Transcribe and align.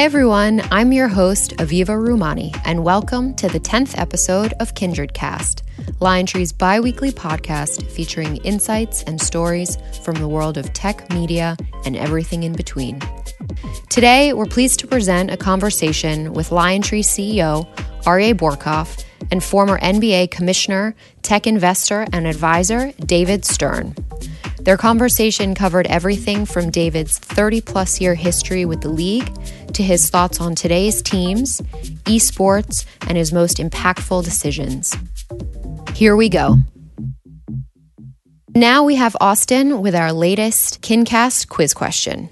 Hey 0.00 0.06
everyone, 0.06 0.62
I'm 0.70 0.94
your 0.94 1.08
host, 1.08 1.58
Aviva 1.58 1.88
Rumani, 1.88 2.58
and 2.64 2.82
welcome 2.82 3.34
to 3.34 3.48
the 3.48 3.60
10th 3.60 3.98
episode 3.98 4.54
of 4.54 4.72
KinCast, 4.72 5.60
LionTree's 6.00 6.52
bi 6.52 6.80
weekly 6.80 7.12
podcast 7.12 7.82
featuring 7.90 8.38
insights 8.38 9.02
and 9.02 9.20
stories 9.20 9.76
from 10.02 10.14
the 10.14 10.26
world 10.26 10.56
of 10.56 10.72
tech, 10.72 11.12
media, 11.12 11.54
and 11.84 11.98
everything 11.98 12.44
in 12.44 12.54
between. 12.54 12.98
Today, 13.90 14.32
we're 14.32 14.46
pleased 14.46 14.80
to 14.80 14.86
present 14.86 15.30
a 15.30 15.36
conversation 15.36 16.32
with 16.32 16.48
LionTree 16.48 17.04
CEO, 17.04 17.68
Aryeh 18.04 18.32
Bourkoff, 18.32 19.04
and 19.30 19.44
former 19.44 19.78
NBA 19.80 20.30
Commissioner, 20.30 20.94
tech 21.20 21.46
investor, 21.46 22.06
and 22.14 22.26
advisor, 22.26 22.92
David 23.04 23.44
Stern. 23.44 23.94
Their 24.62 24.76
conversation 24.76 25.54
covered 25.54 25.86
everything 25.86 26.44
from 26.44 26.70
David's 26.70 27.18
30 27.18 27.62
plus 27.62 28.00
year 28.00 28.14
history 28.14 28.64
with 28.64 28.82
the 28.82 28.90
league 28.90 29.32
to 29.72 29.82
his 29.82 30.10
thoughts 30.10 30.40
on 30.40 30.54
today's 30.54 31.00
teams, 31.00 31.60
esports, 32.04 32.84
and 33.06 33.16
his 33.16 33.32
most 33.32 33.56
impactful 33.56 34.22
decisions. 34.24 34.94
Here 35.94 36.14
we 36.14 36.28
go. 36.28 36.56
Now 38.54 38.84
we 38.84 38.96
have 38.96 39.16
Austin 39.20 39.80
with 39.80 39.94
our 39.94 40.12
latest 40.12 40.82
KinCast 40.82 41.48
quiz 41.48 41.72
question. 41.72 42.28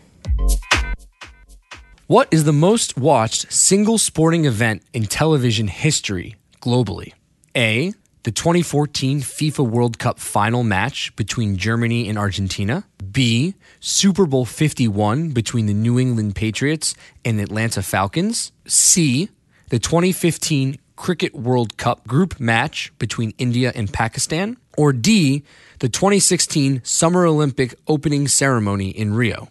What 2.08 2.28
is 2.30 2.44
the 2.44 2.52
most 2.52 2.98
watched 2.98 3.52
single 3.52 3.98
sporting 3.98 4.44
event 4.44 4.82
in 4.92 5.04
television 5.04 5.68
history 5.68 6.36
globally? 6.60 7.12
A 7.56 7.92
the 8.24 8.32
2014 8.32 9.20
FIFA 9.20 9.68
World 9.68 9.98
Cup 9.98 10.18
final 10.18 10.64
match 10.64 11.14
between 11.14 11.56
Germany 11.56 12.08
and 12.08 12.18
Argentina. 12.18 12.84
B. 13.12 13.54
Super 13.80 14.26
Bowl 14.26 14.44
51 14.44 15.30
between 15.30 15.66
the 15.66 15.74
New 15.74 15.98
England 15.98 16.34
Patriots 16.34 16.94
and 17.24 17.40
Atlanta 17.40 17.82
Falcons. 17.82 18.52
C. 18.66 19.28
The 19.68 19.78
2015 19.78 20.78
Cricket 20.96 21.34
World 21.34 21.76
Cup 21.76 22.06
group 22.08 22.40
match 22.40 22.92
between 22.98 23.32
India 23.38 23.72
and 23.74 23.92
Pakistan. 23.92 24.56
Or 24.76 24.92
D. 24.92 25.44
The 25.78 25.88
2016 25.88 26.82
Summer 26.84 27.24
Olympic 27.24 27.74
opening 27.86 28.26
ceremony 28.26 28.90
in 28.90 29.14
Rio. 29.14 29.48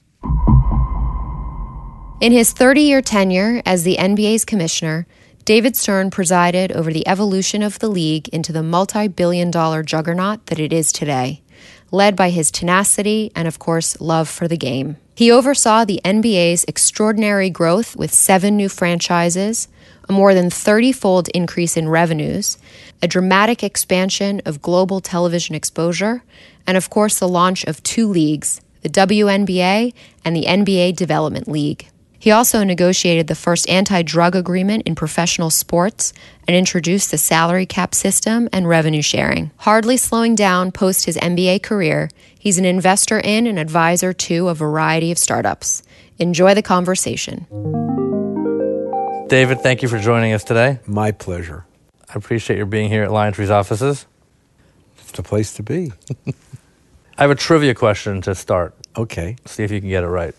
In 2.19 2.31
his 2.31 2.51
30 2.51 2.81
year 2.81 3.01
tenure 3.01 3.61
as 3.65 3.83
the 3.83 3.95
NBA's 3.97 4.43
commissioner, 4.43 5.05
David 5.47 5.77
Stern 5.77 6.11
presided 6.11 6.73
over 6.73 6.91
the 6.91 7.07
evolution 7.07 7.63
of 7.63 7.79
the 7.79 7.87
league 7.87 8.27
into 8.33 8.51
the 8.51 8.61
multi 8.61 9.07
billion 9.07 9.49
dollar 9.49 9.81
juggernaut 9.81 10.47
that 10.47 10.59
it 10.59 10.73
is 10.73 10.91
today, 10.91 11.41
led 11.89 12.17
by 12.17 12.31
his 12.31 12.51
tenacity 12.51 13.31
and, 13.33 13.47
of 13.47 13.57
course, 13.57 14.01
love 14.01 14.27
for 14.27 14.49
the 14.49 14.57
game. 14.57 14.97
He 15.15 15.31
oversaw 15.31 15.85
the 15.85 16.01
NBA's 16.03 16.65
extraordinary 16.67 17.49
growth 17.49 17.95
with 17.95 18.13
seven 18.13 18.57
new 18.57 18.67
franchises, 18.67 19.69
a 20.09 20.11
more 20.11 20.33
than 20.33 20.49
30 20.49 20.91
fold 20.91 21.29
increase 21.29 21.77
in 21.77 21.87
revenues, 21.87 22.57
a 23.01 23.07
dramatic 23.07 23.63
expansion 23.63 24.41
of 24.43 24.61
global 24.61 24.99
television 24.99 25.55
exposure, 25.55 26.25
and, 26.67 26.75
of 26.75 26.89
course, 26.89 27.19
the 27.19 27.25
launch 27.29 27.63
of 27.63 27.81
two 27.83 28.09
leagues, 28.09 28.59
the 28.81 28.89
WNBA 28.89 29.93
and 30.25 30.35
the 30.35 30.43
NBA 30.43 30.97
Development 30.97 31.47
League. 31.47 31.87
He 32.19 32.31
also 32.31 32.63
negotiated 32.63 33.27
the 33.27 33.35
first 33.35 33.69
anti 33.69 34.01
drug 34.01 34.35
agreement 34.35 34.83
in 34.85 34.95
professional 34.95 35.49
sports 35.49 36.13
and 36.47 36.55
introduced 36.55 37.11
the 37.11 37.17
salary 37.17 37.65
cap 37.65 37.93
system 37.93 38.49
and 38.51 38.67
revenue 38.67 39.01
sharing. 39.01 39.51
Hardly 39.57 39.97
slowing 39.97 40.35
down 40.35 40.71
post 40.71 41.05
his 41.05 41.17
NBA 41.17 41.63
career, 41.63 42.09
he's 42.37 42.57
an 42.57 42.65
investor 42.65 43.19
in 43.19 43.45
and 43.47 43.59
advisor 43.59 44.13
to 44.13 44.47
a 44.49 44.55
variety 44.55 45.11
of 45.11 45.17
startups. 45.17 45.83
Enjoy 46.17 46.53
the 46.53 46.63
conversation. 46.63 47.45
David, 49.27 49.59
thank 49.59 49.81
you 49.81 49.89
for 49.89 49.99
joining 49.99 50.33
us 50.33 50.43
today. 50.43 50.79
My 50.87 51.11
pleasure. 51.11 51.65
I 52.09 52.13
appreciate 52.13 52.57
your 52.57 52.65
being 52.65 52.89
here 52.89 53.03
at 53.03 53.09
LionTree's 53.09 53.51
offices. 53.51 54.05
It's 54.99 55.11
the 55.11 55.23
place 55.23 55.53
to 55.55 55.63
be. 55.63 55.91
I 57.17 57.23
have 57.23 57.31
a 57.31 57.35
trivia 57.35 57.75
question 57.75 58.21
to 58.21 58.33
start. 58.35 58.73
Okay. 58.95 59.35
See 59.45 59.63
if 59.63 59.71
you 59.71 59.79
can 59.79 59.89
get 59.89 60.03
it 60.03 60.07
right. 60.07 60.33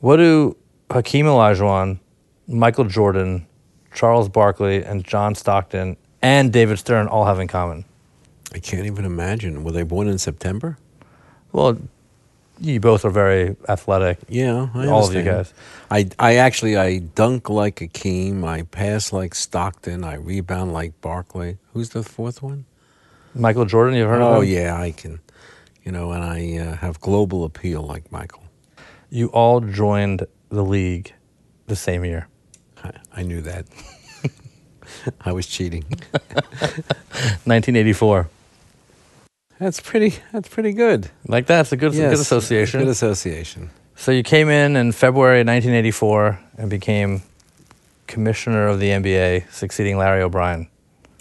What 0.00 0.16
do 0.16 0.56
Hakeem 0.90 1.26
Olajuwon, 1.26 1.98
Michael 2.48 2.86
Jordan, 2.86 3.46
Charles 3.94 4.30
Barkley, 4.30 4.82
and 4.82 5.04
John 5.04 5.34
Stockton 5.34 5.96
and 6.22 6.50
David 6.52 6.78
Stern 6.78 7.06
all 7.06 7.26
have 7.26 7.38
in 7.38 7.48
common? 7.48 7.84
I 8.54 8.58
can't 8.60 8.86
even 8.86 9.04
imagine. 9.04 9.62
Were 9.62 9.72
they 9.72 9.82
born 9.82 10.08
in 10.08 10.16
September? 10.16 10.78
Well, 11.52 11.78
you 12.58 12.80
both 12.80 13.04
are 13.04 13.10
very 13.10 13.56
athletic. 13.68 14.18
Yeah, 14.28 14.68
I 14.74 14.86
all 14.86 15.06
of 15.06 15.14
you 15.14 15.22
guys. 15.22 15.52
I, 15.90 16.08
I 16.18 16.36
actually 16.36 16.76
I 16.76 16.98
dunk 16.98 17.50
like 17.50 17.76
Akeem. 17.76 18.44
I 18.44 18.62
pass 18.62 19.12
like 19.12 19.34
Stockton. 19.34 20.02
I 20.02 20.14
rebound 20.14 20.72
like 20.72 20.98
Barkley. 21.02 21.58
Who's 21.74 21.90
the 21.90 22.02
fourth 22.02 22.42
one? 22.42 22.64
Michael 23.34 23.66
Jordan, 23.66 23.96
you've 23.96 24.08
heard 24.08 24.22
oh 24.22 24.28
of 24.28 24.32
him? 24.32 24.38
Oh 24.38 24.42
yeah, 24.42 24.80
I 24.80 24.92
can. 24.92 25.20
You 25.84 25.92
know, 25.92 26.12
and 26.12 26.24
I 26.24 26.58
uh, 26.58 26.76
have 26.76 27.00
global 27.00 27.44
appeal 27.44 27.82
like 27.82 28.10
Michael. 28.10 28.42
You 29.10 29.28
all 29.28 29.60
joined 29.60 30.26
the 30.50 30.62
league 30.62 31.12
the 31.66 31.76
same 31.76 32.04
year. 32.04 32.28
I, 32.82 32.92
I 33.12 33.22
knew 33.22 33.40
that. 33.42 33.66
I 35.20 35.32
was 35.32 35.46
cheating. 35.46 35.82
1984. 37.44 38.28
That's 39.58 39.80
pretty. 39.80 40.14
That's 40.32 40.48
pretty 40.48 40.72
good. 40.72 41.10
Like 41.26 41.46
that, 41.46 41.60
it's 41.60 41.72
a 41.72 41.76
good, 41.76 41.92
Yes, 41.92 42.12
good 42.12 42.20
association. 42.20 42.80
Good 42.80 42.88
association. 42.88 43.70
So 43.96 44.10
you 44.12 44.22
came 44.22 44.48
in 44.48 44.76
in 44.76 44.92
February 44.92 45.40
1984 45.40 46.40
and 46.56 46.70
became 46.70 47.22
commissioner 48.06 48.68
of 48.68 48.80
the 48.80 48.88
NBA, 48.88 49.50
succeeding 49.52 49.98
Larry 49.98 50.22
O'Brien. 50.22 50.68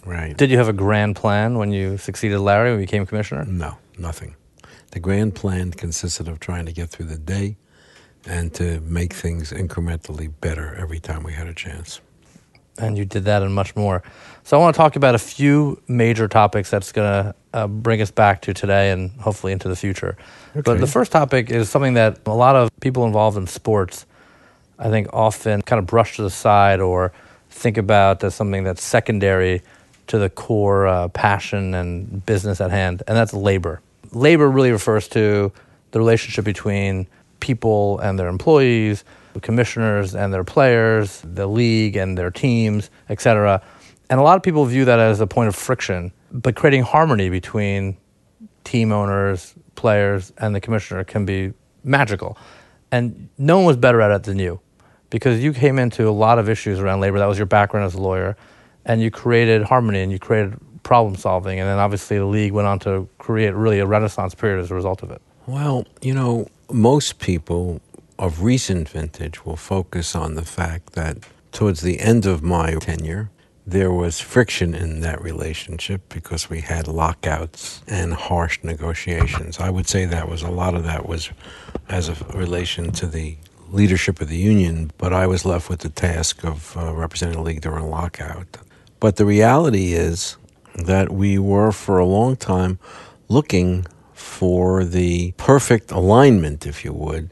Right. 0.06 0.38
Did 0.38 0.50
you 0.50 0.57
have 0.57 0.69
a 0.69 0.73
grand 0.73 1.16
plan 1.17 1.57
when 1.57 1.71
you 1.71 1.97
succeeded 1.97 2.39
Larry 2.39 2.71
when 2.71 2.79
you 2.79 2.85
became 2.85 3.06
commissioner? 3.06 3.44
No, 3.45 3.77
nothing. 3.97 4.35
The 4.91 5.00
grand 5.00 5.35
plan 5.35 5.71
consisted 5.71 6.27
of 6.27 6.39
trying 6.39 6.66
to 6.66 6.71
get 6.71 6.89
through 6.89 7.07
the 7.07 7.17
day 7.17 7.57
and 8.25 8.53
to 8.56 8.80
make 8.81 9.13
things 9.13 9.52
incrementally 9.52 10.31
better 10.41 10.75
every 10.75 11.00
time 11.00 11.24
we 11.24 11.34
had 11.34 11.47
a 11.47 11.53
chance. 11.53 12.02
And 12.78 12.97
you 12.97 13.06
did 13.06 13.25
that 13.25 13.41
and 13.41 13.53
much 13.53 13.75
more. 13.75 14.03
So 14.44 14.57
I 14.57 14.59
want 14.62 14.74
to 14.74 14.78
talk 14.78 14.96
about 14.96 15.13
a 15.13 15.19
few 15.19 15.81
major 15.88 16.28
topics 16.28 16.69
that's 16.69 16.91
going 16.91 17.07
to 17.07 17.35
uh, 17.53 17.68
bring 17.68 18.02
us 18.02 18.12
back 18.12 18.41
to 18.44 18.53
today 18.53 18.91
and 18.91 19.12
hopefully 19.19 19.52
into 19.53 19.68
the 19.68 19.75
future. 19.75 20.18
But 20.53 20.80
the 20.80 20.88
first 20.88 21.12
topic 21.12 21.52
is 21.52 21.69
something 21.69 21.96
that 21.96 22.19
a 22.25 22.34
lot 22.34 22.56
of 22.56 22.69
people 22.80 23.06
involved 23.06 23.38
in 23.38 23.47
sports, 23.47 24.06
I 24.78 24.90
think, 24.90 25.07
often 25.13 25.62
kind 25.62 25.80
of 25.80 25.86
brush 25.86 26.16
to 26.16 26.24
the 26.24 26.30
side 26.30 26.80
or 26.80 27.12
think 27.50 27.78
about 27.78 28.24
as 28.24 28.36
something 28.36 28.63
that's 28.63 28.84
secondary 28.84 29.62
to 30.07 30.18
the 30.18 30.30
core 30.30 30.88
uh, 30.88 31.07
passion 31.09 31.74
and 31.75 32.25
business 32.25 32.62
at 32.62 32.72
hand, 32.72 33.03
and 33.07 33.16
that's 33.16 33.34
labor. 33.34 33.81
Labor 34.12 34.50
really 34.50 34.72
refers 34.72 35.07
to 35.09 35.51
the 35.91 36.00
relationship 36.00 36.46
between 36.46 37.06
people 37.39 38.00
and 38.00 38.17
their 38.17 38.27
employees, 38.27 39.03
the 39.33 39.39
commissioners 39.39 40.16
and 40.16 40.33
their 40.33 40.44
players, 40.44 41.22
the 41.23 41.47
league 41.47 41.95
and 41.95 42.17
their 42.17 42.31
teams, 42.31 42.89
etc. 43.09 43.61
And 44.09 44.19
a 44.19 44.23
lot 44.23 44.38
of 44.38 44.44
people 44.44 44.66
view 44.66 44.85
that 44.85 45.00
as 45.00 45.19
a 45.19 45.27
point 45.27 45.50
of 45.50 45.55
friction, 45.55 46.11
but 46.31 46.55
creating 46.55 46.83
harmony 46.83 47.29
between 47.29 47.97
team 48.63 48.91
owners, 48.91 49.53
players, 49.75 50.33
and 50.38 50.53
the 50.53 50.61
commissioner 50.61 51.03
can 51.03 51.25
be 51.25 51.53
magical. 51.83 52.38
And 52.91 53.29
no 53.38 53.57
one 53.57 53.66
was 53.66 53.77
better 53.77 54.01
at 54.01 54.11
it 54.11 54.23
than 54.23 54.39
you 54.39 54.59
because 55.09 55.44
you 55.44 55.53
came 55.53 55.79
into 55.79 56.07
a 56.07 56.11
lot 56.11 56.39
of 56.39 56.50
issues 56.50 56.79
around 56.79 57.00
labor. 57.00 57.19
That 57.19 57.27
was 57.27 57.38
your 57.38 57.45
background 57.45 57.85
as 57.85 57.94
a 57.94 58.01
lawyer. 58.01 58.35
And 58.85 59.01
you 59.01 59.11
created 59.11 59.63
harmony 59.63 60.01
and 60.01 60.11
you 60.11 60.19
created 60.19 60.57
problem 60.83 61.16
solving. 61.16 61.59
And 61.59 61.67
then 61.67 61.77
obviously 61.77 62.17
the 62.17 62.25
league 62.25 62.51
went 62.51 62.67
on 62.67 62.79
to 62.79 63.07
create 63.19 63.53
really 63.53 63.80
a 63.80 63.86
renaissance 63.86 64.33
period 64.33 64.62
as 64.62 64.71
a 64.71 64.75
result 64.75 65.03
of 65.03 65.12
it. 65.12 65.21
Well, 65.45 65.86
you 66.01 66.13
know, 66.13 66.47
most 66.71 67.19
people 67.19 67.81
of 68.18 68.44
recent 68.44 68.89
vintage 68.89 69.45
will 69.45 69.56
focus 69.56 70.16
on 70.16 70.36
the 70.36 70.44
fact 70.44 70.94
that 70.94 71.18
towards 71.51 71.81
the 71.81 72.00
end 72.00 72.25
of 72.25 72.44
my 72.44 72.74
tenure, 72.75 73.30
there 73.66 73.92
was 73.92 74.19
friction 74.19 74.74
in 74.74 75.01
that 75.01 75.21
relationship 75.21 76.01
because 76.10 76.50
we 76.50 76.62
had 76.62 76.88
lockouts 76.88 77.81
and 77.88 78.13
harsh 78.13 78.60
negotiations. 78.63 79.60
I 79.60 79.69
would 79.69 79.88
say 79.88 80.06
that 80.06 80.27
was 80.27 80.42
a 80.42 80.50
lot 80.50 80.74
of 80.75 80.83
that 80.83 81.07
was 81.07 81.30
as 81.88 82.10
a 82.10 82.16
relation 82.36 82.92
to 82.94 83.06
the 83.06 83.38
leadership 83.69 84.22
of 84.22 84.27
the 84.27 84.38
union, 84.38 84.92
but 84.98 85.13
I 85.13 85.27
was 85.27 85.45
left 85.45 85.69
with 85.69 85.80
the 85.81 85.89
task 85.89 86.44
of 86.44 86.75
uh, 86.75 86.94
representing 86.94 87.38
the 87.38 87.44
league 87.44 87.62
during 87.62 87.83
a 87.83 87.88
lockout. 87.88 88.57
But 89.00 89.18
the 89.18 89.25
reality 89.25 89.94
is 89.94 90.38
that 90.75 91.12
we 91.12 91.38
were 91.38 91.72
for 91.72 92.00
a 92.00 92.06
long 92.06 92.36
time 92.36 92.80
looking 93.27 93.86
for 94.29 94.83
the 94.83 95.33
perfect 95.37 95.91
alignment, 95.91 96.65
if 96.65 96.85
you 96.85 96.93
would, 96.93 97.29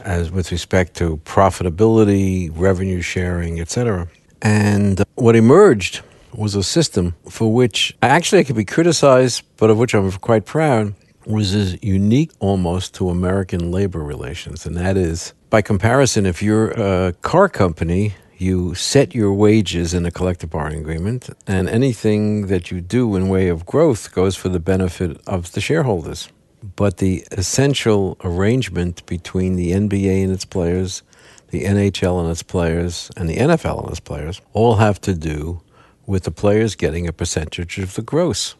as 0.00 0.30
with 0.30 0.50
respect 0.50 0.94
to 0.96 1.18
profitability, 1.24 2.50
revenue 2.52 3.02
sharing, 3.02 3.60
etc. 3.60 4.08
And 4.42 5.04
what 5.14 5.36
emerged 5.36 6.00
was 6.32 6.54
a 6.54 6.62
system 6.62 7.14
for 7.28 7.52
which 7.52 7.96
actually 8.02 8.40
I 8.40 8.44
could 8.44 8.56
be 8.56 8.64
criticized, 8.64 9.42
but 9.56 9.70
of 9.70 9.78
which 9.78 9.94
I'm 9.94 10.10
quite 10.12 10.44
proud, 10.44 10.94
was 11.26 11.54
as 11.54 11.82
unique 11.82 12.32
almost 12.40 12.94
to 12.94 13.10
American 13.10 13.70
labor 13.70 14.02
relations, 14.02 14.66
and 14.66 14.76
that 14.76 14.96
is 14.96 15.34
By 15.50 15.62
comparison, 15.62 16.26
if 16.26 16.42
you're 16.42 16.72
a 16.72 17.14
car 17.22 17.48
company, 17.48 18.14
you 18.36 18.74
set 18.74 19.14
your 19.14 19.32
wages 19.32 19.94
in 19.94 20.04
a 20.04 20.10
collective 20.10 20.50
bargaining 20.50 20.82
agreement, 20.82 21.30
and 21.46 21.68
anything 21.70 22.48
that 22.48 22.70
you 22.70 22.82
do 22.82 23.16
in 23.16 23.30
way 23.30 23.48
of 23.48 23.64
growth 23.64 24.12
goes 24.12 24.36
for 24.36 24.50
the 24.50 24.60
benefit 24.60 25.18
of 25.26 25.52
the 25.52 25.62
shareholders. 25.62 26.28
But 26.62 26.98
the 26.98 27.24
essential 27.32 28.16
arrangement 28.24 29.04
between 29.06 29.56
the 29.56 29.72
NBA 29.72 30.24
and 30.24 30.32
its 30.32 30.44
players, 30.44 31.02
the 31.50 31.64
NHL 31.64 32.20
and 32.20 32.30
its 32.30 32.42
players, 32.42 33.10
and 33.16 33.28
the 33.28 33.36
NFL 33.36 33.82
and 33.82 33.90
its 33.90 34.00
players 34.00 34.40
all 34.52 34.76
have 34.76 35.00
to 35.02 35.14
do 35.14 35.60
with 36.06 36.24
the 36.24 36.30
players 36.30 36.74
getting 36.74 37.06
a 37.06 37.12
percentage 37.12 37.78
of 37.78 37.94
the 37.94 38.02
gross. 38.02 38.54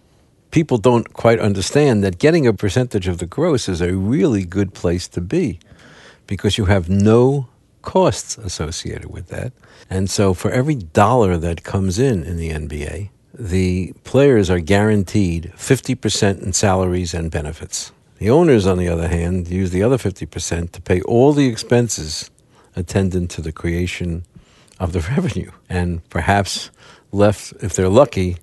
People 0.51 0.79
don't 0.79 1.13
quite 1.13 1.41
understand 1.41 2.05
that 2.05 2.19
getting 2.19 2.47
a 2.47 2.55
percentage 2.55 3.09
of 3.09 3.19
the 3.19 3.27
gross 3.27 3.69
is 3.69 3.81
a 3.81 3.95
really 3.95 4.45
good 4.45 4.75
place 4.75 5.09
to 5.09 5.21
be 5.21 5.59
because 6.27 6.57
you 6.57 6.67
have 6.67 6.89
no 6.89 7.49
costs 7.83 8.39
associated 8.39 9.11
with 9.11 9.29
that. 9.29 9.53
And 9.91 10.11
so 10.11 10.35
for 10.35 10.51
every 10.51 10.75
dollar 10.75 11.37
that 11.39 11.65
comes 11.65 11.99
in 11.99 12.23
in 12.23 12.37
the 12.37 12.51
NBA, 12.51 13.09
the 13.39 13.93
players 14.03 14.51
are 14.51 14.59
guaranteed 14.59 15.53
50% 15.57 16.43
in 16.43 16.53
salaries 16.53 17.15
and 17.15 17.31
benefits. 17.31 17.93
The 18.19 18.31
owners, 18.31 18.67
on 18.67 18.79
the 18.79 18.89
other 18.89 19.07
hand, 19.07 19.49
use 19.49 19.71
the 19.71 19.83
other 19.83 19.97
50% 19.97 20.73
to 20.73 20.81
pay 20.81 21.01
all 21.03 21.33
the 21.33 21.47
expenses 21.47 22.31
attendant 22.75 23.31
to 23.33 23.41
the 23.41 23.53
creation 23.53 24.25
of 24.81 24.93
the 24.93 25.01
revenue. 25.17 25.53
And 25.69 26.09
perhaps 26.11 26.71
left, 27.13 27.53
if 27.63 27.75
they're 27.75 27.89
lucky, 27.89 28.39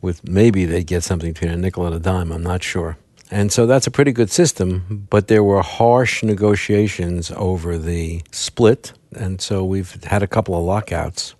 with 0.00 0.26
maybe 0.28 0.64
they 0.64 0.84
get 0.84 1.02
something 1.02 1.32
between 1.32 1.50
a 1.50 1.56
nickel 1.56 1.86
and 1.86 1.94
a 1.94 1.98
dime, 1.98 2.30
I'm 2.30 2.44
not 2.44 2.62
sure. 2.62 2.96
And 3.28 3.50
so 3.50 3.66
that's 3.66 3.88
a 3.88 3.90
pretty 3.90 4.12
good 4.12 4.30
system, 4.30 5.08
but 5.10 5.26
there 5.26 5.42
were 5.42 5.62
harsh 5.62 6.22
negotiations 6.22 7.32
over 7.34 7.76
the 7.76 8.22
split. 8.30 8.92
And 9.16 9.40
so 9.40 9.64
we've 9.64 10.00
had 10.04 10.22
a 10.22 10.28
couple 10.28 10.56
of 10.56 10.62
lockouts, 10.62 11.34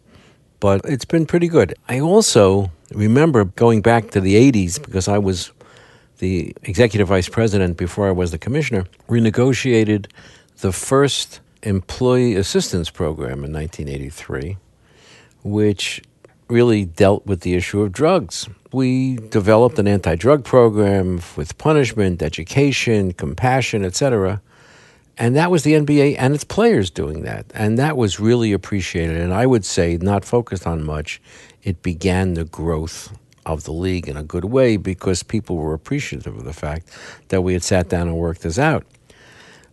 but 0.59 0.81
it's 0.85 1.05
been 1.05 1.27
pretty 1.27 1.47
good. 1.47 1.75
I 1.89 2.01
also 2.01 2.73
remember 2.93 3.45
going 3.45 3.83
back 3.83 4.11
to 4.11 4.21
the 4.21 4.35
80s 4.53 4.83
because 4.83 5.09
I 5.09 5.19
was 5.19 5.53
the 6.19 6.55
executive 6.63 7.09
vice 7.09 7.29
president 7.29 7.77
before 7.77 8.09
I 8.09 8.13
was 8.13 8.31
the 8.31 8.39
commissioner, 8.39 8.87
renegotiated 9.09 10.07
the 10.59 10.73
first 10.73 11.41
employee 11.63 12.35
assistance 12.35 12.91
program 12.91 13.45
in 13.45 13.53
1983, 13.53 14.57
which 15.43 16.03
really 16.49 16.85
dealt 16.85 17.27
with 17.27 17.41
the 17.41 17.55
issue 17.55 17.83
of 17.83 17.93
drugs. 17.93 18.49
We 18.73 19.17
developed 19.17 19.79
an 19.79 19.89
anti 19.89 20.15
drug 20.15 20.45
program 20.45 21.21
with 21.37 21.59
punishment, 21.59 22.23
education, 22.23 23.13
compassion, 23.13 23.85
etc. 23.85 24.41
And 25.19 25.35
that 25.35 25.51
was 25.51 25.63
the 25.63 25.73
NBA 25.73 26.17
and 26.19 26.35
its 26.35 26.45
players 26.45 26.91
doing 26.91 27.23
that. 27.23 27.47
And 27.55 27.79
that 27.79 27.97
was 27.97 28.21
really 28.21 28.53
appreciated. 28.53 29.17
And 29.17 29.33
I 29.33 29.47
would 29.47 29.65
say, 29.65 29.97
not 29.97 30.25
focused 30.25 30.67
on 30.67 30.85
much, 30.85 31.23
it 31.63 31.83
began 31.83 32.35
the 32.35 32.45
growth 32.45 33.17
of 33.47 33.65
the 33.65 33.73
league 33.73 34.09
in 34.09 34.17
a 34.17 34.23
good 34.23 34.45
way 34.45 34.77
because 34.77 35.23
people 35.23 35.57
were 35.57 35.73
appreciative 35.73 36.37
of 36.37 36.45
the 36.45 36.53
fact 36.53 36.91
that 37.29 37.43
we 37.43 37.55
had 37.55 37.63
sat 37.63 37.89
down 37.89 38.09
and 38.09 38.17
worked 38.17 38.43
this 38.43 38.59
out. 38.59 38.85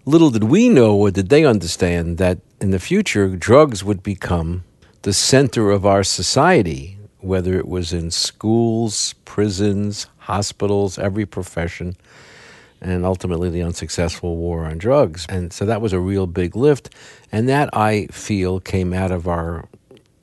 Little 0.06 0.30
did 0.30 0.46
we 0.46 0.70
know, 0.70 0.96
or 0.96 1.12
did 1.12 1.30
they 1.30 1.46
understand, 1.46 2.18
that 2.20 2.40
in 2.62 2.72
the 2.72 2.80
future, 2.80 3.28
drugs 3.36 3.84
would 3.84 4.04
become 4.04 4.64
the 5.02 5.14
center 5.14 5.72
of 5.72 5.86
our 5.86 6.04
society, 6.04 6.98
whether 7.20 7.58
it 7.58 7.68
was 7.68 7.94
in 7.94 8.12
schools, 8.12 9.14
prisons, 9.26 10.08
hospitals, 10.20 11.00
every 11.00 11.26
profession, 11.26 11.96
and 12.84 13.06
ultimately 13.06 13.50
the 13.50 13.62
unsuccessful 13.62 14.36
war 14.36 14.66
on 14.66 14.78
drugs. 14.78 15.26
And 15.30 15.54
so 15.54 15.66
that 15.66 15.82
was 15.82 15.94
a 15.94 16.00
real 16.00 16.28
big 16.28 16.56
lift. 16.56 16.90
And 17.32 17.48
that 17.50 17.70
I 17.76 18.08
feel 18.08 18.60
came 18.60 18.94
out 18.94 19.12
of 19.12 19.28
our 19.28 19.68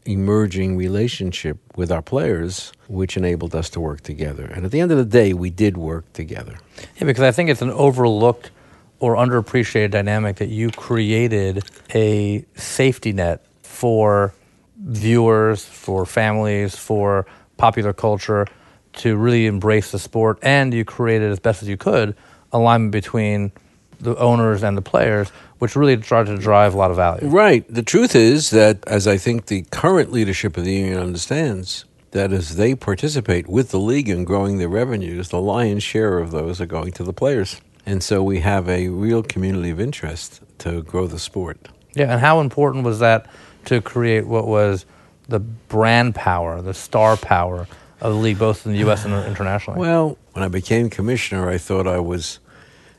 emerging 0.05 0.77
relationship 0.77 1.59
with 1.77 1.91
our 1.91 2.03
players, 2.03 2.73
which 2.89 3.17
enabled 3.17 3.55
us 3.55 3.71
to 3.71 3.81
work 3.81 4.03
together. 4.03 4.45
And 4.45 4.65
at 4.65 4.71
the 4.71 4.81
end 4.81 4.93
of 4.93 4.99
the 4.99 5.05
day, 5.05 5.33
we 5.33 5.51
did 5.51 5.77
work 5.77 6.11
together. 6.13 6.59
Yeah, 6.97 7.05
because 7.05 7.23
I 7.23 7.33
think 7.33 7.51
it's 7.51 7.63
an 7.63 7.71
overlooked 7.71 8.51
or 8.99 9.17
underappreciated 9.17 9.91
dynamic 9.91 10.37
that 10.37 10.49
you 10.49 10.71
created 10.71 11.65
a 11.95 12.45
safety 12.55 13.13
net 13.13 13.45
for 13.63 14.35
viewers, 14.79 15.65
for 15.65 16.05
families, 16.05 16.77
for 16.77 17.27
popular 17.57 17.93
culture 17.93 18.47
to 18.93 19.17
really 19.17 19.47
embrace 19.47 19.93
the 19.93 19.99
sport, 19.99 20.39
and 20.43 20.75
you 20.75 20.85
created 20.85 21.31
as 21.31 21.39
best 21.39 21.63
as 21.63 21.69
you 21.69 21.77
could 21.77 22.15
alignment 22.53 22.93
between 22.93 23.53
the 24.01 24.17
owners 24.17 24.63
and 24.63 24.77
the 24.77 24.83
players, 24.83 25.29
which 25.59 25.77
really 25.77 25.97
tried 25.97 26.27
to 26.27 26.39
drive 26.39 26.75
a 26.75 26.77
lot 26.77 26.91
of 26.91 26.97
value. 26.97 27.29
Right. 27.29 27.65
The 27.73 27.83
truth 27.83 28.15
is 28.17 28.51
that, 28.51 28.83
as 28.87 29.07
I 29.07 29.19
think 29.19 29.47
the 29.47 29.63
current 29.71 30.11
leadership 30.11 30.57
of 30.57 30.65
the 30.65 30.73
union 30.73 30.99
understands, 30.99 31.85
that 32.13 32.33
as 32.33 32.57
they 32.57 32.75
participate 32.75 33.47
with 33.47 33.71
the 33.71 33.79
league 33.79 34.09
in 34.09 34.25
growing 34.25 34.59
their 34.59 34.69
revenues, 34.69 35.29
the 35.29 35.41
lion's 35.41 35.83
share 35.83 36.19
of 36.19 36.31
those 36.31 36.61
are 36.61 36.67
going 36.67 36.93
to 36.93 37.05
the 37.05 37.13
players. 37.13 37.61
And 37.87 38.03
so 38.03 38.23
we 38.23 38.41
have 38.41 38.69
a 38.69 38.89
real 38.89 39.23
community 39.23 39.71
of 39.71 39.81
interest 39.81 40.41
to 40.59 40.83
grow 40.83 41.07
the 41.07 41.19
sport. 41.19 41.69
Yeah, 41.95 42.13
and 42.13 42.21
how 42.21 42.41
important 42.41 42.85
was 42.85 42.99
that 43.01 43.27
to 43.67 43.81
create 43.81 44.27
what 44.27 44.47
was 44.47 44.87
the 45.29 45.41
brand 45.41 46.15
power, 46.15 46.61
the 46.63 46.75
star 46.75 47.17
power 47.17 47.67
of 48.01 48.13
the 48.13 48.19
league, 48.19 48.39
both 48.39 48.67
in 48.67 48.73
the 48.73 48.79
U.S. 48.79 49.05
and 49.05 49.15
internationally? 49.27 49.79
Well, 49.79 50.19
when 50.33 50.43
I 50.43 50.49
became 50.49 50.91
commissioner, 50.91 51.49
I 51.49 51.59
thought 51.59 51.87
I 51.87 52.01
was, 52.01 52.39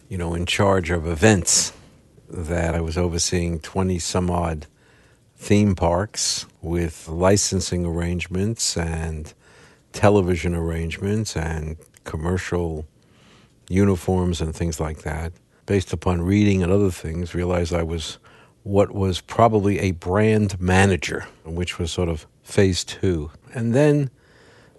you 0.09 0.17
know, 0.17 0.33
in 0.33 0.45
charge 0.45 0.89
of 0.89 1.07
events. 1.07 1.73
That 2.29 2.75
I 2.75 2.79
was 2.79 2.97
overseeing 2.97 3.59
twenty 3.59 3.99
some 3.99 4.29
odd 4.29 4.65
theme 5.35 5.75
parks 5.75 6.45
with 6.61 7.09
licensing 7.09 7.85
arrangements 7.85 8.77
and 8.77 9.33
television 9.91 10.55
arrangements 10.55 11.35
and 11.35 11.75
commercial 12.05 12.85
uniforms 13.67 14.39
and 14.39 14.55
things 14.55 14.79
like 14.79 14.99
that. 14.99 15.33
Based 15.65 15.91
upon 15.91 16.21
reading 16.21 16.63
and 16.63 16.71
other 16.71 16.91
things, 16.91 17.35
realized 17.35 17.73
I 17.73 17.83
was 17.83 18.17
what 18.63 18.91
was 18.91 19.19
probably 19.21 19.79
a 19.79 19.91
brand 19.91 20.59
manager, 20.59 21.25
which 21.43 21.79
was 21.79 21.91
sort 21.91 22.07
of 22.07 22.27
phase 22.43 22.83
two. 22.83 23.31
And 23.53 23.73
then 23.73 24.09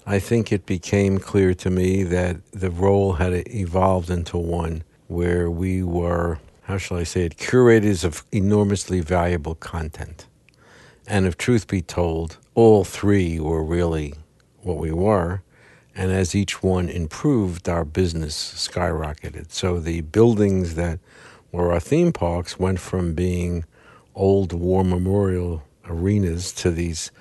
I 0.04 0.18
think 0.18 0.50
it 0.50 0.66
became 0.66 1.18
clear 1.18 1.54
to 1.54 1.70
me 1.70 2.02
that 2.02 2.38
the 2.50 2.70
role 2.70 3.14
had 3.14 3.32
evolved 3.48 4.10
into 4.10 4.36
one 4.36 4.82
where 5.06 5.48
we 5.48 5.84
were, 5.84 6.40
how 6.62 6.76
shall 6.78 6.96
I 6.96 7.04
say 7.04 7.26
it, 7.26 7.36
curators 7.36 8.02
of 8.02 8.24
enormously 8.32 9.00
valuable 9.00 9.54
content. 9.54 10.26
And 11.06 11.24
if 11.24 11.38
truth 11.38 11.68
be 11.68 11.82
told, 11.82 12.38
all 12.56 12.82
three 12.82 13.38
were 13.38 13.62
really 13.62 14.14
what 14.62 14.78
we 14.78 14.90
were. 14.90 15.42
And 15.94 16.10
as 16.10 16.34
each 16.34 16.64
one 16.64 16.88
improved, 16.88 17.68
our 17.68 17.84
business 17.84 18.68
skyrocketed. 18.68 19.52
So 19.52 19.78
the 19.78 20.00
buildings 20.00 20.74
that 20.74 20.98
were 21.52 21.72
our 21.72 21.80
theme 21.80 22.12
parks 22.12 22.58
went 22.58 22.80
from 22.80 23.14
being 23.14 23.64
old 24.16 24.52
war 24.52 24.82
memorial 24.84 25.62
arenas 25.84 26.52
to 26.52 26.72
these 26.72 27.12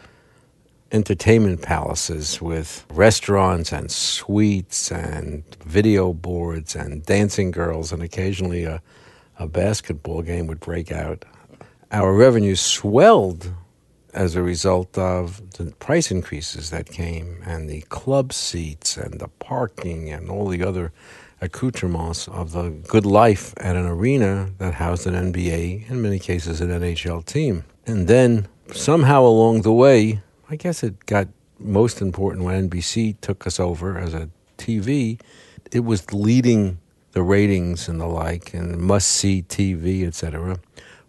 entertainment 0.91 1.61
palaces 1.61 2.41
with 2.41 2.85
restaurants 2.91 3.71
and 3.71 3.89
suites 3.91 4.91
and 4.91 5.43
video 5.65 6.13
boards 6.13 6.75
and 6.75 7.05
dancing 7.05 7.51
girls, 7.51 7.91
and 7.91 8.03
occasionally 8.03 8.63
a, 8.63 8.81
a 9.39 9.47
basketball 9.47 10.21
game 10.21 10.47
would 10.47 10.59
break 10.59 10.91
out. 10.91 11.25
Our 11.91 12.13
revenue 12.13 12.55
swelled 12.55 13.51
as 14.13 14.35
a 14.35 14.43
result 14.43 14.97
of 14.97 15.51
the 15.51 15.71
price 15.73 16.11
increases 16.11 16.69
that 16.69 16.85
came 16.87 17.41
and 17.45 17.69
the 17.69 17.81
club 17.81 18.33
seats 18.33 18.97
and 18.97 19.19
the 19.19 19.29
parking 19.39 20.09
and 20.09 20.29
all 20.29 20.47
the 20.47 20.63
other 20.63 20.91
accoutrements 21.39 22.27
of 22.27 22.51
the 22.51 22.69
good 22.87 23.05
life 23.05 23.53
at 23.57 23.75
an 23.75 23.85
arena 23.85 24.49
that 24.59 24.75
housed 24.75 25.07
an 25.07 25.33
NBA, 25.33 25.89
in 25.89 26.01
many 26.01 26.19
cases 26.19 26.61
an 26.61 26.69
NHL 26.69 27.25
team. 27.25 27.63
And 27.87 28.07
then 28.07 28.47
somehow 28.73 29.23
along 29.23 29.61
the 29.61 29.73
way, 29.73 30.21
I 30.51 30.57
guess 30.57 30.83
it 30.83 31.05
got 31.05 31.29
most 31.59 32.01
important 32.01 32.43
when 32.43 32.69
NBC 32.69 33.15
took 33.21 33.47
us 33.47 33.57
over 33.57 33.97
as 33.97 34.13
a 34.13 34.29
TV. 34.57 35.17
It 35.71 35.85
was 35.85 36.11
leading 36.11 36.77
the 37.13 37.23
ratings 37.23 37.87
and 37.87 38.01
the 38.01 38.05
like, 38.05 38.53
and 38.53 38.77
must 38.77 39.07
see 39.07 39.43
TV, 39.43 40.05
etc., 40.05 40.59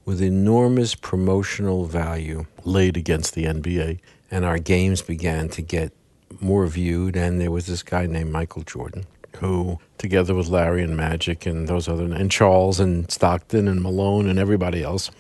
with 0.04 0.22
enormous 0.22 0.94
promotional 0.94 1.87
value 1.87 2.46
laid 2.62 2.96
against 2.96 3.34
the 3.34 3.46
NBA. 3.46 3.99
And 4.30 4.44
our 4.44 4.58
games 4.58 5.02
began 5.02 5.49
to 5.50 5.62
get 5.62 5.92
more 6.40 6.68
viewed, 6.68 7.16
and 7.16 7.40
there 7.40 7.50
was 7.50 7.66
this 7.66 7.82
guy 7.82 8.06
named 8.06 8.30
Michael 8.30 8.62
Jordan 8.62 9.06
who, 9.38 9.80
together 9.99 10.34
with 10.37 10.46
Larry 10.46 10.84
and 10.84 10.96
Magic 10.96 11.46
and 11.46 11.66
those 11.66 11.88
other, 11.88 12.04
and 12.04 12.30
Charles 12.30 12.78
and 12.78 13.11
Stockton 13.11 13.66
and 13.66 13.82
Malone 13.82 14.28
and 14.28 14.38
everybody 14.38 14.84
else, 14.84 15.11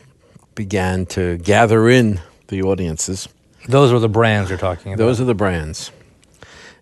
began 0.54 1.06
to 1.06 1.38
gather 1.38 1.88
in 1.88 2.20
the 2.46 2.62
audiences. 2.62 3.28
Those 3.68 3.92
are 3.92 3.98
the 4.00 4.08
brands 4.08 4.50
you're 4.50 4.58
talking 4.58 4.92
about. 4.92 5.04
Those 5.04 5.20
are 5.20 5.24
the 5.24 5.34
brands. 5.34 5.92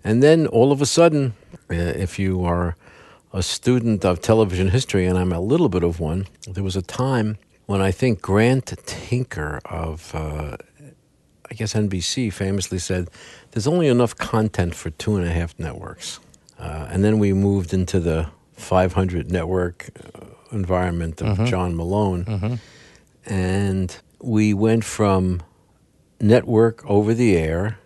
And 0.02 0.22
then 0.22 0.46
all 0.46 0.72
of 0.72 0.80
a 0.80 0.86
sudden, 0.86 1.34
uh, 1.70 1.74
if 1.74 2.18
you 2.18 2.44
are 2.44 2.76
a 3.32 3.42
student 3.42 4.04
of 4.04 4.20
television 4.20 4.68
history, 4.68 5.06
and 5.06 5.18
I'm 5.18 5.32
a 5.32 5.40
little 5.40 5.68
bit 5.68 5.82
of 5.82 6.00
one, 6.00 6.26
there 6.48 6.64
was 6.64 6.76
a 6.76 6.82
time 6.82 7.36
when 7.66 7.80
I 7.80 7.90
think 7.90 8.20
Grant 8.20 8.72
Tinker 8.86 9.60
of, 9.66 10.14
uh, 10.14 10.56
I 11.50 11.54
guess, 11.54 11.74
NBC 11.74 12.32
famously 12.32 12.78
said, 12.78 13.08
there's 13.52 13.66
only 13.66 13.86
enough 13.88 14.16
content 14.16 14.74
for 14.74 14.90
two 14.90 15.16
and 15.16 15.26
a 15.26 15.30
half 15.30 15.56
networks. 15.58 16.18
Uh, 16.58 16.88
and 16.90 17.04
then 17.04 17.18
we 17.18 17.32
moved 17.32 17.72
into 17.72 18.00
the 18.00 18.26
500 18.56 19.30
network 19.30 19.90
uh, 20.14 20.26
environment 20.52 21.20
of 21.22 21.44
John 21.46 21.76
Malone. 21.76 22.58
And 23.26 23.96
we 24.20 24.54
went 24.54 24.84
from 24.84 25.42
network 26.20 26.84
over 26.88 27.14
the 27.14 27.36
air 27.36 27.78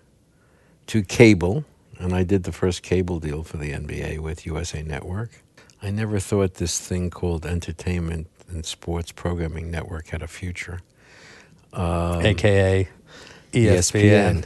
to 0.89 1.03
cable. 1.03 1.65
And 1.99 2.13
I 2.13 2.25
did 2.25 2.43
the 2.43 2.53
first 2.53 2.83
cable 2.83 3.21
deal 3.21 3.43
for 3.43 3.57
the 3.57 3.73
NBA 3.73 4.19
with 4.19 4.45
USA 4.47 4.83
Network. 4.83 5.43
I 5.83 5.91
never 5.91 6.19
thought 6.19 6.55
this 6.55 6.81
thing 6.81 7.11
called 7.11 7.47
Entertainment 7.47 8.29
and 8.49 8.65
Sports 8.65 9.13
Programming 9.13 9.71
Network 9.71 10.09
had 10.09 10.23
a 10.23 10.27
future. 10.27 10.81
Um, 11.73 12.25
AKA 12.25 12.89
E 13.55 13.67
ESPN. 13.67 14.45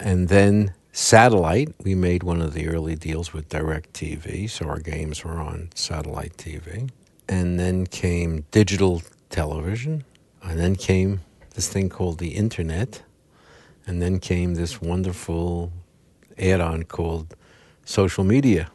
And 0.00 0.28
then 0.28 0.74
satellite, 0.92 1.74
we 1.82 1.94
made 1.94 2.22
one 2.22 2.40
of 2.40 2.54
the 2.54 2.68
early 2.68 2.94
deals 2.94 3.32
with 3.32 3.48
DirecTV, 3.48 4.48
so 4.50 4.66
our 4.66 4.78
games 4.78 5.24
were 5.24 5.38
on 5.38 5.70
satellite 5.74 6.36
TV. 6.36 6.90
And 7.28 7.58
then 7.58 7.86
came 7.86 8.44
digital 8.50 9.02
television, 9.30 10.04
and 10.42 10.58
then 10.58 10.76
came 10.76 11.20
this 11.54 11.68
thing 11.68 11.88
called 11.88 12.18
the 12.18 12.30
internet, 12.30 13.02
and 13.86 14.00
then 14.00 14.18
came 14.18 14.54
this 14.54 14.80
wonderful 14.80 15.72
add 16.38 16.60
on 16.60 16.84
called 16.84 17.34
social 17.84 18.24
media. 18.24 18.70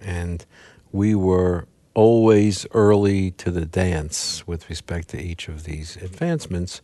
And 0.00 0.44
we 0.92 1.14
were 1.14 1.66
always 1.94 2.66
early 2.72 3.32
to 3.32 3.50
the 3.50 3.66
dance 3.66 4.46
with 4.46 4.68
respect 4.70 5.08
to 5.08 5.20
each 5.20 5.48
of 5.48 5.64
these 5.64 5.96
advancements 5.96 6.80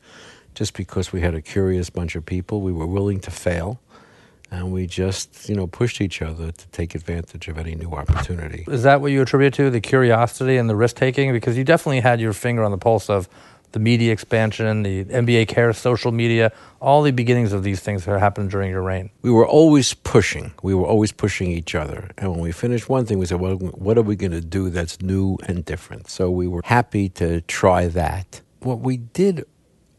just 0.55 0.75
because 0.75 1.13
we 1.13 1.21
had 1.21 1.35
a 1.35 1.41
curious 1.41 1.89
bunch 1.89 2.17
of 2.17 2.27
people. 2.27 2.61
We 2.61 2.73
were 2.73 2.87
willing 2.87 3.21
to 3.21 3.31
fail. 3.31 3.81
And 4.51 4.73
we 4.73 4.87
just, 4.87 5.47
you 5.47 5.55
know, 5.55 5.67
pushed 5.67 6.01
each 6.01 6.23
other 6.23 6.51
to 6.51 6.69
take 6.69 6.95
advantage 6.95 7.49
of 7.49 7.59
any 7.59 7.75
new 7.75 7.93
opportunity. 7.93 8.65
Is 8.67 8.83
that 8.83 9.03
what 9.03 9.13
you 9.13 9.21
attribute 9.21 9.53
to 9.55 9.69
the 9.69 9.81
curiosity 9.81 10.57
and 10.57 10.71
the 10.71 10.77
risk 10.77 10.97
taking? 10.97 11.33
Because 11.35 11.59
you 11.59 11.65
definitely 11.65 12.01
had 12.01 12.19
your 12.19 12.33
finger 12.33 12.65
on 12.65 12.71
the 12.71 12.79
pulse 12.79 13.11
of 13.11 13.29
the 13.73 13.79
media 13.79 14.13
expansion, 14.13 14.83
the 14.83 15.05
NBA 15.05 15.49
care, 15.49 15.73
social 15.73 16.13
media, 16.13 16.53
all 16.81 17.03
the 17.03 17.11
beginnings 17.11 17.53
of 17.53 17.63
these 17.63 17.81
things 17.81 18.05
that 18.05 18.19
happened 18.19 18.51
during 18.51 18.71
your 18.71 18.83
reign. 18.83 19.11
We 19.23 19.31
were 19.31 19.47
always 19.47 19.95
pushing. 19.95 20.53
We 20.63 20.75
were 20.75 20.87
always 20.87 21.13
pushing 21.13 21.51
each 21.51 21.75
other. 21.75 22.11
And 22.17 22.31
when 22.31 22.41
we 22.41 22.53
finished 22.53 22.89
one 22.89 23.05
thing, 23.07 23.19
we 23.19 23.27
said, 23.27 23.41
well, 23.41 23.57
what 23.57 23.99
are 23.99 24.03
we 24.03 24.17
going 24.17 24.33
to 24.33 24.41
do 24.41 24.71
that's 24.71 25.01
new 25.03 25.39
and 25.47 25.65
different? 25.65 26.09
So 26.09 26.31
we 26.31 26.49
were 26.49 26.63
happy 26.65 27.09
to 27.11 27.41
try 27.43 27.89
that. 27.89 28.41
What 28.61 28.81
we 28.81 28.97
did 28.97 29.45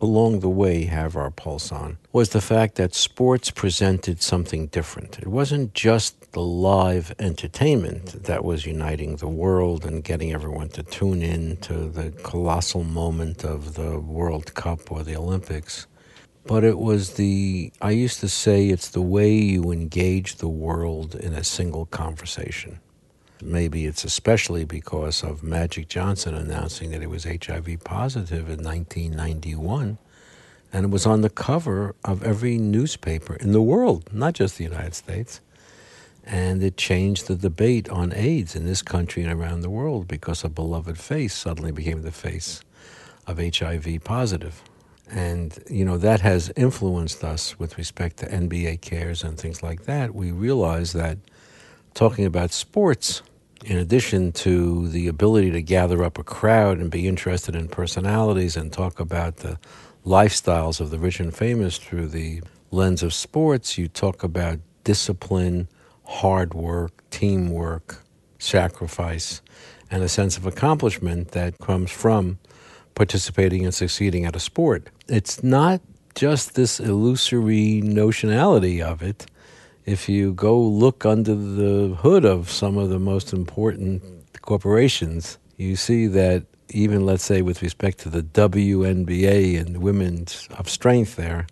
along 0.01 0.39
the 0.39 0.49
way 0.49 0.85
have 0.85 1.15
our 1.15 1.31
pulse 1.31 1.71
on 1.71 1.97
was 2.11 2.29
the 2.29 2.41
fact 2.41 2.75
that 2.75 2.95
sports 2.95 3.51
presented 3.51 4.21
something 4.21 4.67
different. 4.67 5.19
It 5.19 5.27
wasn't 5.27 5.73
just 5.73 6.18
the 6.31 6.41
live 6.41 7.13
entertainment 7.17 8.23
that 8.23 8.43
was 8.43 8.65
uniting 8.65 9.15
the 9.15 9.27
world 9.27 9.85
and 9.85 10.03
getting 10.03 10.31
everyone 10.31 10.69
to 10.69 10.83
tune 10.83 11.23
in 11.23 11.57
to 11.57 11.89
the 11.89 12.11
colossal 12.23 12.83
moment 12.83 13.43
of 13.43 13.73
the 13.73 13.99
World 13.99 14.53
Cup 14.53 14.91
or 14.91 15.03
the 15.03 15.15
Olympics. 15.15 15.87
But 16.45 16.63
it 16.63 16.77
was 16.77 17.13
the, 17.13 17.71
I 17.81 17.91
used 17.91 18.19
to 18.19 18.29
say, 18.29 18.67
it's 18.69 18.89
the 18.89 19.01
way 19.01 19.33
you 19.33 19.71
engage 19.71 20.35
the 20.35 20.47
world 20.47 21.15
in 21.15 21.33
a 21.33 21.43
single 21.43 21.87
conversation. 21.87 22.79
Maybe 23.41 23.85
it's 23.85 24.03
especially 24.03 24.65
because 24.65 25.23
of 25.23 25.43
Magic 25.43 25.87
Johnson 25.87 26.35
announcing 26.35 26.91
that 26.91 27.01
he 27.01 27.07
was 27.07 27.23
HIV 27.23 27.83
positive 27.83 28.49
in 28.49 28.63
1991. 28.63 29.97
And 30.71 30.85
it 30.85 30.89
was 30.89 31.05
on 31.05 31.21
the 31.21 31.29
cover 31.29 31.95
of 32.05 32.21
every 32.21 32.57
newspaper 32.59 33.35
in 33.35 33.51
the 33.51 33.61
world, 33.61 34.13
not 34.13 34.33
just 34.33 34.57
the 34.57 34.63
United 34.63 34.93
States. 34.93 35.41
And 36.31 36.61
it 36.61 36.77
changed 36.77 37.27
the 37.27 37.35
debate 37.35 37.89
on 37.89 38.13
AIDS 38.13 38.55
in 38.55 38.63
this 38.63 38.83
country 38.83 39.23
and 39.23 39.31
around 39.31 39.61
the 39.61 39.69
world 39.69 40.07
because 40.07 40.43
a 40.43 40.49
beloved 40.49 40.99
face 40.99 41.33
suddenly 41.33 41.71
became 41.71 42.03
the 42.03 42.11
face 42.11 42.61
of 43.25 43.39
HIV 43.39 44.03
positive. 44.03 44.61
And, 45.09 45.57
you 45.67 45.83
know, 45.83 45.97
that 45.97 46.21
has 46.21 46.51
influenced 46.55 47.23
us 47.23 47.57
with 47.57 47.79
respect 47.79 48.17
to 48.17 48.27
NBA 48.27 48.81
cares 48.81 49.23
and 49.23 49.39
things 49.39 49.63
like 49.63 49.85
that. 49.85 50.13
We 50.13 50.31
realize 50.31 50.93
that 50.93 51.17
talking 51.95 52.25
about 52.25 52.51
sports, 52.51 53.23
in 53.65 53.77
addition 53.77 54.31
to 54.33 54.87
the 54.87 55.07
ability 55.07 55.49
to 55.49 55.63
gather 55.63 56.03
up 56.03 56.19
a 56.19 56.23
crowd 56.23 56.77
and 56.77 56.91
be 56.91 57.07
interested 57.07 57.55
in 57.55 57.69
personalities 57.69 58.55
and 58.55 58.71
talk 58.71 58.99
about 58.99 59.37
the 59.37 59.57
lifestyles 60.05 60.79
of 60.79 60.91
the 60.91 60.99
rich 60.99 61.19
and 61.19 61.35
famous 61.35 61.79
through 61.79 62.09
the 62.09 62.43
lens 62.69 63.01
of 63.01 63.15
sports, 63.15 63.79
you 63.79 63.87
talk 63.87 64.21
about 64.21 64.59
discipline, 64.83 65.67
hard 66.09 66.53
work, 66.55 66.91
teamwork, 67.11 68.03
sacrifice, 68.39 69.41
and 69.91 70.03
a 70.03 70.09
sense 70.09 70.37
of 70.37 70.45
accomplishment 70.45 71.31
that 71.31 71.57
comes 71.59 71.91
from 71.91 72.39
participating 72.95 73.63
and 73.63 73.73
succeeding 73.73 74.25
at 74.25 74.35
a 74.35 74.39
sport. 74.39 74.89
It's 75.07 75.43
not 75.43 75.81
just 76.15 76.55
this 76.55 76.79
illusory 76.79 77.81
notionality 77.83 78.81
of 78.81 79.01
it. 79.03 79.27
If 79.85 80.09
you 80.09 80.33
go 80.33 80.59
look 80.59 81.05
under 81.05 81.35
the 81.35 81.95
hood 81.95 82.25
of 82.25 82.49
some 82.49 82.77
of 82.77 82.89
the 82.89 82.99
most 82.99 83.31
important 83.31 84.01
corporations, 84.41 85.37
you 85.57 85.75
see 85.75 86.07
that 86.07 86.43
even, 86.69 87.05
let's 87.05 87.23
say, 87.23 87.41
with 87.41 87.61
respect 87.61 87.99
to 87.99 88.09
the 88.09 88.23
WNBA 88.23 89.59
and 89.59 89.77
women's 89.77 90.47
of 90.57 90.69
strength 90.69 91.15
there, 91.15 91.47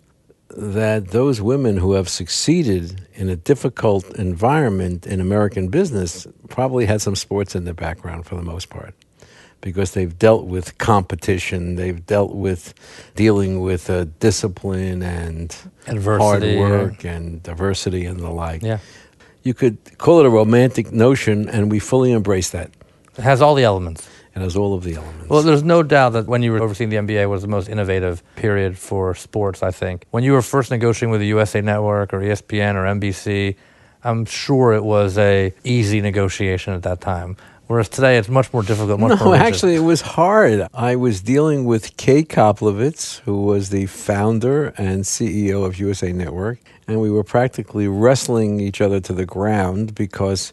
that 0.58 1.08
those 1.08 1.40
women 1.40 1.76
who 1.76 1.92
have 1.92 2.08
succeeded 2.08 3.06
in 3.14 3.28
a 3.28 3.36
difficult 3.36 4.04
environment 4.18 5.06
in 5.06 5.20
American 5.20 5.68
business 5.68 6.26
probably 6.48 6.84
had 6.84 7.00
some 7.00 7.14
sports 7.14 7.54
in 7.54 7.64
their 7.64 7.74
background 7.74 8.26
for 8.26 8.34
the 8.34 8.42
most 8.42 8.68
part 8.68 8.92
because 9.60 9.92
they've 9.92 10.18
dealt 10.18 10.46
with 10.46 10.76
competition, 10.78 11.76
they've 11.76 12.04
dealt 12.06 12.34
with 12.34 12.74
dealing 13.14 13.60
with 13.60 13.88
uh, 13.88 14.06
discipline 14.18 15.00
and 15.00 15.56
Adversity, 15.86 16.58
hard 16.58 16.70
work 16.70 17.04
and 17.04 17.40
diversity 17.44 18.04
and 18.04 18.18
the 18.18 18.30
like. 18.30 18.62
Yeah. 18.62 18.78
You 19.44 19.54
could 19.54 19.78
call 19.98 20.18
it 20.18 20.26
a 20.26 20.30
romantic 20.30 20.90
notion, 20.90 21.48
and 21.48 21.70
we 21.70 21.78
fully 21.78 22.10
embrace 22.10 22.50
that. 22.50 22.70
It 23.16 23.22
has 23.22 23.40
all 23.40 23.54
the 23.54 23.62
elements. 23.62 24.08
It 24.38 24.44
has 24.44 24.56
all 24.56 24.72
of 24.72 24.84
the 24.84 24.94
elements. 24.94 25.28
Well, 25.28 25.42
there's 25.42 25.64
no 25.64 25.82
doubt 25.82 26.10
that 26.10 26.26
when 26.26 26.44
you 26.44 26.52
were 26.52 26.62
overseeing 26.62 26.90
the 26.90 26.96
NBA 26.96 27.28
was 27.28 27.42
the 27.42 27.48
most 27.48 27.68
innovative 27.68 28.22
period 28.36 28.78
for 28.78 29.12
sports, 29.16 29.64
I 29.64 29.72
think. 29.72 30.06
When 30.12 30.22
you 30.22 30.32
were 30.32 30.42
first 30.42 30.70
negotiating 30.70 31.10
with 31.10 31.20
the 31.20 31.26
USA 31.26 31.60
Network 31.60 32.14
or 32.14 32.20
ESPN 32.20 32.76
or 32.76 32.84
NBC, 32.84 33.56
I'm 34.04 34.24
sure 34.26 34.74
it 34.74 34.84
was 34.84 35.18
a 35.18 35.52
easy 35.64 36.00
negotiation 36.00 36.72
at 36.72 36.84
that 36.84 37.00
time. 37.00 37.36
Whereas 37.66 37.88
today 37.88 38.16
it's 38.16 38.28
much 38.28 38.52
more 38.52 38.62
difficult, 38.62 39.00
much 39.00 39.18
no, 39.18 39.24
more 39.24 39.34
actually, 39.34 39.74
it 39.74 39.80
was 39.80 40.02
hard. 40.02 40.68
I 40.72 40.94
was 40.94 41.20
dealing 41.20 41.64
with 41.64 41.96
Kay 41.96 42.22
Koplovitz, 42.22 43.18
who 43.22 43.42
was 43.42 43.70
the 43.70 43.86
founder 43.86 44.68
and 44.78 45.02
CEO 45.02 45.66
of 45.66 45.80
USA 45.80 46.12
Network, 46.12 46.60
and 46.86 47.00
we 47.00 47.10
were 47.10 47.24
practically 47.24 47.88
wrestling 47.88 48.60
each 48.60 48.80
other 48.80 49.00
to 49.00 49.12
the 49.12 49.26
ground 49.26 49.96
because 49.96 50.52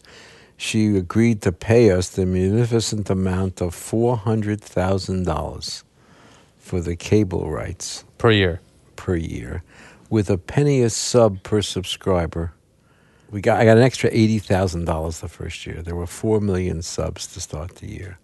she 0.56 0.96
agreed 0.96 1.42
to 1.42 1.52
pay 1.52 1.90
us 1.90 2.08
the 2.10 2.24
munificent 2.26 3.10
amount 3.10 3.60
of 3.60 3.74
$400,000 3.74 5.82
for 6.58 6.80
the 6.80 6.96
cable 6.96 7.50
rights 7.50 8.04
per 8.18 8.30
year. 8.30 8.60
per 8.96 9.16
year 9.16 9.62
with 10.10 10.30
a 10.30 10.38
penny 10.38 10.82
a 10.82 10.90
sub 10.90 11.42
per 11.42 11.62
subscriber. 11.62 12.52
We 13.30 13.40
got 13.40 13.60
I 13.60 13.64
got 13.64 13.76
an 13.76 13.82
extra 13.82 14.08
eighty 14.12 14.38
thousand 14.38 14.84
dollars 14.84 15.20
the 15.20 15.28
first 15.28 15.66
year. 15.66 15.82
There 15.82 15.96
were 15.96 16.06
four 16.06 16.40
million 16.40 16.82
subs 16.82 17.26
to 17.28 17.40
start 17.40 17.76
the 17.76 17.88
year. 17.88 18.18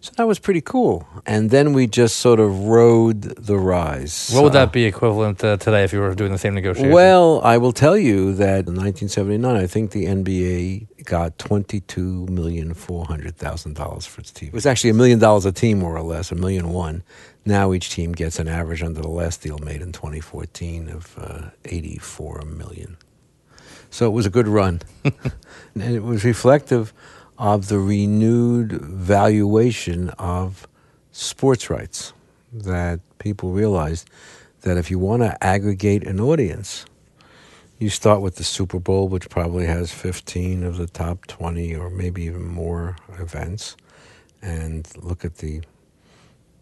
So 0.00 0.12
that 0.16 0.28
was 0.28 0.38
pretty 0.38 0.60
cool. 0.60 1.08
And 1.26 1.50
then 1.50 1.72
we 1.72 1.88
just 1.88 2.18
sort 2.18 2.38
of 2.38 2.66
rode 2.66 3.22
the 3.22 3.58
rise. 3.58 4.30
What 4.32 4.44
would 4.44 4.52
that 4.52 4.72
be 4.72 4.84
equivalent 4.84 5.40
to 5.40 5.56
today 5.56 5.82
if 5.82 5.92
you 5.92 5.98
were 5.98 6.14
doing 6.14 6.30
the 6.30 6.38
same 6.38 6.54
negotiation? 6.54 6.92
well, 6.92 7.40
I 7.42 7.58
will 7.58 7.72
tell 7.72 7.96
you 7.96 8.32
that 8.34 8.68
in 8.68 8.76
1979, 8.76 9.56
I 9.56 9.66
think 9.66 9.90
the 9.90 10.04
NBA 10.04 11.04
got 11.04 11.36
twenty-two 11.38 12.26
million 12.26 12.74
four 12.74 13.06
hundred 13.06 13.36
thousand 13.36 13.74
dollars 13.74 14.06
for 14.06 14.20
its 14.20 14.30
team. 14.30 14.48
It 14.48 14.54
was 14.54 14.66
actually 14.66 14.90
a 14.90 14.94
million 14.94 15.18
dollars 15.18 15.44
a 15.46 15.52
team, 15.52 15.80
more 15.80 15.96
or 15.96 16.02
less, 16.02 16.30
a 16.30 16.36
million 16.36 16.68
one. 16.68 17.02
Now 17.44 17.72
each 17.72 17.90
team 17.90 18.12
gets 18.12 18.38
an 18.38 18.46
average 18.46 18.82
under 18.82 19.00
the 19.00 19.08
last 19.08 19.42
deal 19.42 19.58
made 19.58 19.82
in 19.82 19.90
2014 19.90 20.90
of 20.90 21.18
uh, 21.18 21.50
84 21.64 22.42
million. 22.42 22.98
So 23.90 24.06
it 24.06 24.10
was 24.10 24.26
a 24.26 24.30
good 24.30 24.46
run, 24.46 24.82
and 25.04 25.82
it 25.82 26.02
was 26.04 26.24
reflective 26.24 26.92
of 27.38 27.68
the 27.68 27.78
renewed 27.78 28.72
valuation 28.72 30.10
of 30.10 30.66
sports 31.12 31.70
rights. 31.70 32.12
That 32.52 33.00
people 33.18 33.52
realized 33.52 34.08
that 34.62 34.76
if 34.76 34.90
you 34.90 34.98
want 34.98 35.22
to 35.22 35.44
aggregate 35.44 36.06
an 36.06 36.18
audience, 36.18 36.84
you 37.78 37.90
start 37.90 38.20
with 38.22 38.36
the 38.36 38.44
Super 38.44 38.80
Bowl, 38.80 39.08
which 39.08 39.28
probably 39.28 39.66
has 39.66 39.92
15 39.92 40.64
of 40.64 40.78
the 40.78 40.88
top 40.88 41.26
20 41.26 41.76
or 41.76 41.90
maybe 41.90 42.24
even 42.24 42.46
more 42.46 42.96
events, 43.18 43.76
and 44.42 44.88
look 44.96 45.24
at 45.24 45.36
the 45.36 45.60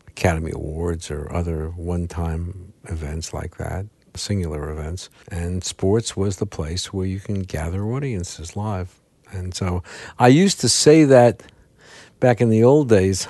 Academy 0.09 0.51
Awards 0.55 1.11
or 1.11 1.33
other 1.33 1.69
one 1.71 2.09
time 2.09 2.73
events 2.85 3.33
like 3.33 3.57
that, 3.57 3.87
singular 4.15 4.71
events. 4.71 5.09
And 5.31 5.65
sports 5.65 6.17
was 6.17 6.37
the 6.37 6.47
place 6.47 6.93
where 6.93 7.07
you 7.07 7.21
can 7.21 7.43
gather 7.43 7.85
audiences 7.85 8.57
live. 8.57 9.01
And 9.33 9.55
so 9.55 9.83
I 10.19 10.29
used 10.29 10.61
to 10.61 10.69
say 10.69 11.05
that 11.05 11.43
back 12.21 12.41
in 12.41 12.49
the 12.49 12.65
old 12.65 12.89
days. 12.89 13.29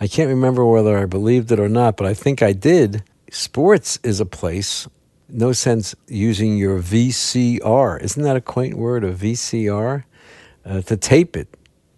I 0.00 0.08
can't 0.08 0.28
remember 0.28 0.66
whether 0.66 0.98
I 0.98 1.06
believed 1.06 1.52
it 1.52 1.60
or 1.60 1.68
not, 1.68 1.96
but 1.96 2.06
I 2.06 2.14
think 2.14 2.42
I 2.42 2.52
did. 2.52 3.04
Sports 3.30 3.98
is 4.02 4.20
a 4.20 4.26
place, 4.26 4.88
no 5.28 5.52
sense 5.52 5.94
using 6.08 6.58
your 6.58 6.80
VCR. 6.80 8.02
Isn't 8.02 8.22
that 8.22 8.36
a 8.36 8.40
quaint 8.40 8.76
word, 8.76 9.04
a 9.04 9.12
VCR? 9.14 10.04
Uh, 10.64 10.80
to 10.82 10.96
tape 10.96 11.36
it 11.36 11.48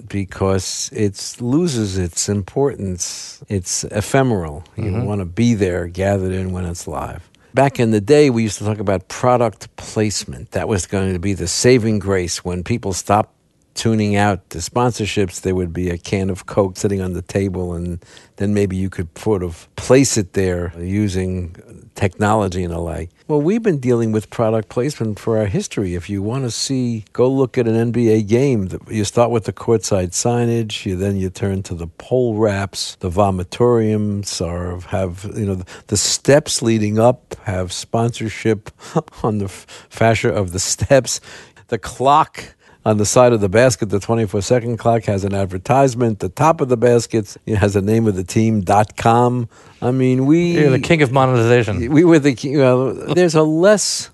because 0.08 0.90
it 0.92 1.36
loses 1.40 1.98
its 1.98 2.28
importance. 2.28 3.42
It's 3.48 3.84
ephemeral. 3.84 4.64
You 4.76 4.84
mm-hmm. 4.84 5.04
want 5.04 5.20
to 5.20 5.26
be 5.26 5.54
there, 5.54 5.86
gathered 5.86 6.32
in 6.32 6.52
when 6.52 6.64
it's 6.64 6.86
live. 6.86 7.28
Back 7.54 7.78
in 7.78 7.92
the 7.92 8.00
day, 8.00 8.30
we 8.30 8.42
used 8.42 8.58
to 8.58 8.64
talk 8.64 8.80
about 8.80 9.06
product 9.06 9.76
placement. 9.76 10.50
That 10.50 10.66
was 10.66 10.88
going 10.88 11.12
to 11.12 11.20
be 11.20 11.34
the 11.34 11.46
saving 11.46 12.00
grace 12.00 12.44
when 12.44 12.64
people 12.64 12.92
stopped 12.92 13.33
tuning 13.74 14.16
out 14.16 14.50
the 14.50 14.60
sponsorships, 14.60 15.40
there 15.40 15.54
would 15.54 15.72
be 15.72 15.90
a 15.90 15.98
can 15.98 16.30
of 16.30 16.46
Coke 16.46 16.76
sitting 16.76 17.00
on 17.00 17.12
the 17.12 17.22
table, 17.22 17.74
and 17.74 18.04
then 18.36 18.54
maybe 18.54 18.76
you 18.76 18.88
could 18.88 19.16
sort 19.18 19.42
of 19.42 19.68
place 19.76 20.16
it 20.16 20.32
there 20.32 20.72
using 20.78 21.90
technology 21.94 22.64
and 22.64 22.72
the 22.72 22.78
like. 22.78 23.10
Well, 23.28 23.40
we've 23.40 23.62
been 23.62 23.78
dealing 23.78 24.12
with 24.12 24.30
product 24.30 24.68
placement 24.68 25.18
for 25.18 25.38
our 25.38 25.46
history. 25.46 25.94
If 25.94 26.10
you 26.10 26.22
want 26.22 26.44
to 26.44 26.50
see, 26.50 27.04
go 27.12 27.28
look 27.28 27.56
at 27.56 27.66
an 27.66 27.92
NBA 27.92 28.28
game. 28.28 28.68
You 28.88 29.04
start 29.04 29.30
with 29.30 29.44
the 29.44 29.52
courtside 29.52 30.10
signage, 30.10 30.84
you 30.84 30.96
then 30.96 31.16
you 31.16 31.30
turn 31.30 31.62
to 31.64 31.74
the 31.74 31.86
pole 31.86 32.36
wraps, 32.36 32.96
the 32.96 33.10
vomitoriums, 33.10 34.44
or 34.44 34.80
have 34.88 35.30
you 35.36 35.46
know 35.46 35.62
the 35.86 35.96
steps 35.96 36.62
leading 36.62 36.98
up 36.98 37.34
have 37.44 37.72
sponsorship 37.72 38.70
on 39.22 39.38
the 39.38 39.48
fascia 39.48 40.32
of 40.32 40.52
the 40.52 40.60
steps. 40.60 41.20
The 41.68 41.78
clock 41.78 42.54
on 42.84 42.98
the 42.98 43.06
side 43.06 43.32
of 43.32 43.40
the 43.40 43.48
basket, 43.48 43.86
the 43.88 44.00
24 44.00 44.42
second 44.42 44.76
clock 44.76 45.04
has 45.04 45.24
an 45.24 45.34
advertisement. 45.34 46.18
The 46.18 46.28
top 46.28 46.60
of 46.60 46.68
the 46.68 46.76
basket 46.76 47.36
has 47.46 47.74
the 47.74 47.82
name 47.82 48.06
of 48.06 48.14
the 48.14 48.24
team, 48.24 48.60
dot 48.60 48.96
com. 48.96 49.48
I 49.80 49.90
mean, 49.90 50.26
we. 50.26 50.52
You're 50.52 50.70
the 50.70 50.78
king 50.78 51.02
of 51.02 51.10
monetization. 51.10 51.90
We 51.90 52.04
were 52.04 52.18
the 52.18 52.34
king. 52.34 52.58
Well, 52.58 52.92
there's 52.92 53.34
a 53.34 53.42
less 53.42 54.10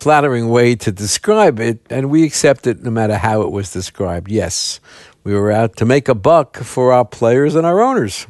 flattering 0.00 0.48
way 0.48 0.74
to 0.76 0.92
describe 0.92 1.60
it, 1.60 1.78
and 1.90 2.10
we 2.10 2.24
accept 2.24 2.66
it 2.66 2.82
no 2.82 2.90
matter 2.90 3.16
how 3.16 3.42
it 3.42 3.50
was 3.50 3.72
described. 3.72 4.30
Yes, 4.30 4.80
we 5.24 5.34
were 5.34 5.50
out 5.50 5.76
to 5.76 5.84
make 5.84 6.08
a 6.08 6.14
buck 6.14 6.56
for 6.58 6.92
our 6.92 7.04
players 7.04 7.54
and 7.54 7.66
our 7.66 7.80
owners. 7.80 8.26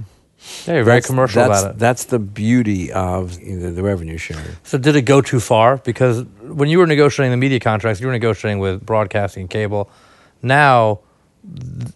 Yeah, 0.67 0.75
you're 0.75 0.85
very 0.85 0.97
that's, 0.97 1.07
commercial 1.07 1.43
that's, 1.43 1.63
about 1.63 1.75
it. 1.75 1.79
That's 1.79 2.05
the 2.05 2.19
beauty 2.19 2.93
of 2.93 3.37
the, 3.37 3.71
the 3.71 3.83
revenue 3.83 4.17
sharing. 4.17 4.57
So, 4.63 4.79
did 4.79 4.97
it 4.97 5.03
go 5.03 5.21
too 5.21 5.41
far? 5.41 5.79
Because 5.79 6.25
when 6.43 6.69
you 6.69 6.79
were 6.79 6.87
negotiating 6.87 7.31
the 7.31 7.37
media 7.37 7.61
contracts, 7.61 8.01
you 8.01 8.07
were 8.07 8.13
negotiating 8.13 8.59
with 8.59 8.85
broadcasting 8.85 9.43
and 9.43 9.51
cable. 9.51 9.91
Now, 10.43 11.01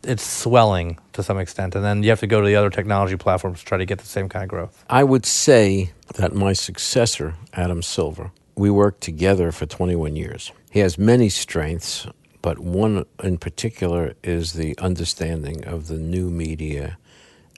it's 0.03 0.27
swelling 0.27 0.99
to 1.13 1.23
some 1.23 1.39
extent, 1.39 1.75
and 1.75 1.85
then 1.85 2.03
you 2.03 2.11
have 2.11 2.21
to 2.21 2.27
go 2.27 2.41
to 2.41 2.47
the 2.47 2.57
other 2.57 2.71
technology 2.71 3.17
platforms 3.17 3.61
to 3.61 3.65
try 3.65 3.79
to 3.79 3.85
get 3.85 3.99
the 3.99 4.07
same 4.07 4.29
kind 4.29 4.43
of 4.43 4.49
growth. 4.49 4.85
I 4.89 5.05
would 5.05 5.27
say 5.27 5.93
that 6.15 6.35
my 6.35 6.53
successor, 6.53 7.35
Adam 7.53 7.83
Silver, 7.83 8.31
we 8.57 8.71
worked 8.71 9.01
together 9.01 9.53
for 9.53 9.67
21 9.67 10.17
years. 10.17 10.53
He 10.71 10.81
has 10.81 10.99
many 10.99 11.29
strengths, 11.29 12.07
but 12.43 12.59
one 12.59 13.05
in 13.23 13.39
particular 13.39 14.15
is 14.23 14.53
the 14.53 14.77
understanding 14.79 15.65
of 15.65 15.89
the 15.89 15.97
new 15.97 16.31
media 16.31 16.99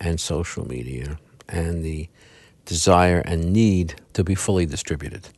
and 0.00 0.20
social 0.20 0.66
media 0.66 1.18
and 1.48 1.84
the 1.84 2.08
desire 2.64 3.20
and 3.20 3.52
need 3.52 3.94
to 4.12 4.24
be 4.24 4.34
fully 4.34 4.66
distributed 4.66 5.28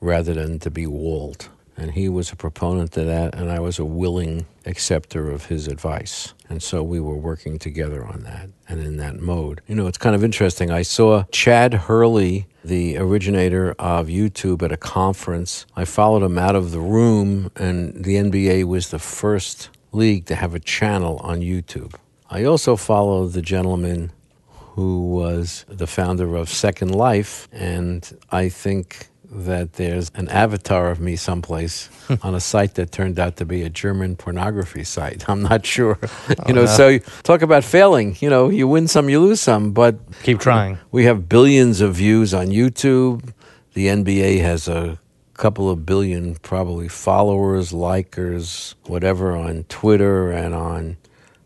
rather 0.00 0.34
than 0.34 0.58
to 0.58 0.70
be 0.70 0.86
walled. 0.86 1.48
And 1.76 1.92
he 1.92 2.08
was 2.08 2.30
a 2.30 2.36
proponent 2.36 2.96
of 2.96 3.06
that, 3.06 3.34
and 3.34 3.50
I 3.50 3.58
was 3.58 3.78
a 3.78 3.84
willing 3.84 4.46
acceptor 4.66 5.30
of 5.30 5.46
his 5.46 5.66
advice. 5.66 6.34
And 6.48 6.62
so 6.62 6.82
we 6.82 7.00
were 7.00 7.16
working 7.16 7.58
together 7.58 8.04
on 8.04 8.24
that 8.24 8.50
and 8.68 8.82
in 8.82 8.98
that 8.98 9.20
mode. 9.20 9.62
You 9.66 9.74
know, 9.74 9.86
it's 9.86 9.98
kind 9.98 10.14
of 10.14 10.22
interesting. 10.22 10.70
I 10.70 10.82
saw 10.82 11.24
Chad 11.32 11.72
Hurley, 11.72 12.46
the 12.62 12.98
originator 12.98 13.72
of 13.78 14.08
YouTube, 14.08 14.62
at 14.62 14.70
a 14.70 14.76
conference. 14.76 15.64
I 15.74 15.86
followed 15.86 16.22
him 16.22 16.36
out 16.36 16.54
of 16.54 16.72
the 16.72 16.80
room, 16.80 17.50
and 17.56 18.04
the 18.04 18.16
NBA 18.16 18.64
was 18.64 18.90
the 18.90 18.98
first 18.98 19.70
league 19.92 20.26
to 20.26 20.34
have 20.34 20.54
a 20.54 20.60
channel 20.60 21.16
on 21.22 21.40
YouTube. 21.40 21.94
I 22.32 22.44
also 22.44 22.76
follow 22.76 23.26
the 23.26 23.42
gentleman 23.42 24.10
who 24.48 25.10
was 25.10 25.66
the 25.68 25.86
founder 25.86 26.34
of 26.34 26.48
Second 26.48 26.94
Life, 26.94 27.46
and 27.52 28.10
I 28.30 28.48
think 28.48 29.08
that 29.26 29.74
there's 29.74 30.10
an 30.14 30.30
avatar 30.30 30.90
of 30.90 30.98
me 30.98 31.14
someplace 31.16 31.90
on 32.22 32.34
a 32.34 32.40
site 32.40 32.76
that 32.76 32.90
turned 32.90 33.18
out 33.18 33.36
to 33.36 33.44
be 33.44 33.64
a 33.64 33.68
German 33.68 34.16
pornography 34.16 34.82
site. 34.82 35.28
I'm 35.28 35.42
not 35.42 35.66
sure. 35.66 35.98
Oh, 36.02 36.08
you 36.48 36.54
know, 36.54 36.64
no. 36.64 36.66
so 36.66 36.98
talk 37.22 37.42
about 37.42 37.64
failing. 37.64 38.16
You 38.20 38.30
know, 38.30 38.48
you 38.48 38.66
win 38.66 38.88
some, 38.88 39.10
you 39.10 39.20
lose 39.20 39.42
some, 39.42 39.72
but 39.72 39.98
keep 40.22 40.40
trying. 40.40 40.78
We 40.90 41.04
have 41.04 41.28
billions 41.28 41.82
of 41.82 41.96
views 41.96 42.32
on 42.32 42.46
YouTube. 42.46 43.34
The 43.74 43.88
NBA 43.88 44.40
has 44.40 44.68
a 44.68 44.98
couple 45.34 45.68
of 45.68 45.84
billion 45.84 46.36
probably 46.36 46.88
followers, 46.88 47.72
likers, 47.72 48.74
whatever 48.86 49.36
on 49.36 49.64
Twitter 49.64 50.30
and 50.30 50.54
on 50.54 50.96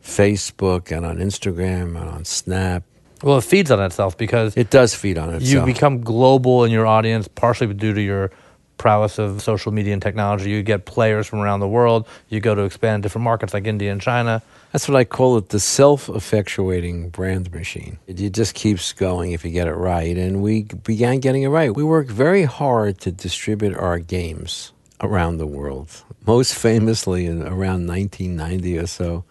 Facebook 0.06 0.96
and 0.96 1.04
on 1.04 1.18
Instagram 1.18 2.00
and 2.00 2.08
on 2.08 2.24
Snap. 2.24 2.84
Well, 3.22 3.38
it 3.38 3.44
feeds 3.44 3.70
on 3.70 3.82
itself 3.82 4.16
because 4.16 4.56
it 4.56 4.70
does 4.70 4.94
feed 4.94 5.18
on 5.18 5.34
itself. 5.34 5.42
You 5.42 5.72
become 5.72 6.00
global 6.00 6.64
in 6.64 6.70
your 6.70 6.86
audience, 6.86 7.28
partially 7.28 7.72
due 7.74 7.94
to 7.94 8.00
your 8.00 8.30
prowess 8.78 9.18
of 9.18 9.42
social 9.42 9.72
media 9.72 9.94
and 9.94 10.02
technology. 10.02 10.50
You 10.50 10.62
get 10.62 10.84
players 10.84 11.26
from 11.26 11.40
around 11.40 11.60
the 11.60 11.68
world. 11.68 12.06
You 12.28 12.40
go 12.40 12.54
to 12.54 12.62
expand 12.62 13.02
different 13.02 13.24
markets 13.24 13.54
like 13.54 13.66
India 13.66 13.90
and 13.90 14.00
China. 14.00 14.42
That's 14.72 14.88
what 14.88 14.96
I 14.96 15.04
call 15.04 15.38
it 15.38 15.48
the 15.48 15.60
self 15.60 16.08
effectuating 16.08 17.10
brand 17.10 17.52
machine. 17.52 17.98
It 18.06 18.32
just 18.32 18.54
keeps 18.54 18.92
going 18.92 19.32
if 19.32 19.44
you 19.44 19.50
get 19.50 19.66
it 19.66 19.74
right. 19.74 20.16
And 20.16 20.42
we 20.42 20.64
began 20.64 21.20
getting 21.20 21.42
it 21.42 21.48
right. 21.48 21.74
We 21.74 21.84
worked 21.84 22.10
very 22.10 22.44
hard 22.44 23.00
to 23.00 23.10
distribute 23.10 23.74
our 23.74 23.98
games 23.98 24.72
around 25.00 25.38
the 25.38 25.46
world. 25.46 26.04
Most 26.26 26.54
famously 26.54 27.26
in 27.26 27.42
around 27.42 27.86
1990 27.86 28.78
or 28.78 28.86
so, 28.86 29.24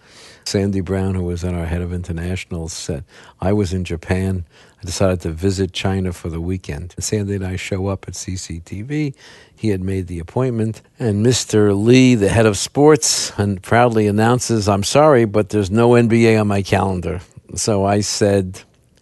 Sandy 0.46 0.82
Brown, 0.82 1.16
who 1.16 1.24
was 1.24 1.42
then 1.42 1.56
our 1.56 1.66
head 1.66 1.82
of 1.82 1.92
international, 1.92 2.70
said, 2.70 3.04
I 3.42 3.52
was 3.52 3.74
in 3.74 3.84
Japan. 3.84 4.46
I 4.82 4.86
decided 4.86 5.22
to 5.22 5.32
visit 5.32 5.74
China 5.74 6.14
for 6.14 6.30
the 6.30 6.40
weekend. 6.40 6.94
Sandy 7.00 7.36
and 7.36 7.46
I 7.46 7.56
show 7.56 7.88
up 7.88 8.08
at 8.08 8.14
CCTV. 8.14 9.16
He 9.58 9.70
had 9.70 9.82
made 9.82 10.08
the 10.08 10.20
appointment, 10.20 10.82
and 11.00 11.26
Mr. 11.26 11.76
Lee, 11.76 12.14
the 12.14 12.30
head 12.30 12.46
of 12.46 12.58
sports, 12.58 13.32
and 13.38 13.62
proudly 13.62 14.06
announces, 14.06 14.70
I'm 14.70 14.84
sorry, 14.84 15.26
but 15.26 15.50
there's 15.50 15.72
no 15.72 15.92
NBA 15.92 16.40
on 16.40 16.48
my 16.48 16.62
calendar. 16.62 17.22
So 17.56 17.86
I 17.86 18.02
said, 18.02 18.62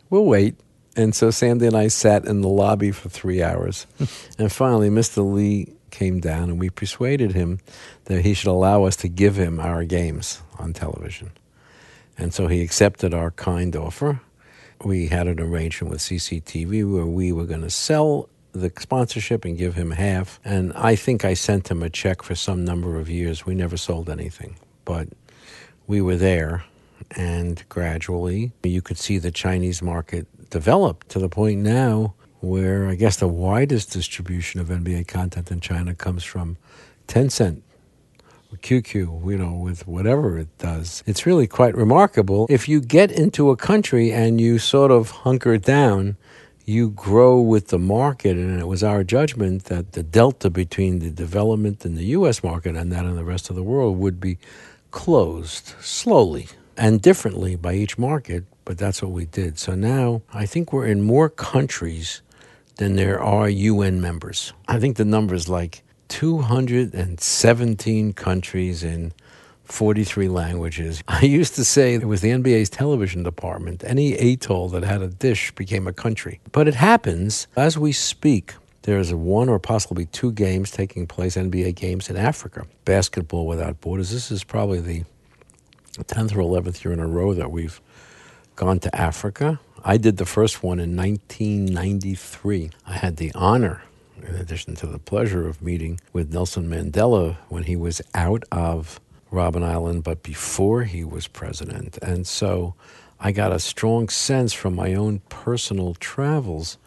We'll 0.09 0.25
wait. 0.25 0.55
And 0.95 1.15
so 1.15 1.31
Sandy 1.31 1.65
and 1.65 1.75
I 1.75 1.87
sat 1.87 2.25
in 2.25 2.41
the 2.41 2.47
lobby 2.47 2.91
for 2.91 3.09
three 3.09 3.41
hours. 3.41 3.87
and 4.37 4.51
finally, 4.51 4.91
Mr. 4.91 5.25
Lee 5.27 5.73
came 5.89 6.19
down 6.19 6.49
and 6.49 6.59
we 6.59 6.69
persuaded 6.69 7.31
him 7.31 7.59
that 8.05 8.23
he 8.23 8.33
should 8.33 8.49
allow 8.49 8.83
us 8.83 8.95
to 8.97 9.07
give 9.07 9.37
him 9.37 9.59
our 9.59 9.83
games 9.83 10.41
on 10.59 10.73
television. 10.73 11.31
And 12.17 12.33
so 12.33 12.47
he 12.47 12.61
accepted 12.61 13.13
our 13.13 13.31
kind 13.31 13.75
offer. 13.75 14.21
We 14.83 15.07
had 15.07 15.27
an 15.27 15.39
arrangement 15.39 15.91
with 15.91 16.01
CCTV 16.01 16.91
where 16.91 17.05
we 17.05 17.31
were 17.31 17.45
going 17.45 17.61
to 17.61 17.69
sell 17.69 18.29
the 18.51 18.71
sponsorship 18.77 19.45
and 19.45 19.57
give 19.57 19.75
him 19.75 19.91
half. 19.91 20.39
And 20.45 20.73
I 20.73 20.95
think 20.95 21.25
I 21.25 21.33
sent 21.33 21.71
him 21.71 21.81
a 21.81 21.89
check 21.89 22.21
for 22.21 22.35
some 22.35 22.63
number 22.63 22.99
of 22.99 23.09
years. 23.09 23.45
We 23.45 23.55
never 23.55 23.77
sold 23.77 24.09
anything, 24.09 24.57
but 24.85 25.07
we 25.87 26.01
were 26.01 26.17
there. 26.17 26.65
And 27.15 27.63
gradually, 27.69 28.51
you 28.63 28.81
could 28.81 28.97
see 28.97 29.17
the 29.17 29.31
Chinese 29.31 29.81
market 29.81 30.27
develop 30.49 31.07
to 31.09 31.19
the 31.19 31.29
point 31.29 31.61
now 31.61 32.13
where 32.39 32.87
I 32.87 32.95
guess 32.95 33.17
the 33.17 33.27
widest 33.27 33.91
distribution 33.91 34.59
of 34.59 34.67
NBA 34.67 35.07
content 35.07 35.49
in 35.49 35.61
China 35.61 35.95
comes 35.95 36.23
from 36.23 36.57
Tencent. 37.07 37.61
QQ, 38.61 39.29
you 39.29 39.37
know, 39.37 39.53
with 39.53 39.87
whatever 39.87 40.37
it 40.37 40.57
does. 40.57 41.03
It's 41.05 41.25
really 41.25 41.47
quite 41.47 41.75
remarkable. 41.75 42.47
If 42.49 42.69
you 42.69 42.81
get 42.81 43.11
into 43.11 43.49
a 43.49 43.57
country 43.57 44.11
and 44.11 44.39
you 44.39 44.59
sort 44.59 44.91
of 44.91 45.11
hunker 45.11 45.57
down, 45.57 46.17
you 46.65 46.91
grow 46.91 47.39
with 47.39 47.67
the 47.67 47.79
market. 47.79 48.37
And 48.37 48.59
it 48.59 48.67
was 48.67 48.83
our 48.83 49.03
judgment 49.03 49.65
that 49.65 49.93
the 49.93 50.03
delta 50.03 50.49
between 50.49 50.99
the 50.99 51.09
development 51.09 51.85
in 51.85 51.95
the 51.95 52.05
US 52.17 52.43
market 52.43 52.75
and 52.75 52.91
that 52.91 53.05
in 53.05 53.15
the 53.15 53.25
rest 53.25 53.49
of 53.49 53.55
the 53.55 53.63
world 53.63 53.97
would 53.97 54.19
be 54.19 54.37
closed 54.91 55.73
slowly 55.81 56.47
and 56.77 57.01
differently 57.01 57.55
by 57.55 57.73
each 57.73 57.97
market. 57.97 58.45
But 58.65 58.77
that's 58.77 59.01
what 59.01 59.11
we 59.11 59.25
did. 59.25 59.59
So 59.59 59.75
now 59.75 60.21
I 60.33 60.45
think 60.45 60.71
we're 60.71 60.87
in 60.87 61.01
more 61.01 61.29
countries 61.29 62.21
than 62.77 62.95
there 62.95 63.21
are 63.21 63.49
UN 63.49 64.01
members. 64.01 64.53
I 64.67 64.79
think 64.79 64.97
the 64.97 65.05
number 65.05 65.35
is 65.35 65.49
like 65.49 65.83
217 66.13 68.13
countries 68.13 68.83
in 68.83 69.11
43 69.63 70.27
languages. 70.27 71.03
I 71.07 71.21
used 71.21 71.55
to 71.55 71.65
say 71.65 71.95
it 71.95 72.05
was 72.05 72.21
the 72.21 72.29
NBA's 72.29 72.69
television 72.69 73.23
department. 73.23 73.83
Any 73.83 74.13
atoll 74.13 74.69
that 74.69 74.83
had 74.83 75.01
a 75.01 75.07
dish 75.07 75.49
became 75.55 75.87
a 75.87 75.93
country. 75.93 76.39
But 76.51 76.67
it 76.67 76.75
happens 76.75 77.47
as 77.55 77.79
we 77.79 77.93
speak. 77.93 78.53
There's 78.83 79.11
one 79.11 79.49
or 79.49 79.57
possibly 79.57 80.05
two 80.05 80.31
games 80.31 80.69
taking 80.69 81.07
place, 81.07 81.35
NBA 81.35 81.73
games 81.73 82.11
in 82.11 82.15
Africa. 82.15 82.67
Basketball 82.85 83.47
without 83.47 83.81
borders. 83.81 84.11
This 84.11 84.29
is 84.29 84.43
probably 84.43 84.81
the 84.81 85.05
10th 85.97 86.35
or 86.35 86.43
11th 86.43 86.83
year 86.83 86.93
in 86.93 86.99
a 86.99 87.07
row 87.07 87.33
that 87.33 87.49
we've 87.49 87.81
gone 88.55 88.77
to 88.81 88.95
Africa. 88.95 89.59
I 89.83 89.97
did 89.97 90.17
the 90.17 90.27
first 90.27 90.61
one 90.61 90.79
in 90.79 90.95
1993. 90.95 92.69
I 92.85 92.93
had 92.93 93.17
the 93.17 93.31
honor, 93.33 93.81
in 94.27 94.35
addition 94.35 94.75
to 94.75 94.87
the 94.87 94.99
pleasure, 94.99 95.47
of 95.47 95.61
meeting 95.61 95.99
with 96.11 96.33
Nelson 96.33 96.69
Mandela 96.69 97.37
when 97.49 97.63
he 97.63 97.75
was 97.75 98.01
out 98.13 98.43
of 98.51 98.99
Robben 99.31 99.63
Island, 99.63 100.03
but 100.03 100.23
before 100.23 100.83
he 100.83 101.03
was 101.03 101.27
president. 101.27 101.97
And 102.01 102.25
so 102.27 102.75
I 103.19 103.31
got 103.31 103.51
a 103.51 103.59
strong 103.59 104.09
sense 104.09 104.53
from 104.53 104.75
my 104.75 104.93
own 104.93 105.19
personal 105.29 105.95
travels 105.95 106.77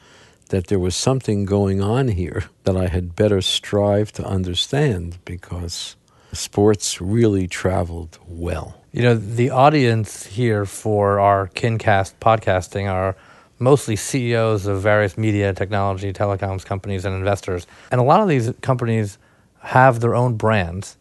that 0.48 0.68
there 0.68 0.78
was 0.78 0.94
something 0.94 1.44
going 1.44 1.82
on 1.82 2.08
here 2.08 2.44
that 2.64 2.76
I 2.76 2.86
had 2.88 3.16
better 3.16 3.40
strive 3.40 4.12
to 4.12 4.24
understand 4.24 5.18
because 5.24 5.96
sports 6.32 7.00
really 7.00 7.48
traveled 7.48 8.18
well. 8.26 8.80
You 8.92 9.02
know, 9.02 9.14
the 9.14 9.50
audience 9.50 10.26
here 10.26 10.64
for 10.64 11.20
our 11.20 11.48
KinCast 11.48 12.14
podcasting 12.20 12.90
are 12.90 13.16
mostly 13.58 13.96
CEOs 13.96 14.66
of 14.66 14.82
various 14.82 15.16
media, 15.16 15.52
technology, 15.52 16.12
telecoms 16.12 16.64
companies, 16.64 17.04
and 17.04 17.14
investors. 17.14 17.66
And 17.90 18.00
a 18.00 18.04
lot 18.04 18.20
of 18.20 18.28
these 18.28 18.52
companies 18.60 19.18
have 19.60 20.00
their 20.00 20.14
own 20.14 20.36
brands 20.36 20.96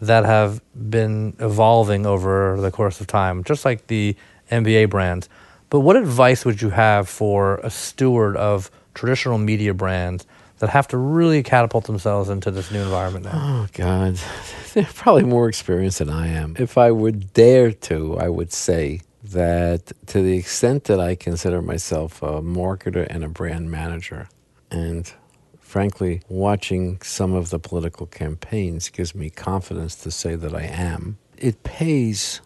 that 0.00 0.24
have 0.24 0.60
been 0.90 1.36
evolving 1.38 2.06
over 2.06 2.60
the 2.60 2.70
course 2.70 3.00
of 3.00 3.06
time, 3.06 3.44
just 3.44 3.64
like 3.64 3.86
the 3.86 4.16
NBA 4.50 4.90
brands. 4.90 5.28
But 5.68 5.80
what 5.80 5.96
advice 5.96 6.44
would 6.44 6.60
you 6.60 6.70
have 6.70 7.08
for 7.08 7.58
a 7.58 7.70
steward 7.70 8.36
of 8.36 8.70
traditional 8.94 9.38
media 9.38 9.72
brands 9.72 10.26
that 10.58 10.70
have 10.70 10.88
to 10.88 10.98
really 10.98 11.42
catapult 11.42 11.84
themselves 11.84 12.28
into 12.28 12.50
this 12.50 12.70
new 12.70 12.80
environment 12.80 13.26
now? 13.26 13.32
Oh, 13.34 13.66
God. 13.72 14.18
They're 14.74 14.84
probably 14.84 15.24
more 15.24 15.48
experienced 15.48 15.98
than 16.00 16.10
I 16.10 16.28
am. 16.28 16.56
If 16.58 16.76
I 16.76 16.90
would 16.90 17.32
dare 17.32 17.72
to, 17.72 18.18
I 18.18 18.28
would 18.28 18.52
say 18.52 19.00
that 19.32 19.92
to 20.06 20.22
the 20.22 20.36
extent 20.36 20.84
that 20.84 21.00
I 21.00 21.14
consider 21.14 21.62
myself 21.62 22.22
a 22.22 22.40
marketer 22.42 23.06
and 23.08 23.24
a 23.24 23.28
brand 23.28 23.70
manager, 23.70 24.28
and 24.70 25.12
frankly, 25.58 26.22
watching 26.28 27.00
some 27.02 27.34
of 27.34 27.50
the 27.50 27.58
political 27.58 28.06
campaigns 28.06 28.88
gives 28.88 29.14
me 29.14 29.30
confidence 29.30 29.94
to 29.96 30.10
say 30.10 30.34
that 30.34 30.54
I 30.54 30.62
am, 30.62 31.18
it 31.36 31.62
pays 31.62 32.40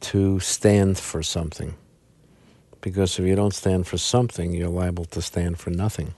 to 0.00 0.40
stand 0.40 0.98
for 0.98 1.22
something 1.22 1.74
because 2.80 3.18
if 3.18 3.26
you 3.26 3.34
don't 3.34 3.54
stand 3.54 3.86
for 3.86 3.98
something, 3.98 4.54
you're 4.54 4.68
liable 4.68 5.04
to 5.06 5.22
stand 5.22 5.58
for 5.58 5.70
nothing. 5.70 6.14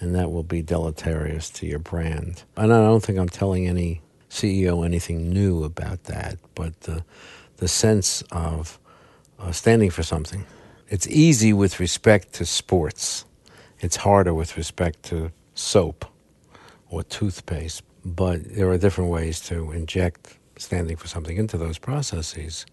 And 0.00 0.14
that 0.14 0.32
will 0.32 0.42
be 0.42 0.60
deleterious 0.60 1.48
to 1.50 1.66
your 1.66 1.78
brand. 1.78 2.42
And 2.56 2.72
I 2.72 2.80
don't 2.80 3.02
think 3.02 3.18
I'm 3.18 3.28
telling 3.28 3.68
any 3.68 4.02
CEO 4.28 4.84
anything 4.84 5.30
new 5.30 5.62
about 5.62 6.04
that, 6.04 6.38
but 6.56 6.78
the, 6.80 7.04
the 7.56 7.68
sense 7.68 8.22
of 8.32 8.78
uh, 9.38 9.52
standing 9.52 9.90
for 9.90 10.02
something. 10.02 10.44
It's 10.88 11.06
easy 11.08 11.52
with 11.52 11.80
respect 11.80 12.32
to 12.34 12.46
sports, 12.46 13.24
it's 13.80 13.96
harder 13.96 14.34
with 14.34 14.56
respect 14.56 15.02
to 15.04 15.32
soap 15.54 16.04
or 16.88 17.02
toothpaste. 17.02 17.82
But 18.04 18.54
there 18.54 18.68
are 18.68 18.78
different 18.78 19.10
ways 19.10 19.40
to 19.48 19.72
inject 19.72 20.38
standing 20.58 20.96
for 20.96 21.08
something 21.08 21.36
into 21.36 21.56
those 21.56 21.78
processes. 21.78 22.66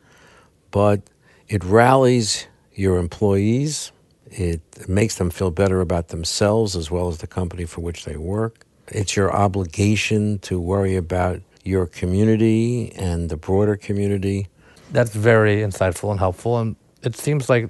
But 0.72 1.02
it 1.48 1.64
rallies 1.64 2.48
your 2.74 2.98
employees. 2.98 3.92
It 4.28 4.62
makes 4.88 5.16
them 5.16 5.30
feel 5.30 5.52
better 5.52 5.82
about 5.82 6.10
themselves 6.10 6.76
as 6.76 6.90
well 6.90 7.08
as 7.08 7.18
the 7.20 7.28
company 7.28 7.66
for 7.66 7.82
which 7.82 8.06
they 8.06 8.18
work. 8.18 8.66
It's 8.88 9.16
your 9.16 9.34
obligation 9.34 10.40
to 10.40 10.60
worry 10.60 10.96
about 10.96 11.42
your 11.64 11.86
community 11.86 12.92
and 12.94 13.30
the 13.30 13.38
broader 13.38 13.76
community. 13.76 14.48
That's 14.92 15.14
very 15.14 15.58
insightful 15.58 16.12
and 16.12 16.20
helpful. 16.20 16.60
And 16.60 16.76
it 17.04 17.16
seems 17.16 17.50
like 17.50 17.70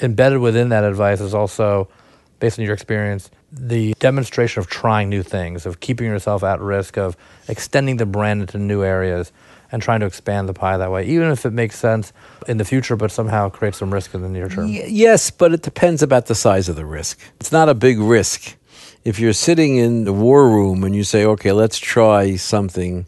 embedded 0.00 0.38
within 0.38 0.68
that 0.68 0.84
advice 0.84 1.20
is 1.20 1.34
also, 1.34 1.88
based 2.40 2.58
on 2.58 2.64
your 2.64 2.74
experience, 2.74 3.30
the 3.50 3.94
demonstration 3.98 4.60
of 4.60 4.66
trying 4.68 5.08
new 5.08 5.22
things, 5.22 5.66
of 5.66 5.80
keeping 5.80 6.06
yourself 6.06 6.44
at 6.44 6.60
risk, 6.60 6.96
of 6.98 7.16
extending 7.48 7.96
the 7.96 8.06
brand 8.06 8.42
into 8.42 8.58
new 8.58 8.82
areas 8.82 9.32
and 9.70 9.82
trying 9.82 10.00
to 10.00 10.06
expand 10.06 10.48
the 10.48 10.54
pie 10.54 10.76
that 10.76 10.90
way, 10.90 11.04
even 11.06 11.30
if 11.30 11.44
it 11.44 11.52
makes 11.52 11.78
sense 11.78 12.12
in 12.46 12.56
the 12.56 12.64
future, 12.64 12.96
but 12.96 13.10
somehow 13.10 13.48
creates 13.48 13.78
some 13.78 13.92
risk 13.92 14.14
in 14.14 14.22
the 14.22 14.28
near 14.28 14.48
term. 14.48 14.72
Y- 14.72 14.84
yes, 14.86 15.30
but 15.30 15.52
it 15.52 15.62
depends 15.62 16.02
about 16.02 16.26
the 16.26 16.34
size 16.34 16.68
of 16.68 16.76
the 16.76 16.86
risk. 16.86 17.18
It's 17.40 17.52
not 17.52 17.68
a 17.68 17.74
big 17.74 17.98
risk. 17.98 18.56
If 19.04 19.18
you're 19.18 19.32
sitting 19.32 19.76
in 19.76 20.04
the 20.04 20.12
war 20.12 20.48
room 20.48 20.84
and 20.84 20.94
you 20.94 21.04
say, 21.04 21.24
okay, 21.24 21.52
let's 21.52 21.78
try 21.78 22.36
something 22.36 23.06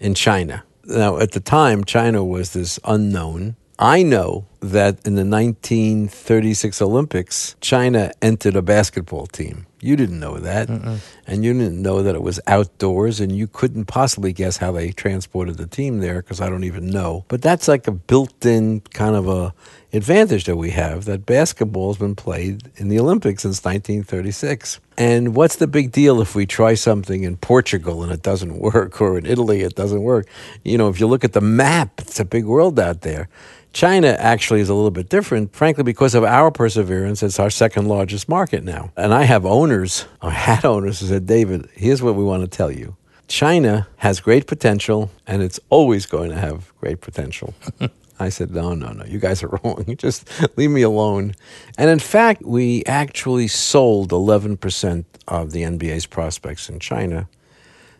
in 0.00 0.14
China. 0.14 0.64
Now, 0.88 1.18
at 1.18 1.32
the 1.32 1.40
time, 1.40 1.84
China 1.84 2.24
was 2.24 2.54
this 2.54 2.80
unknown. 2.82 3.56
I 3.78 4.02
know 4.02 4.46
that 4.60 4.94
in 5.06 5.16
the 5.16 5.24
1936 5.24 6.80
Olympics, 6.80 7.56
China 7.60 8.10
entered 8.22 8.56
a 8.56 8.62
basketball 8.62 9.26
team. 9.26 9.66
You 9.80 9.96
didn't 9.96 10.18
know 10.18 10.38
that. 10.38 10.68
Mm-mm. 10.68 10.98
And 11.26 11.44
you 11.44 11.52
didn't 11.52 11.80
know 11.80 12.02
that 12.02 12.14
it 12.14 12.22
was 12.22 12.40
outdoors, 12.46 13.20
and 13.20 13.30
you 13.36 13.46
couldn't 13.46 13.84
possibly 13.84 14.32
guess 14.32 14.56
how 14.56 14.72
they 14.72 14.90
transported 14.90 15.56
the 15.56 15.66
team 15.66 15.98
there 15.98 16.20
because 16.22 16.40
I 16.40 16.48
don't 16.48 16.64
even 16.64 16.88
know. 16.88 17.24
But 17.28 17.42
that's 17.42 17.68
like 17.68 17.86
a 17.86 17.92
built 17.92 18.44
in 18.44 18.80
kind 18.80 19.14
of 19.14 19.28
a 19.28 19.54
advantage 19.92 20.44
that 20.44 20.56
we 20.56 20.70
have 20.70 21.06
that 21.06 21.24
basketball 21.24 21.88
has 21.88 21.98
been 21.98 22.14
played 22.14 22.70
in 22.76 22.88
the 22.88 22.98
Olympics 22.98 23.42
since 23.42 23.64
1936. 23.64 24.80
And 24.98 25.34
what's 25.34 25.56
the 25.56 25.66
big 25.66 25.92
deal 25.92 26.20
if 26.20 26.34
we 26.34 26.44
try 26.44 26.74
something 26.74 27.22
in 27.22 27.36
Portugal 27.36 28.02
and 28.02 28.12
it 28.12 28.22
doesn't 28.22 28.58
work, 28.58 29.00
or 29.00 29.18
in 29.18 29.26
Italy 29.26 29.62
it 29.62 29.74
doesn't 29.74 30.02
work? 30.02 30.26
You 30.64 30.78
know, 30.78 30.88
if 30.88 31.00
you 31.00 31.06
look 31.06 31.24
at 31.24 31.32
the 31.32 31.40
map, 31.40 32.00
it's 32.00 32.20
a 32.20 32.24
big 32.24 32.44
world 32.44 32.78
out 32.78 33.02
there. 33.02 33.28
China 33.72 34.16
actually 34.18 34.60
is 34.60 34.68
a 34.68 34.74
little 34.74 34.90
bit 34.90 35.08
different, 35.08 35.54
frankly, 35.54 35.84
because 35.84 36.14
of 36.14 36.24
our 36.24 36.50
perseverance. 36.50 37.22
It's 37.22 37.38
our 37.38 37.50
second 37.50 37.86
largest 37.86 38.28
market 38.28 38.64
now. 38.64 38.92
And 38.96 39.12
I 39.12 39.24
have 39.24 39.44
owners, 39.68 40.06
or 40.22 40.30
hat 40.30 40.64
owners, 40.64 41.00
who 41.00 41.06
said, 41.06 41.26
David, 41.26 41.68
here's 41.74 42.00
what 42.00 42.14
we 42.14 42.24
want 42.24 42.42
to 42.42 42.48
tell 42.48 42.70
you. 42.70 42.96
China 43.26 43.86
has 43.98 44.18
great 44.18 44.46
potential, 44.46 45.10
and 45.26 45.42
it's 45.42 45.60
always 45.68 46.06
going 46.06 46.30
to 46.30 46.38
have 46.38 46.72
great 46.78 47.02
potential. 47.02 47.52
I 48.18 48.30
said, 48.30 48.50
no, 48.50 48.72
no, 48.72 48.92
no, 48.92 49.04
you 49.04 49.18
guys 49.18 49.42
are 49.42 49.48
wrong. 49.62 49.84
Just 49.98 50.26
leave 50.56 50.70
me 50.70 50.80
alone. 50.80 51.34
And 51.76 51.90
in 51.90 51.98
fact, 51.98 52.42
we 52.42 52.82
actually 52.86 53.46
sold 53.46 54.10
11% 54.10 55.04
of 55.28 55.52
the 55.52 55.62
NBA's 55.64 56.06
prospects 56.06 56.70
in 56.70 56.80
China. 56.80 57.28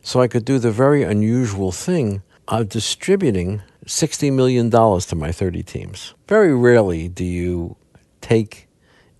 So 0.00 0.22
I 0.22 0.26
could 0.26 0.46
do 0.46 0.58
the 0.58 0.72
very 0.72 1.02
unusual 1.02 1.70
thing 1.70 2.22
of 2.48 2.70
distributing 2.70 3.60
$60 3.84 4.32
million 4.32 4.70
to 4.70 5.14
my 5.14 5.32
30 5.32 5.62
teams. 5.64 6.14
Very 6.28 6.54
rarely 6.54 7.08
do 7.08 7.24
you 7.24 7.76
take 8.22 8.67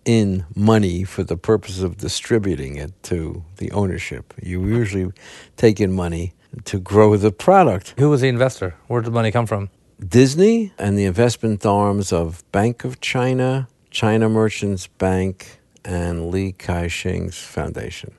in 0.05 0.47
money 0.55 1.05
for 1.05 1.23
the 1.23 1.37
purpose 1.37 1.81
of 1.81 1.99
distributing 1.99 2.77
it 2.77 2.93
to 3.05 3.45
the 3.57 3.71
ownership. 3.73 4.35
You 4.43 4.67
usually 4.67 5.13
take 5.57 5.81
in 5.81 5.93
money 5.93 6.35
to 6.65 6.79
grow 6.79 7.17
the 7.17 7.33
product. 7.33 7.95
Who 7.99 8.11
was 8.11 8.21
the 8.21 8.29
investor? 8.29 8.75
Where 8.87 9.01
did 9.01 9.09
the 9.09 9.15
money 9.15 9.31
come 9.31 9.47
from? 9.47 9.71
Disney 10.07 10.73
and 10.79 10.97
the 10.97 11.05
investment 11.05 11.67
arms 11.67 12.13
of 12.13 12.45
Bank 12.53 12.85
of 12.85 13.01
China, 13.01 13.69
China 13.91 14.29
Merchants 14.29 14.87
Bank, 14.87 15.61
and 15.85 16.31
Li 16.31 16.53
Ka-shing's 16.53 17.39
foundation. 17.39 18.13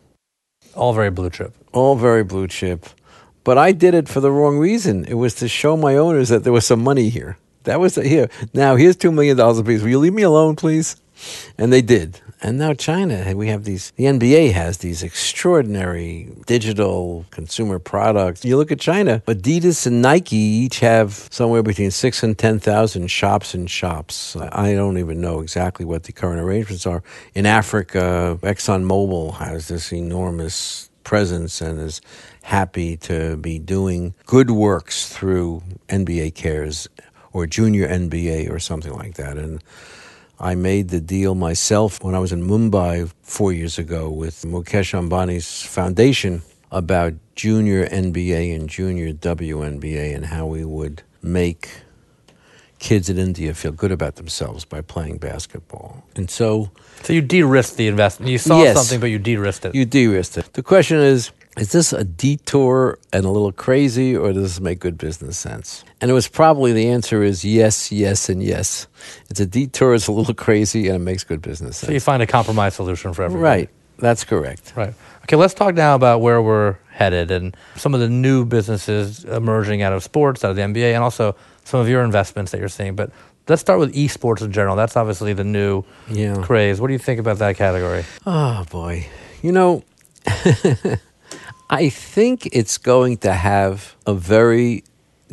All 0.76 0.94
very 0.94 1.10
blue 1.10 1.30
chip. 1.30 1.56
All 1.74 1.96
very 1.96 2.24
blue 2.24 2.48
chip. 2.48 2.86
But 3.44 3.58
I 3.58 3.72
did 3.72 3.94
it 3.94 4.10
for 4.10 4.20
the 4.20 4.32
wrong 4.32 4.58
reason. 4.58 5.06
It 5.06 5.16
was 5.16 5.34
to 5.36 5.48
show 5.48 5.78
my 5.78 5.96
owners 5.96 6.30
that 6.30 6.44
there 6.44 6.54
was 6.54 6.66
some 6.66 6.84
money 6.84 7.10
here. 7.10 7.38
That 7.64 7.80
was 7.80 7.96
the, 7.96 8.08
here. 8.08 8.30
Now 8.54 8.76
here's 8.76 8.96
two 8.96 9.12
million 9.12 9.38
dollars 9.38 9.58
apiece. 9.58 9.82
Will 9.82 9.90
you 9.90 10.00
leave 10.00 10.14
me 10.14 10.24
alone, 10.24 10.56
please? 10.56 10.96
And 11.58 11.72
they 11.72 11.82
did. 11.82 12.22
And 12.42 12.58
now 12.58 12.74
China, 12.74 13.34
we 13.36 13.48
have 13.50 13.66
these. 13.66 13.92
The 13.98 14.06
NBA 14.06 14.54
has 14.54 14.78
these 14.78 15.04
extraordinary 15.04 16.30
digital 16.46 17.26
consumer 17.32 17.80
products. 17.80 18.46
You 18.46 18.56
look 18.56 18.72
at 18.72 18.80
China, 18.80 19.22
Adidas 19.28 19.86
and 19.86 20.02
Nike 20.02 20.38
each 20.38 20.80
have 20.80 21.28
somewhere 21.32 21.64
between 21.64 21.92
six 21.92 22.24
and 22.24 22.38
ten 22.38 22.60
thousand 22.60 23.08
shops 23.10 23.54
and 23.54 23.70
shops. 23.70 24.38
I 24.38 24.74
don't 24.74 24.98
even 24.98 25.20
know 25.20 25.42
exactly 25.42 25.86
what 25.86 26.04
the 26.04 26.14
current 26.14 26.40
arrangements 26.40 26.86
are. 26.86 27.04
In 27.36 27.46
Africa, 27.46 28.40
ExxonMobil 28.42 29.36
has 29.36 29.68
this 29.68 29.92
enormous 29.92 30.90
presence 31.04 31.60
and 31.60 31.80
is 31.80 32.02
happy 32.44 32.96
to 32.96 33.36
be 33.38 33.60
doing 33.60 34.14
good 34.26 34.52
works 34.52 35.10
through 35.10 35.62
NBA 35.90 36.36
Cares 36.36 36.88
or 37.34 37.46
Junior 37.48 37.88
NBA 37.88 38.50
or 38.50 38.60
something 38.60 38.94
like 38.94 39.16
that. 39.16 39.38
And 39.38 39.62
I 40.40 40.56
made 40.56 40.90
the 40.90 41.02
deal 41.02 41.36
myself 41.36 42.02
when 42.04 42.16
I 42.16 42.20
was 42.20 42.32
in 42.32 42.48
Mumbai 42.48 43.12
four 43.24 43.52
years 43.52 43.78
ago 43.78 44.10
with 44.10 44.44
Mukesh 44.44 44.94
Ambani's 44.94 45.64
foundation. 45.64 46.42
about 46.72 47.14
junior 47.36 47.88
NBA 47.88 48.56
and 48.56 48.70
junior 48.70 49.12
WNBA 49.12 50.14
and 50.16 50.26
how 50.28 50.46
we 50.46 50.64
would 50.64 51.02
make 51.24 51.68
kids 52.78 53.10
in 53.10 53.18
India 53.18 53.56
feel 53.56 53.72
good 53.72 53.92
about 53.92 54.16
themselves 54.18 54.66
by 54.66 54.80
playing 54.80 55.18
basketball. 55.18 56.04
And 56.16 56.30
so 56.30 56.70
So 57.02 57.12
you 57.12 57.22
de-risked 57.24 57.76
the 57.78 57.88
investment. 57.88 58.32
You 58.32 58.38
saw 58.38 58.62
Yes. 58.62 58.78
something, 58.78 59.00
but 59.00 59.08
you 59.10 59.18
de-risked 59.18 59.66
it. 59.66 59.74
you 59.74 59.84
de-risked 59.84 60.38
it. 60.38 60.54
The 60.54 60.62
question 60.62 61.00
is, 61.00 61.32
is 61.60 61.72
this 61.72 61.94
a 61.94 62.04
detour 62.04 62.98
and 63.14 63.26
a 63.26 63.30
little 63.30 63.52
crazy, 63.52 64.16
or 64.16 64.32
does 64.34 64.44
this 64.44 64.60
make 64.60 64.80
good 64.80 64.98
business 64.98 65.38
sense? 65.38 65.84
And 66.02 66.10
it 66.10 66.14
was 66.14 66.28
probably 66.28 66.72
the 66.74 66.88
answer 66.90 67.22
is 67.22 67.44
yes, 67.44 67.92
yes, 67.92 68.30
and 68.30 68.42
yes. 68.42 68.88
It's 69.30 69.40
a 69.40 69.46
detour, 69.46 69.94
it's 69.94 70.08
a 70.08 70.12
little 70.12 70.34
crazy, 70.34 70.88
and 70.88 70.96
it 70.96 71.00
makes 71.00 71.24
good 71.24 71.42
business 71.42 71.78
sense. 71.78 71.88
so 71.90 71.94
you 71.94 72.00
find 72.00 72.24
a 72.24 72.28
compromise 72.28 72.76
solution 72.76 73.14
for 73.14 73.24
everybody. 73.24 73.44
Right, 73.44 73.70
that's 73.98 74.24
correct. 74.24 74.74
Right. 74.76 74.94
Okay, 75.24 75.36
let's 75.36 75.54
talk 75.54 75.76
now 75.76 75.94
about 75.96 76.22
where 76.22 76.42
we're 76.42 76.78
headed 76.92 77.30
and 77.30 77.56
some 77.76 77.94
of 77.94 78.00
the 78.00 78.10
new 78.10 78.46
businesses 78.46 79.24
emerging 79.26 79.82
out 79.84 79.94
of 79.94 80.04
sports, 80.04 80.44
out 80.44 80.52
of 80.52 80.56
the 80.56 80.62
NBA, 80.64 80.94
and 80.96 81.04
also 81.04 81.36
some 81.66 81.80
of 81.80 81.88
your 81.88 82.04
investments 82.04 82.52
that 82.52 82.60
you're 82.60 82.68
seeing. 82.70 82.96
But 82.96 83.12
let's 83.48 83.62
start 83.62 83.80
with 83.80 83.94
esports 83.94 84.42
in 84.42 84.52
general. 84.52 84.76
That's 84.76 84.98
obviously 84.98 85.34
the 85.34 85.44
new 85.44 85.84
Yeah. 86.10 86.36
craze. 86.42 86.82
What 86.82 86.88
do 86.88 86.94
you 86.94 87.00
think 87.00 87.20
about 87.20 87.38
that 87.40 87.58
category? 87.58 88.06
Oh 88.26 88.66
boy. 88.72 89.06
You 89.44 89.52
know, 89.52 89.84
I 91.72 91.90
think 91.90 92.48
it's 92.52 92.80
going 92.80 93.18
to 93.18 93.34
have 93.34 93.96
a 94.08 94.16
very 94.16 94.84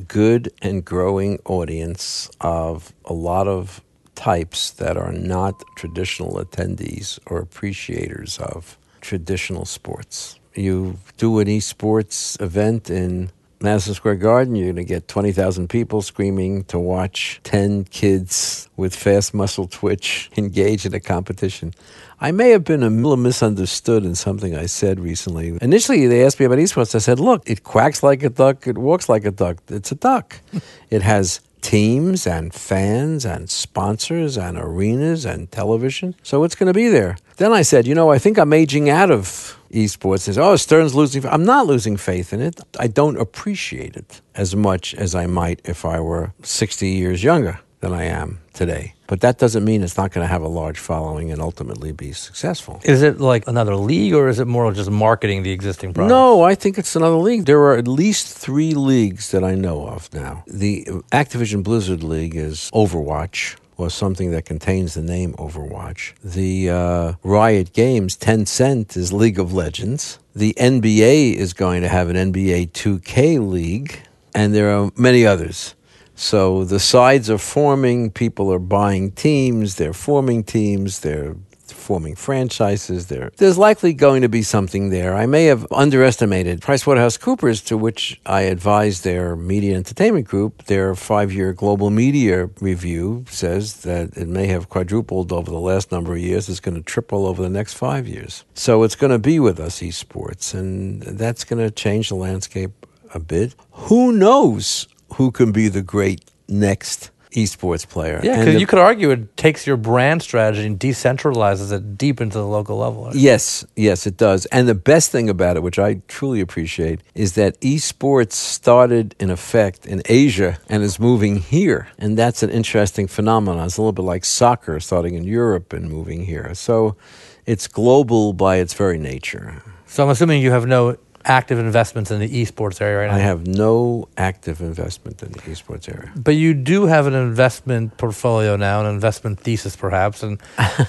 good 0.06 0.52
and 0.60 0.84
growing 0.84 1.38
audience 1.46 2.28
of 2.42 2.92
a 3.06 3.14
lot 3.14 3.48
of 3.48 3.80
types 4.14 4.70
that 4.72 4.98
are 4.98 5.12
not 5.12 5.62
traditional 5.76 6.34
attendees 6.34 7.18
or 7.24 7.38
appreciators 7.38 8.38
of 8.38 8.76
traditional 9.00 9.64
sports. 9.64 10.38
You 10.54 10.98
do 11.16 11.38
an 11.38 11.46
esports 11.46 12.38
event 12.42 12.90
in 12.90 13.30
Madison 13.60 13.94
Square 13.94 14.16
Garden, 14.16 14.54
you're 14.54 14.66
going 14.66 14.76
to 14.76 14.84
get 14.84 15.08
20,000 15.08 15.68
people 15.68 16.02
screaming 16.02 16.64
to 16.64 16.78
watch 16.78 17.40
10 17.44 17.84
kids 17.84 18.68
with 18.76 18.94
fast 18.94 19.32
muscle 19.32 19.66
twitch 19.66 20.30
engage 20.36 20.84
in 20.84 20.92
a 20.92 21.00
competition. 21.00 21.72
I 22.18 22.32
may 22.32 22.50
have 22.50 22.64
been 22.64 22.82
a 22.82 22.88
little 22.88 23.18
misunderstood 23.18 24.04
in 24.04 24.14
something 24.14 24.56
I 24.56 24.66
said 24.66 25.00
recently. 25.00 25.58
Initially, 25.60 26.06
they 26.06 26.24
asked 26.24 26.40
me 26.40 26.46
about 26.46 26.58
esports. 26.58 26.94
I 26.94 26.98
said, 26.98 27.20
look, 27.20 27.42
it 27.48 27.62
quacks 27.62 28.02
like 28.02 28.22
a 28.22 28.30
duck, 28.30 28.66
it 28.66 28.78
walks 28.78 29.10
like 29.10 29.26
a 29.26 29.30
duck. 29.30 29.58
It's 29.68 29.92
a 29.92 29.96
duck. 29.96 30.40
it 30.90 31.02
has 31.02 31.40
teams 31.60 32.26
and 32.26 32.54
fans 32.54 33.26
and 33.26 33.50
sponsors 33.50 34.38
and 34.38 34.56
arenas 34.56 35.26
and 35.26 35.50
television. 35.50 36.14
So 36.22 36.44
it's 36.44 36.54
going 36.54 36.68
to 36.68 36.72
be 36.72 36.88
there. 36.88 37.18
Then 37.36 37.52
I 37.52 37.60
said, 37.62 37.86
you 37.86 37.94
know, 37.94 38.10
I 38.10 38.18
think 38.18 38.38
I'm 38.38 38.52
aging 38.54 38.88
out 38.88 39.10
of 39.10 39.58
esports. 39.70 40.20
Said, 40.20 40.38
oh, 40.38 40.56
Stern's 40.56 40.94
losing. 40.94 41.26
I'm 41.26 41.44
not 41.44 41.66
losing 41.66 41.98
faith 41.98 42.32
in 42.32 42.40
it. 42.40 42.60
I 42.80 42.86
don't 42.86 43.18
appreciate 43.18 43.94
it 43.94 44.22
as 44.34 44.56
much 44.56 44.94
as 44.94 45.14
I 45.14 45.26
might 45.26 45.60
if 45.64 45.84
I 45.84 46.00
were 46.00 46.32
60 46.42 46.88
years 46.88 47.22
younger 47.22 47.60
than 47.86 47.98
I 47.98 48.04
am 48.04 48.40
today. 48.52 48.94
But 49.06 49.20
that 49.20 49.38
doesn't 49.38 49.64
mean 49.64 49.82
it's 49.82 49.96
not 49.96 50.10
going 50.12 50.24
to 50.24 50.28
have 50.28 50.42
a 50.42 50.48
large 50.48 50.78
following 50.78 51.30
and 51.30 51.40
ultimately 51.40 51.92
be 51.92 52.12
successful. 52.12 52.80
Is 52.82 53.02
it 53.02 53.20
like 53.20 53.46
another 53.46 53.76
league, 53.76 54.14
or 54.14 54.28
is 54.28 54.40
it 54.40 54.46
more 54.46 54.72
just 54.72 54.90
marketing 54.90 55.44
the 55.44 55.52
existing 55.52 55.94
product? 55.94 56.10
No, 56.10 56.42
I 56.42 56.54
think 56.56 56.78
it's 56.78 56.96
another 56.96 57.16
league. 57.16 57.44
There 57.44 57.60
are 57.60 57.76
at 57.76 57.86
least 57.86 58.36
three 58.36 58.74
leagues 58.74 59.30
that 59.30 59.44
I 59.44 59.54
know 59.54 59.86
of 59.86 60.12
now. 60.12 60.42
The 60.46 60.84
Activision 61.12 61.62
Blizzard 61.62 62.02
League 62.02 62.34
is 62.34 62.70
Overwatch, 62.74 63.56
or 63.76 63.90
something 63.90 64.32
that 64.32 64.44
contains 64.44 64.94
the 64.94 65.02
name 65.02 65.34
Overwatch. 65.34 66.14
The 66.24 66.70
uh, 66.70 67.12
Riot 67.22 67.72
Games, 67.72 68.16
Tencent, 68.16 68.96
is 68.96 69.12
League 69.12 69.38
of 69.38 69.52
Legends. 69.52 70.18
The 70.34 70.54
NBA 70.54 71.34
is 71.34 71.52
going 71.52 71.82
to 71.82 71.88
have 71.88 72.08
an 72.08 72.16
NBA 72.16 72.72
2K 72.72 73.48
League, 73.48 74.00
and 74.34 74.54
there 74.54 74.70
are 74.76 74.90
many 74.96 75.24
others. 75.24 75.74
So 76.16 76.64
the 76.64 76.80
sides 76.80 77.30
are 77.30 77.38
forming, 77.38 78.10
people 78.10 78.52
are 78.52 78.58
buying 78.58 79.12
teams, 79.12 79.76
they're 79.76 79.92
forming 79.92 80.44
teams, 80.44 81.00
they're 81.00 81.36
forming 81.66 82.16
franchises. 82.16 83.06
There, 83.06 83.30
there's 83.36 83.58
likely 83.58 83.92
going 83.92 84.22
to 84.22 84.28
be 84.28 84.42
something 84.42 84.90
there. 84.90 85.14
I 85.14 85.26
may 85.26 85.44
have 85.44 85.66
underestimated 85.70 86.60
PricewaterhouseCoopers, 86.60 87.64
to 87.66 87.76
which 87.76 88.20
I 88.24 88.42
advise 88.42 89.02
their 89.02 89.36
media 89.36 89.76
entertainment 89.76 90.26
group. 90.26 90.64
Their 90.64 90.94
five-year 90.94 91.52
global 91.52 91.90
media 91.90 92.48
review 92.60 93.24
says 93.28 93.82
that 93.82 94.16
it 94.16 94.26
may 94.26 94.46
have 94.46 94.68
quadrupled 94.68 95.32
over 95.32 95.50
the 95.50 95.60
last 95.60 95.92
number 95.92 96.12
of 96.12 96.18
years. 96.18 96.48
It's 96.48 96.60
going 96.60 96.76
to 96.76 96.82
triple 96.82 97.26
over 97.26 97.42
the 97.42 97.50
next 97.50 97.74
five 97.74 98.08
years. 98.08 98.44
So 98.54 98.82
it's 98.82 98.96
going 98.96 99.12
to 99.12 99.18
be 99.18 99.38
with 99.38 99.60
us, 99.60 99.80
esports, 99.80 100.54
and 100.54 101.02
that's 101.02 101.44
going 101.44 101.62
to 101.62 101.70
change 101.70 102.08
the 102.08 102.16
landscape 102.16 102.86
a 103.14 103.20
bit. 103.20 103.54
Who 103.72 104.12
knows 104.12 104.88
who 105.14 105.30
can 105.30 105.52
be 105.52 105.68
the 105.68 105.82
great 105.82 106.22
next 106.48 107.10
esports 107.32 107.86
player? 107.86 108.20
Yeah, 108.22 108.38
because 108.38 108.60
you 108.60 108.66
could 108.66 108.78
argue 108.78 109.10
it 109.10 109.36
takes 109.36 109.66
your 109.66 109.76
brand 109.76 110.22
strategy 110.22 110.66
and 110.66 110.78
decentralizes 110.78 111.70
it 111.70 111.98
deep 111.98 112.20
into 112.20 112.38
the 112.38 112.46
local 112.46 112.78
level. 112.78 113.10
Yes, 113.14 113.64
yes, 113.76 114.06
it 114.06 114.16
does. 114.16 114.46
And 114.46 114.66
the 114.66 114.74
best 114.74 115.10
thing 115.10 115.28
about 115.28 115.56
it, 115.56 115.62
which 115.62 115.78
I 115.78 116.00
truly 116.08 116.40
appreciate, 116.40 117.00
is 117.14 117.34
that 117.34 117.60
esports 117.60 118.32
started 118.32 119.14
in 119.20 119.30
effect 119.30 119.86
in 119.86 120.02
Asia 120.06 120.58
and 120.68 120.82
is 120.82 120.98
moving 120.98 121.36
here. 121.36 121.88
And 121.98 122.16
that's 122.16 122.42
an 122.42 122.50
interesting 122.50 123.06
phenomenon. 123.06 123.66
It's 123.66 123.76
a 123.76 123.82
little 123.82 123.92
bit 123.92 124.02
like 124.02 124.24
soccer 124.24 124.80
starting 124.80 125.14
in 125.14 125.24
Europe 125.24 125.72
and 125.72 125.90
moving 125.90 126.24
here. 126.24 126.54
So 126.54 126.96
it's 127.44 127.68
global 127.68 128.32
by 128.32 128.56
its 128.56 128.74
very 128.74 128.98
nature. 128.98 129.62
So 129.86 130.02
I'm 130.02 130.10
assuming 130.10 130.42
you 130.42 130.50
have 130.50 130.66
no 130.66 130.96
active 131.26 131.58
investments 131.58 132.10
in 132.10 132.20
the 132.20 132.28
esports 132.28 132.80
area 132.80 133.00
right 133.00 133.10
now. 133.10 133.16
I 133.16 133.20
have 133.20 133.46
no 133.46 134.08
active 134.16 134.60
investment 134.60 135.22
in 135.22 135.32
the 135.32 135.40
esports 135.40 135.92
area. 135.92 136.12
But 136.16 136.36
you 136.36 136.54
do 136.54 136.86
have 136.86 137.06
an 137.06 137.14
investment 137.14 137.96
portfolio 137.98 138.56
now, 138.56 138.80
an 138.80 138.86
investment 138.86 139.40
thesis 139.40 139.76
perhaps, 139.76 140.22
and 140.22 140.40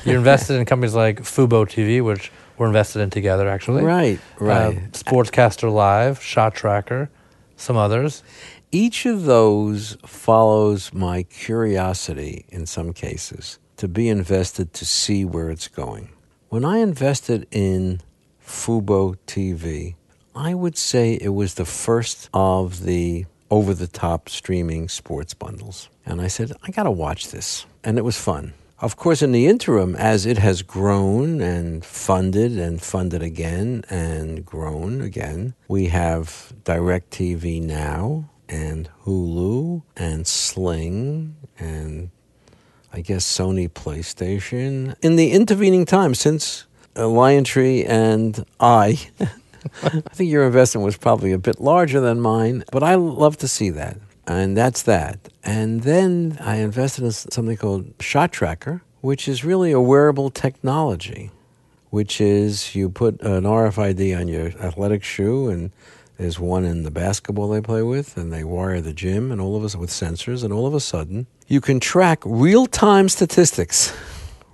you're 0.06 0.18
invested 0.18 0.56
in 0.56 0.66
companies 0.66 0.94
like 0.94 1.22
Fubo 1.22 1.66
TV, 1.66 2.04
which 2.04 2.32
we're 2.58 2.68
invested 2.68 3.02
in 3.02 3.10
together 3.10 3.50
actually. 3.50 3.84
Right, 3.84 4.20
right. 4.40 4.78
Uh, 4.78 4.80
Sportscaster 4.92 5.72
Live, 5.72 6.22
Shot 6.22 6.54
Tracker, 6.56 7.10
some 7.56 7.76
others. 7.76 8.24
Each 8.72 9.06
of 9.06 9.24
those 9.24 9.98
follows 10.06 10.94
my 10.94 11.24
curiosity 11.24 12.46
in 12.50 12.66
some 12.66 12.94
cases 12.94 13.60
to 13.78 13.88
be 13.88 14.10
invested 14.10 14.74
to 14.74 14.86
see 14.86 15.24
where 15.26 15.50
it's 15.50 15.68
going. 15.68 16.10
When 16.50 16.66
I 16.66 16.78
invested 16.78 17.48
in 17.52 18.02
Fubo 18.44 19.18
TV, 19.28 19.96
I 20.38 20.54
would 20.54 20.78
say 20.78 21.18
it 21.20 21.34
was 21.34 21.56
the 21.56 21.66
first 21.66 22.30
of 22.32 22.84
the 22.84 23.26
over 23.50 23.74
the 23.74 23.88
top 23.88 24.30
streaming 24.30 24.88
sports 24.88 25.34
bundles. 25.34 25.90
And 26.06 26.22
I 26.22 26.28
said, 26.28 26.52
I 26.64 26.70
got 26.70 26.84
to 26.84 26.92
watch 26.92 27.32
this. 27.32 27.66
And 27.84 27.98
it 27.98 28.04
was 28.04 28.20
fun. 28.20 28.54
Of 28.80 28.98
course, 28.98 29.24
in 29.24 29.32
the 29.32 29.48
interim, 29.48 29.96
as 29.96 30.28
it 30.28 30.38
has 30.38 30.62
grown 30.62 31.42
and 31.42 31.84
funded 31.84 32.60
and 32.60 32.80
funded 32.80 33.24
again 33.24 33.84
and 33.90 34.46
grown 34.46 35.02
again, 35.02 35.56
we 35.68 35.88
have 35.88 36.54
DirecTV 36.64 37.64
Now 37.64 38.30
and 38.48 38.90
Hulu 39.06 39.82
and 39.96 40.28
Sling 40.28 41.36
and 41.58 42.12
I 42.94 43.02
guess 43.02 43.26
Sony 43.26 43.68
PlayStation. 43.68 44.96
In 45.02 45.16
the 45.16 45.32
intervening 45.32 45.86
time, 45.86 46.14
since 46.14 46.66
uh, 46.96 47.02
Liontree 47.02 47.88
and 47.88 48.46
I, 48.60 49.00
I 49.84 50.02
think 50.14 50.32
your 50.32 50.46
investment 50.46 50.86
was 50.86 50.98
probably 50.98 51.32
a 51.32 51.38
bit 51.38 51.60
larger 51.60 52.00
than 52.00 52.20
mine, 52.22 52.64
but 52.72 52.84
I 52.84 52.96
love 52.96 53.38
to 53.38 53.48
see 53.48 53.70
that. 53.72 53.98
And 54.26 54.58
that's 54.58 54.82
that. 54.84 55.20
And 55.44 55.84
then 55.84 56.38
I 56.42 56.58
invested 56.58 57.06
in 57.06 57.12
something 57.12 57.56
called 57.56 57.94
Shot 58.00 58.32
Tracker, 58.32 58.82
which 59.02 59.28
is 59.28 59.46
really 59.46 59.72
a 59.72 59.80
wearable 59.80 60.30
technology, 60.30 61.32
which 61.92 62.20
is 62.20 62.76
you 62.76 62.90
put 62.90 63.22
an 63.22 63.44
RFID 63.44 64.20
on 64.20 64.28
your 64.28 64.48
athletic 64.60 65.04
shoe 65.04 65.50
and 65.50 65.72
there's 66.18 66.40
one 66.40 66.66
in 66.66 66.82
the 66.82 66.92
basketball 66.92 67.48
they 67.50 67.62
play 67.62 67.84
with, 67.84 68.18
and 68.18 68.34
they 68.34 68.44
wire 68.44 68.82
the 68.82 68.92
gym, 68.92 69.32
and 69.32 69.40
all 69.40 69.56
of 69.56 69.64
us 69.64 69.76
with 69.76 69.92
sensors, 69.92 70.44
and 70.44 70.52
all 70.52 70.66
of 70.66 70.74
a 70.74 70.80
sudden, 70.80 71.28
you 71.48 71.62
can 71.62 71.80
track 71.80 72.24
real 72.26 72.66
time 72.66 73.08
statistics. 73.08 73.96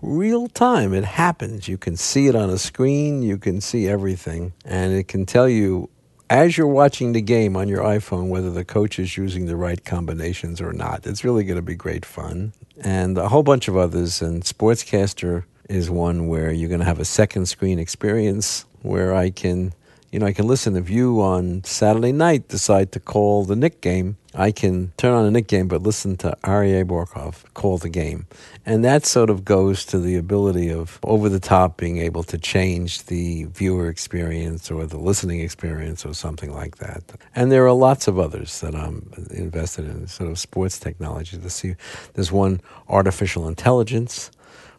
Real 0.06 0.50
time, 0.50 0.94
it 0.94 1.06
happens. 1.06 1.70
You 1.70 1.78
can 1.78 1.96
see 1.96 2.28
it 2.28 2.36
on 2.36 2.50
a 2.50 2.58
screen, 2.58 3.24
you 3.24 3.38
can 3.38 3.62
see 3.62 3.88
everything, 3.88 4.52
and 4.66 4.92
it 4.92 5.08
can 5.08 5.26
tell 5.26 5.48
you 5.48 5.90
as 6.30 6.58
you're 6.58 6.68
watching 6.68 7.14
the 7.14 7.22
game 7.22 7.56
on 7.56 7.70
your 7.70 7.82
iPhone 7.82 8.28
whether 8.28 8.52
the 8.52 8.66
coach 8.66 9.00
is 9.00 9.16
using 9.16 9.46
the 9.46 9.56
right 9.56 9.86
combinations 9.86 10.60
or 10.60 10.74
not. 10.74 11.08
It's 11.08 11.24
really 11.24 11.46
going 11.46 11.56
to 11.56 11.62
be 11.62 11.76
great 11.76 12.06
fun. 12.06 12.52
And 12.82 13.18
a 13.18 13.30
whole 13.30 13.44
bunch 13.44 13.70
of 13.70 13.78
others, 13.78 14.22
and 14.22 14.44
Sportscaster 14.44 15.46
is 15.70 15.90
one 15.90 16.28
where 16.28 16.52
you're 16.52 16.68
going 16.68 16.82
to 16.82 16.86
have 16.86 17.00
a 17.00 17.06
second 17.06 17.46
screen 17.46 17.80
experience 17.80 18.66
where 18.82 19.16
I 19.16 19.30
can 19.30 19.74
You 20.14 20.20
know, 20.20 20.28
I 20.28 20.34
can 20.34 20.46
listen 20.46 20.76
if 20.76 20.92
you 20.92 21.24
on 21.24 21.64
Saturday 21.64 22.12
night 22.12 22.48
decide 22.48 22.92
to 22.92 23.00
call 23.00 23.46
the 23.46 23.56
Knick 23.56 23.82
game. 23.82 24.18
I 24.36 24.52
can 24.52 24.92
turn 24.96 25.12
on 25.12 25.26
the 25.26 25.32
Knick 25.32 25.48
game, 25.48 25.68
but 25.68 25.82
listen 25.82 26.18
to 26.18 26.38
Aryeh 26.44 26.86
Bourkoff 26.86 27.52
call 27.56 27.80
the 27.80 27.90
game. 27.90 28.28
And 28.64 28.86
that 28.86 29.08
sort 29.08 29.32
of 29.32 29.44
goes 29.44 29.86
to 29.86 29.98
the 29.98 30.16
ability 30.16 30.72
of 30.72 31.00
over 31.02 31.30
the 31.30 31.40
top 31.40 31.78
being 31.78 31.98
able 31.98 32.22
to 32.26 32.38
change 32.38 33.06
the 33.06 33.46
viewer 33.46 33.90
experience 33.90 34.70
or 34.70 34.86
the 34.86 35.00
listening 35.00 35.40
experience 35.40 36.06
or 36.06 36.14
something 36.14 36.54
like 36.54 36.78
that. 36.78 37.02
And 37.36 37.52
there 37.52 37.66
are 37.66 37.74
lots 37.74 38.08
of 38.08 38.20
others 38.20 38.62
that 38.62 38.76
I'm 38.76 39.12
invested 39.32 39.86
in, 39.86 40.06
sort 40.06 40.30
of 40.30 40.38
sports 40.38 40.78
technology. 40.78 41.40
There's 42.14 42.32
one 42.32 42.62
artificial 42.88 43.48
intelligence 43.48 44.30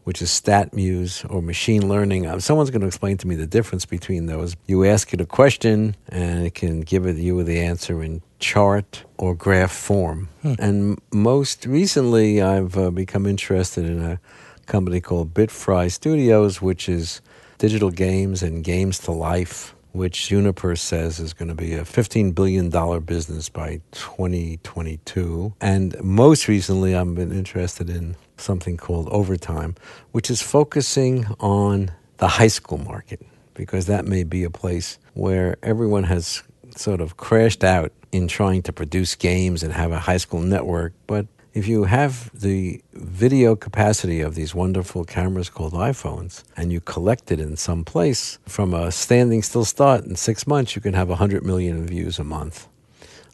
which 0.04 0.22
is 0.22 0.30
StatMuse 0.30 1.28
or 1.30 1.42
machine 1.42 1.88
learning. 1.88 2.26
Uh, 2.26 2.38
someone's 2.38 2.70
going 2.70 2.82
to 2.82 2.86
explain 2.86 3.16
to 3.18 3.26
me 3.26 3.34
the 3.34 3.46
difference 3.46 3.84
between 3.84 4.26
those. 4.26 4.54
You 4.66 4.84
ask 4.84 5.12
it 5.12 5.20
a 5.20 5.26
question, 5.26 5.96
and 6.08 6.46
it 6.46 6.54
can 6.54 6.82
give 6.82 7.06
it 7.06 7.16
you 7.16 7.42
the 7.42 7.60
answer 7.60 8.02
in 8.02 8.22
chart 8.38 9.04
or 9.18 9.34
graph 9.34 9.72
form. 9.72 10.28
Hmm. 10.42 10.54
And 10.58 11.00
most 11.12 11.66
recently, 11.66 12.40
I've 12.40 12.76
uh, 12.76 12.90
become 12.90 13.26
interested 13.26 13.84
in 13.84 14.02
a 14.02 14.20
company 14.66 15.00
called 15.00 15.34
Bitfry 15.34 15.90
Studios, 15.90 16.62
which 16.62 16.88
is 16.88 17.20
digital 17.58 17.90
games 17.90 18.42
and 18.42 18.62
games 18.62 18.98
to 19.00 19.12
life 19.12 19.74
which 19.94 20.28
Juniper 20.28 20.74
says 20.74 21.20
is 21.20 21.32
going 21.32 21.48
to 21.48 21.54
be 21.54 21.74
a 21.74 21.82
$15 21.82 22.34
billion 22.34 22.68
business 23.04 23.48
by 23.48 23.80
2022. 23.92 25.54
And 25.60 25.96
most 26.02 26.48
recently, 26.48 26.96
I've 26.96 27.14
been 27.14 27.30
interested 27.30 27.88
in 27.88 28.16
something 28.36 28.76
called 28.76 29.08
Overtime, 29.10 29.74
which 30.12 30.30
is 30.30 30.42
focusing 30.42 31.26
on 31.40 31.92
the 32.18 32.28
high 32.28 32.48
school 32.48 32.78
market, 32.78 33.24
because 33.54 33.86
that 33.86 34.04
may 34.04 34.24
be 34.24 34.44
a 34.44 34.50
place 34.50 34.98
where 35.14 35.56
everyone 35.62 36.04
has 36.04 36.42
sort 36.76 37.00
of 37.00 37.16
crashed 37.16 37.64
out 37.64 37.92
in 38.12 38.28
trying 38.28 38.62
to 38.62 38.72
produce 38.72 39.14
games 39.14 39.62
and 39.62 39.72
have 39.72 39.92
a 39.92 39.98
high 39.98 40.16
school 40.16 40.40
network, 40.40 40.92
but 41.06 41.26
if 41.52 41.68
you 41.68 41.84
have 41.84 42.30
the 42.38 42.82
video 42.92 43.54
capacity 43.54 44.20
of 44.20 44.34
these 44.34 44.56
wonderful 44.56 45.04
cameras 45.04 45.48
called 45.48 45.72
iPhones 45.72 46.42
and 46.56 46.72
you 46.72 46.80
collect 46.80 47.30
it 47.30 47.38
in 47.38 47.56
some 47.56 47.84
place 47.84 48.38
from 48.44 48.74
a 48.74 48.90
standing 48.90 49.40
still 49.40 49.64
start 49.64 50.04
in 50.04 50.16
six 50.16 50.48
months, 50.48 50.74
you 50.74 50.82
can 50.82 50.94
have 50.94 51.08
100 51.08 51.44
million 51.44 51.86
views 51.86 52.18
a 52.18 52.24
month 52.24 52.68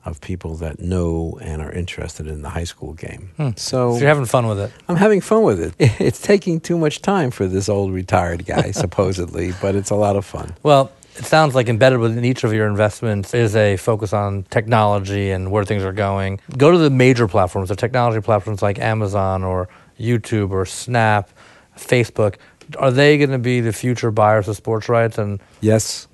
of 0.05 0.21
people 0.21 0.55
that 0.57 0.81
know 0.81 1.39
and 1.43 1.61
are 1.61 1.71
interested 1.73 2.27
in 2.27 2.43
the 2.43 2.51
high 2.51 2.65
school 2.65 2.95
game. 2.95 3.31
Hmm. 3.37 3.51
So, 3.57 3.95
so, 3.95 3.99
you're 3.99 4.09
having 4.09 4.25
fun 4.25 4.47
with 4.47 4.59
it. 4.59 4.73
I'm 4.89 4.97
having 4.97 5.21
fun 5.21 5.43
with 5.43 5.61
it. 5.61 5.75
It's 6.01 6.21
taking 6.21 6.61
too 6.61 6.79
much 6.79 7.03
time 7.03 7.31
for 7.31 7.47
this 7.47 7.69
old 7.69 7.93
retired 7.93 8.47
guy, 8.47 8.71
supposedly, 8.85 9.53
but 9.61 9.75
it's 9.75 9.91
a 9.91 9.95
lot 9.95 10.17
of 10.17 10.25
fun. 10.25 10.55
Well, 10.63 10.91
it 11.17 11.27
sounds 11.27 11.55
like 11.55 11.69
embedded 11.69 11.99
within 11.99 12.25
each 12.25 12.45
of 12.45 12.53
your 12.53 12.67
investments 12.67 13.35
is 13.35 13.55
a 13.55 13.77
focus 13.77 14.13
on 14.13 14.45
technology 14.45 15.31
and 15.31 15.51
where 15.51 15.65
things 15.65 15.83
are 15.83 15.93
going. 15.93 16.41
Go 16.57 16.71
to 16.71 16.79
the 16.79 16.89
major 16.91 17.29
platforms, 17.29 17.69
the 17.69 17.77
technology 17.77 18.21
platforms 18.21 18.63
like 18.63 18.79
Amazon 18.79 19.45
or 19.45 19.69
YouTube 19.99 20.51
or 20.51 20.65
Snap, 20.65 21.31
Facebook. 21.77 22.37
Are 22.79 22.91
they 22.91 23.19
going 23.19 23.31
to 23.31 23.39
be 23.39 23.61
the 23.61 23.73
future 23.73 24.11
buyers 24.11 24.49
of 24.49 24.57
sports 24.57 24.89
rights? 24.89 25.19
And 25.19 25.41
yes. 25.61 26.07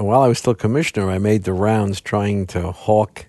While 0.00 0.22
I 0.22 0.28
was 0.28 0.38
still 0.38 0.54
commissioner, 0.54 1.10
I 1.10 1.18
made 1.18 1.44
the 1.44 1.52
rounds 1.52 2.00
trying 2.00 2.46
to 2.48 2.72
hawk 2.72 3.26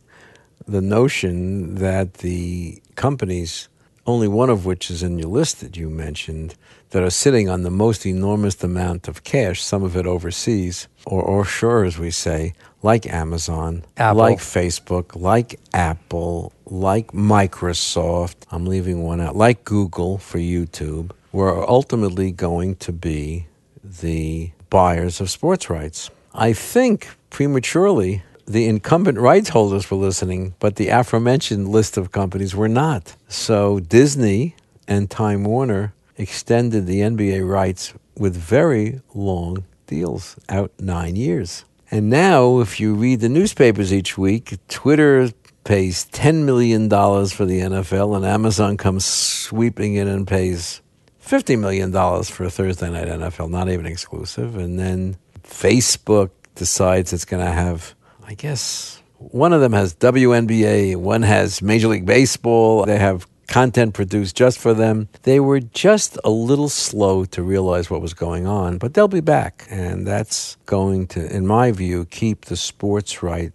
the 0.66 0.82
notion 0.82 1.76
that 1.76 2.16
the 2.16 2.82
companies, 2.96 3.68
only 4.08 4.30
one 4.30 4.50
of 4.50 4.66
which 4.66 4.90
is 4.90 5.04
in 5.04 5.20
your 5.20 5.28
list 5.28 5.60
that 5.60 5.76
you 5.76 5.90
mentioned, 5.90 6.56
that 6.92 7.04
are 7.04 7.10
sitting 7.10 7.50
on 7.50 7.64
the 7.64 7.72
most 7.72 8.06
enormous 8.06 8.64
amount 8.64 9.10
of 9.10 9.26
cash, 9.26 9.62
some 9.62 9.84
of 9.84 9.98
it 9.98 10.06
overseas 10.06 10.88
or 11.06 11.30
offshore, 11.30 11.84
as 11.84 11.98
we 11.98 12.10
say, 12.10 12.54
like 12.82 13.06
Amazon, 13.06 13.84
Apple. 13.98 14.20
like 14.20 14.38
Facebook, 14.38 15.20
like 15.20 15.60
Apple, 15.74 16.54
like 16.66 17.12
Microsoft. 17.12 18.36
I'm 18.50 18.66
leaving 18.66 19.04
one 19.04 19.20
out, 19.20 19.36
like 19.36 19.66
Google 19.66 20.18
for 20.18 20.38
YouTube, 20.38 21.12
were 21.34 21.70
ultimately 21.70 22.32
going 22.32 22.76
to 22.78 22.94
be 22.94 23.48
the 23.84 24.52
buyers 24.70 25.20
of 25.20 25.30
sports 25.30 25.70
rights. 25.70 26.10
I 26.34 26.54
think 26.54 27.10
prematurely 27.30 28.24
the 28.48 28.68
incumbent 28.68 29.18
rights 29.18 29.50
holders 29.50 29.90
were 29.90 29.98
listening, 29.98 30.56
but 30.60 30.76
the 30.76 30.90
aforementioned 30.90 31.70
list 31.70 31.98
of 31.98 32.12
companies 32.12 32.56
were 32.56 32.70
not. 32.70 33.16
So 33.28 33.80
Disney 33.80 34.56
and 34.88 35.10
Time 35.10 35.44
Warner 35.44 35.94
extended 36.18 36.86
the 36.86 37.02
NBA 37.02 37.48
rights 37.48 37.94
with 38.18 38.36
very 38.36 39.02
long 39.14 39.66
deals 39.88 40.38
out 40.50 40.72
nine 40.80 41.16
years. 41.16 41.66
And 41.90 42.10
now, 42.10 42.60
if 42.60 42.80
you 42.80 42.94
read 42.94 43.20
the 43.20 43.28
newspapers 43.28 43.94
each 43.94 44.18
week, 44.18 44.58
Twitter 44.70 45.32
pays 45.66 46.06
$10 46.06 46.46
million 46.46 46.90
for 46.90 47.46
the 47.46 47.60
NFL, 47.60 48.16
and 48.16 48.26
Amazon 48.26 48.78
comes 48.78 49.06
sweeping 49.06 49.96
in 49.96 50.08
and 50.08 50.26
pays 50.26 50.82
$50 51.26 51.60
million 51.60 51.92
for 52.24 52.46
a 52.46 52.50
Thursday 52.50 52.90
night 52.90 53.08
NFL, 53.08 53.50
not 53.50 53.70
even 53.70 53.86
exclusive. 53.86 54.56
And 54.56 54.80
then 54.80 55.18
Facebook 55.44 56.32
decides 56.56 57.14
it's 57.14 57.26
going 57.26 57.46
to 57.46 57.52
have, 57.52 57.96
I 58.26 58.34
guess, 58.34 59.02
one 59.18 59.54
of 59.54 59.62
them 59.62 59.74
has 59.74 59.94
WNBA, 59.96 60.96
one 60.96 61.22
has 61.22 61.62
Major 61.62 61.88
League 61.88 62.06
Baseball. 62.06 62.86
They 62.86 62.98
have 62.98 63.28
content 63.48 63.94
produced 63.94 64.36
just 64.36 64.58
for 64.58 64.74
them. 64.74 65.10
They 65.24 65.40
were 65.40 65.60
just 65.60 66.18
a 66.24 66.30
little 66.30 66.70
slow 66.70 67.26
to 67.26 67.44
realize 67.44 67.90
what 67.90 68.02
was 68.02 68.14
going 68.14 68.48
on, 68.48 68.78
but 68.78 68.94
they'll 68.94 69.08
be 69.08 69.20
back. 69.20 69.68
And 69.70 70.08
that's 70.08 70.56
going 70.66 71.08
to, 71.08 71.36
in 71.36 71.46
my 71.46 71.72
view, 71.72 72.06
keep 72.06 72.46
the 72.46 72.56
sports 72.56 73.22
right 73.22 73.52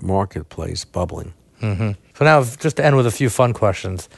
marketplace 0.00 0.84
bubbling. 0.84 1.32
Mm-hmm. 1.60 1.92
So 2.14 2.24
now, 2.24 2.44
just 2.44 2.76
to 2.76 2.84
end 2.84 2.96
with 2.96 3.06
a 3.06 3.10
few 3.10 3.30
fun 3.30 3.52
questions. 3.52 4.08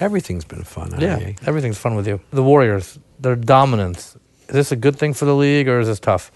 Everything's 0.00 0.44
been 0.44 0.64
fun. 0.64 0.94
Yeah, 0.98 1.32
everything's 1.46 1.78
fun 1.78 1.94
with 1.94 2.08
you. 2.08 2.20
The 2.32 2.42
Warriors, 2.42 2.98
their 3.20 3.36
dominance. 3.36 4.16
Is 4.48 4.54
this 4.54 4.72
a 4.72 4.76
good 4.76 4.98
thing 4.98 5.14
for 5.14 5.26
the 5.26 5.34
league 5.34 5.68
or 5.68 5.78
is 5.78 5.86
this 5.86 6.00
tough? 6.00 6.32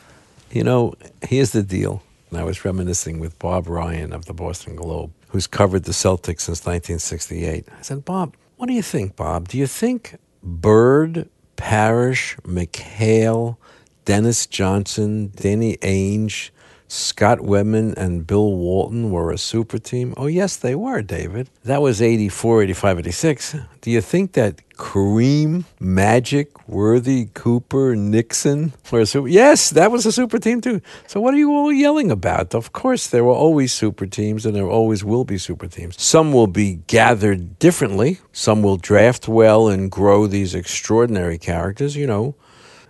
You 0.51 0.65
know, 0.65 0.95
here's 1.23 1.53
the 1.53 1.63
deal. 1.63 2.03
I 2.35 2.45
was 2.45 2.65
reminiscing 2.65 3.19
with 3.19 3.39
Bob 3.39 3.69
Ryan 3.69 4.13
of 4.13 4.27
the 4.27 4.35
Boston 4.35 4.77
Globe 4.77 5.11
who's 5.29 5.47
covered 5.47 5.85
the 5.85 5.93
Celtics 5.93 6.41
since 6.41 6.65
1968. 6.65 7.67
I 7.69 7.83
said, 7.83 8.05
Bob, 8.05 8.37
what 8.57 8.67
do 8.67 8.73
you 8.73 8.83
think, 8.83 9.17
Bob? 9.17 9.49
Do 9.49 9.59
you 9.59 9.67
think 9.67 10.17
Bird, 10.43 11.29
Parish, 11.57 12.37
McHale, 12.43 13.57
Dennis 14.05 14.47
Johnson, 14.47 15.33
Danny 15.35 15.77
Ainge, 15.79 16.51
Scott 16.89 17.39
Wedman 17.39 17.97
and 17.97 18.27
Bill 18.27 18.53
Walton 18.53 19.11
were 19.11 19.33
a 19.33 19.39
super 19.39 19.79
team? 19.79 20.15
Oh, 20.17 20.27
yes, 20.27 20.57
they 20.57 20.75
were, 20.75 21.03
David. 21.03 21.51
That 21.65 21.83
was 21.83 22.01
84, 22.01 22.63
85, 22.63 22.99
86. 23.01 23.57
Do 23.81 23.91
you 23.91 24.01
think 24.01 24.33
that 24.33 24.63
Kareem, 24.77 25.65
Magic, 25.81 26.69
Worthy, 26.69 27.29
Cooper, 27.35 27.97
Nixon 27.97 28.73
were 28.93 29.01
a 29.01 29.07
super? 29.07 29.29
Yes, 29.29 29.71
that 29.71 29.91
was 29.91 30.07
a 30.07 30.13
super 30.13 30.39
team, 30.39 30.61
too. 30.61 30.81
So 31.07 31.21
what 31.21 31.35
are 31.35 31.39
you 31.39 31.53
all 31.53 31.73
yelling 31.73 32.11
about? 32.11 32.55
Of 32.55 32.73
course, 32.73 33.09
there 33.09 33.25
were 33.25 33.35
always 33.35 33.73
super 33.73 34.07
teams, 34.07 34.47
and 34.47 34.55
there 34.55 34.69
always 34.69 35.03
will 35.03 35.25
be 35.25 35.39
super 35.39 35.67
teams. 35.67 36.01
Some 36.01 36.33
will 36.33 36.47
be 36.47 36.81
gathered 36.87 37.59
differently. 37.59 38.19
Some 38.33 38.63
will 38.63 38.77
draft 38.77 39.27
well 39.29 39.69
and 39.69 39.91
grow 39.91 40.27
these 40.27 40.55
extraordinary 40.55 41.39
characters, 41.39 41.97
you 41.97 42.07
know. 42.07 42.37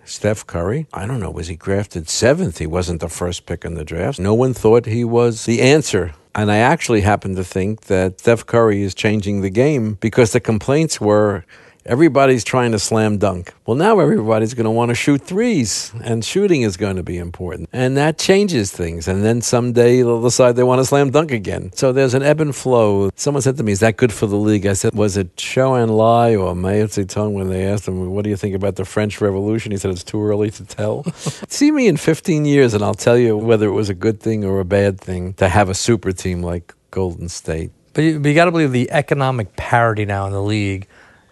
Steph 0.07 0.47
Curry. 0.47 0.87
I 0.93 1.05
don't 1.05 1.19
know, 1.19 1.29
was 1.31 1.47
he 1.47 1.55
drafted 1.55 2.09
seventh? 2.09 2.57
He 2.57 2.67
wasn't 2.67 3.01
the 3.01 3.09
first 3.09 3.45
pick 3.45 3.65
in 3.65 3.75
the 3.75 3.85
draft. 3.85 4.19
No 4.19 4.33
one 4.33 4.53
thought 4.53 4.85
he 4.85 5.03
was 5.03 5.45
the 5.45 5.61
answer. 5.61 6.13
And 6.33 6.51
I 6.51 6.57
actually 6.57 7.01
happen 7.01 7.35
to 7.35 7.43
think 7.43 7.81
that 7.81 8.19
Steph 8.19 8.45
Curry 8.45 8.83
is 8.83 8.93
changing 8.93 9.41
the 9.41 9.49
game 9.49 9.97
because 9.99 10.31
the 10.31 10.39
complaints 10.39 11.01
were 11.01 11.45
everybody's 11.87 12.43
trying 12.43 12.71
to 12.73 12.79
slam 12.79 13.17
dunk. 13.17 13.53
Well, 13.65 13.75
now 13.77 13.99
everybody's 13.99 14.53
going 14.53 14.65
to 14.65 14.71
want 14.71 14.89
to 14.89 14.95
shoot 14.95 15.21
threes, 15.21 15.91
and 16.03 16.23
shooting 16.23 16.61
is 16.61 16.77
going 16.77 16.97
to 16.97 17.03
be 17.03 17.17
important. 17.17 17.69
And 17.73 17.97
that 17.97 18.17
changes 18.17 18.71
things. 18.71 19.07
And 19.07 19.23
then 19.23 19.41
someday 19.41 19.97
they'll 19.97 20.21
decide 20.21 20.55
they 20.55 20.63
want 20.63 20.79
to 20.79 20.85
slam 20.85 21.09
dunk 21.09 21.31
again. 21.31 21.71
So 21.73 21.91
there's 21.91 22.13
an 22.13 22.23
ebb 22.23 22.41
and 22.41 22.55
flow. 22.55 23.09
Someone 23.15 23.41
said 23.41 23.57
to 23.57 23.63
me, 23.63 23.71
Is 23.71 23.79
that 23.79 23.97
good 23.97 24.13
for 24.13 24.27
the 24.27 24.37
league? 24.37 24.65
I 24.65 24.73
said, 24.73 24.93
Was 24.93 25.17
it 25.17 25.35
Zhou 25.35 25.85
Enlai 25.85 26.39
or 26.39 26.55
Mao 26.55 26.85
Zedong 26.87 27.33
when 27.33 27.49
they 27.49 27.65
asked 27.65 27.87
him, 27.87 28.11
What 28.11 28.23
do 28.23 28.29
you 28.29 28.37
think 28.37 28.55
about 28.55 28.75
the 28.75 28.85
French 28.85 29.21
Revolution? 29.21 29.71
He 29.71 29.77
said, 29.77 29.91
It's 29.91 30.03
too 30.03 30.23
early 30.23 30.51
to 30.51 30.65
tell. 30.65 31.03
See 31.47 31.71
me 31.71 31.87
in 31.87 31.97
15 31.97 32.45
years, 32.45 32.73
and 32.73 32.83
I'll 32.83 32.93
tell 32.93 33.17
you 33.17 33.37
whether 33.37 33.67
it 33.67 33.71
was 33.71 33.89
a 33.89 33.95
good 33.95 34.19
thing 34.19 34.43
or 34.43 34.59
a 34.59 34.65
bad 34.65 34.99
thing 34.99 35.33
to 35.35 35.49
have 35.49 35.69
a 35.69 35.73
super 35.73 36.11
team 36.11 36.41
like 36.41 36.73
Golden 36.91 37.29
State. 37.29 37.71
But 37.93 38.03
you, 38.03 38.21
you 38.21 38.33
got 38.35 38.45
to 38.45 38.51
believe 38.51 38.71
the 38.71 38.91
economic 38.91 39.55
parity 39.55 40.05
now 40.05 40.27
in 40.27 40.31
the 40.31 40.43
league 40.43 40.87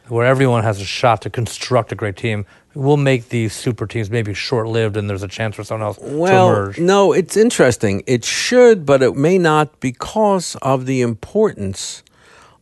where 0.07 0.25
everyone 0.25 0.63
has 0.63 0.79
a 0.81 0.85
shot 0.85 1.21
to 1.21 1.29
construct 1.29 1.91
a 1.91 1.95
great 1.95 2.15
team 2.15 2.45
will 2.73 2.97
make 2.97 3.29
these 3.29 3.53
super 3.53 3.87
teams 3.87 4.09
maybe 4.09 4.33
short 4.33 4.67
lived 4.67 4.97
and 4.97 5.09
there's 5.09 5.23
a 5.23 5.27
chance 5.27 5.55
for 5.55 5.63
someone 5.63 5.87
else 5.87 5.97
well, 6.01 6.47
to 6.47 6.53
emerge. 6.53 6.79
No, 6.79 7.13
it's 7.13 7.37
interesting. 7.37 8.03
It 8.05 8.25
should, 8.25 8.85
but 8.85 9.01
it 9.01 9.15
may 9.15 9.37
not 9.37 9.79
because 9.79 10.55
of 10.61 10.85
the 10.85 11.01
importance 11.01 12.03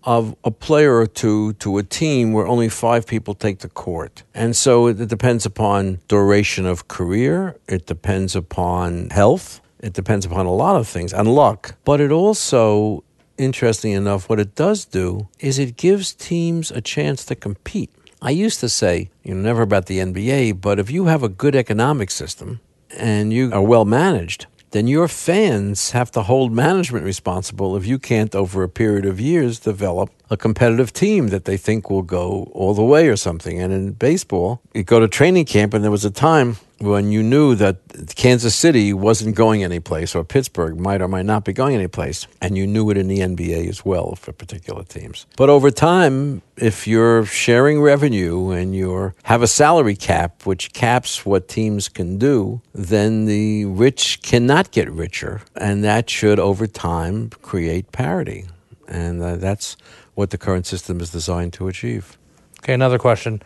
of 0.04 0.36
a 0.44 0.52
player 0.52 0.98
or 0.98 1.08
two 1.08 1.54
to 1.54 1.78
a 1.78 1.84
team 1.84 2.34
where 2.34 2.46
only 2.46 2.70
five 2.70 3.08
people 3.08 3.34
take 3.34 3.60
the 3.60 3.70
court. 3.70 4.24
And 4.34 4.56
so 4.56 4.88
it 4.88 5.08
depends 5.08 5.46
upon 5.46 6.00
duration 6.08 6.66
of 6.66 6.88
career, 6.88 7.58
it 7.68 7.86
depends 7.86 8.36
upon 8.36 9.10
health. 9.10 9.62
It 9.80 9.92
depends 9.92 10.26
upon 10.26 10.46
a 10.46 10.54
lot 10.54 10.78
of 10.78 10.88
things 10.88 11.12
and 11.12 11.28
luck. 11.28 11.76
But 11.84 12.00
it 12.00 12.10
also, 12.10 13.04
interesting 13.38 13.92
enough, 13.92 14.30
what 14.30 14.40
it 14.40 14.56
does 14.56 14.86
do 14.86 15.28
is 15.40 15.60
it 15.60 15.78
gives 15.78 16.14
teams 16.14 16.72
a 16.72 16.82
chance 16.82 17.26
to 17.26 17.36
compete. 17.36 17.90
I 18.22 18.30
used 18.30 18.60
to 18.62 18.70
say, 18.70 19.10
you 19.24 19.36
know, 19.36 19.42
never 19.42 19.64
about 19.64 19.88
the 19.88 20.00
NBA, 20.00 20.62
but 20.62 20.80
if 20.80 20.90
you 20.90 21.06
have 21.06 21.24
a 21.24 21.30
good 21.30 21.56
economic 21.56 22.10
system 22.10 22.62
and 22.98 23.34
you 23.34 23.52
are 23.52 23.62
well 23.62 23.86
managed, 23.86 24.46
then 24.72 24.88
your 24.88 25.08
fans 25.08 25.92
have 25.92 26.10
to 26.12 26.24
hold 26.24 26.52
management 26.52 27.06
responsible 27.06 27.76
if 27.76 27.86
you 27.86 28.00
can't, 28.00 28.34
over 28.34 28.64
a 28.64 28.70
period 28.70 29.06
of 29.06 29.20
years, 29.20 29.60
develop 29.60 30.10
a 30.32 30.38
competitive 30.38 30.92
team 30.92 31.28
that 31.28 31.46
they 31.46 31.58
think 31.58 31.90
will 31.90 32.02
go 32.02 32.50
all 32.54 32.74
the 32.74 32.84
way 32.84 33.08
or 33.08 33.16
something. 33.16 33.62
And 33.62 33.72
in 33.72 33.92
baseball, 33.92 34.62
you 34.74 34.84
go 34.84 35.00
to 35.00 35.08
training 35.08 35.46
camp, 35.46 35.76
and 35.76 35.84
there 35.84 35.92
was 35.92 36.06
a 36.06 36.10
time 36.10 36.58
when 36.84 37.12
you 37.12 37.24
knew 37.24 37.56
that 37.56 37.78
Kansas 38.16 38.56
City 38.56 38.94
wasn't 38.94 39.36
going 39.36 39.64
anyplace 39.64 40.16
or 40.16 40.24
Pittsburgh 40.24 40.80
might 40.80 41.02
or 41.02 41.08
might 41.08 41.26
not 41.26 41.46
be 41.46 41.54
going 41.54 41.76
anyplace, 41.76 42.28
and 42.42 42.58
you 42.58 42.68
knew 42.68 42.90
it 42.90 42.98
in 42.98 43.08
the 43.08 43.20
NBA 43.20 43.68
as 43.70 43.86
well 43.86 44.16
for 44.16 44.32
particular 44.34 44.84
teams. 44.84 45.26
But 45.38 45.50
over 45.50 45.72
time, 45.72 46.42
if 46.58 46.88
you're 46.88 47.26
sharing 47.26 47.82
revenue 47.82 48.52
and 48.52 48.76
you 48.76 49.14
have 49.24 49.42
a 49.42 49.48
salary 49.48 49.96
cap 49.96 50.46
which 50.46 50.74
caps 50.74 51.26
what 51.26 51.48
teams 51.48 51.90
can 51.90 52.18
do, 52.18 52.62
then 52.74 53.26
the 53.26 53.66
rich 53.66 54.22
cannot 54.22 54.72
get 54.72 54.92
richer, 54.92 55.42
and 55.56 55.84
that 55.84 56.10
should 56.10 56.40
over 56.40 56.68
time 56.68 57.30
create 57.42 57.92
parity. 57.92 58.46
And 58.88 59.22
uh, 59.22 59.38
that's 59.38 59.78
what 60.16 60.30
the 60.30 60.38
current 60.38 60.66
system 60.66 61.00
is 61.00 61.12
designed 61.12 61.54
to 61.54 61.68
achieve. 61.68 62.18
Okay, 62.60 62.74
another 62.74 63.00
question. 63.00 63.42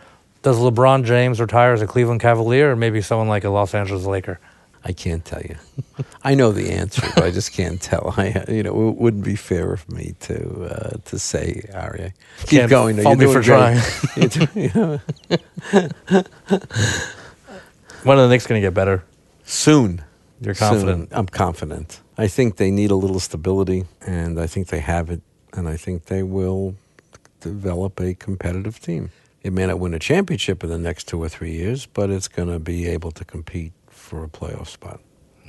Does 0.47 0.59
LeBron 0.59 1.03
James 1.03 1.41
retire 1.41 1.73
as 1.73 1.81
a 1.81 1.87
Cleveland 1.87 2.21
Cavalier 2.21 2.71
or 2.71 2.77
maybe 2.77 3.01
someone 3.01 3.27
like 3.27 3.43
a 3.43 3.49
Los 3.49 3.73
Angeles 3.75 4.05
Laker? 4.05 4.39
I 4.81 4.93
can't 4.93 5.25
tell 5.25 5.41
you. 5.41 5.57
I 6.23 6.35
know 6.35 6.53
the 6.53 6.69
answer, 6.71 7.01
but 7.15 7.25
I 7.25 7.31
just 7.31 7.51
can't 7.51 7.81
tell. 7.81 8.13
I, 8.17 8.45
you 8.47 8.63
know, 8.63 8.87
it 8.87 8.95
wouldn't 8.95 9.25
be 9.25 9.35
fair 9.35 9.73
of 9.73 9.91
me 9.91 10.15
to 10.21 10.63
uh, 10.63 10.97
to 11.03 11.19
say, 11.19 11.63
Aryeh. 11.73 12.13
Keep 12.45 12.59
Can't 12.61 12.69
going. 12.69 12.95
fault 12.95 13.19
me 13.19 13.25
for 13.25 13.43
trying. 13.43 13.81
You're 14.15 14.29
doing- 14.29 14.49
you 14.55 14.71
know, 14.73 15.01
When 18.03 18.17
are 18.17 18.21
the 18.21 18.29
Knicks 18.29 18.47
going 18.47 18.61
to 18.61 18.65
get 18.65 18.73
better? 18.73 19.03
soon. 19.43 20.01
You're 20.39 20.55
confident. 20.55 21.09
Soon. 21.09 21.19
I'm 21.19 21.25
confident. 21.25 21.99
I 22.17 22.29
think 22.29 22.55
they 22.55 22.71
need 22.71 22.91
a 22.91 22.95
little 22.95 23.19
stability, 23.19 23.83
and 23.99 24.39
I 24.39 24.47
think 24.47 24.69
they 24.69 24.79
have 24.79 25.09
it, 25.09 25.19
and 25.51 25.67
I 25.67 25.75
think 25.75 26.05
they 26.05 26.23
will 26.23 26.75
develop 27.41 27.99
a 27.99 28.13
competitive 28.13 28.79
team. 28.79 29.11
It 29.43 29.53
may 29.53 29.65
not 29.65 29.79
win 29.79 29.93
a 29.93 29.99
championship 29.99 30.63
in 30.63 30.69
the 30.69 30.77
next 30.77 31.07
two 31.07 31.21
or 31.21 31.29
three 31.29 31.51
years, 31.51 31.85
but 31.85 32.09
it's 32.09 32.27
going 32.27 32.49
to 32.49 32.59
be 32.59 32.87
able 32.87 33.11
to 33.11 33.23
compete 33.23 33.73
for 33.87 34.23
a 34.23 34.27
playoff 34.27 34.67
spot. 34.67 34.99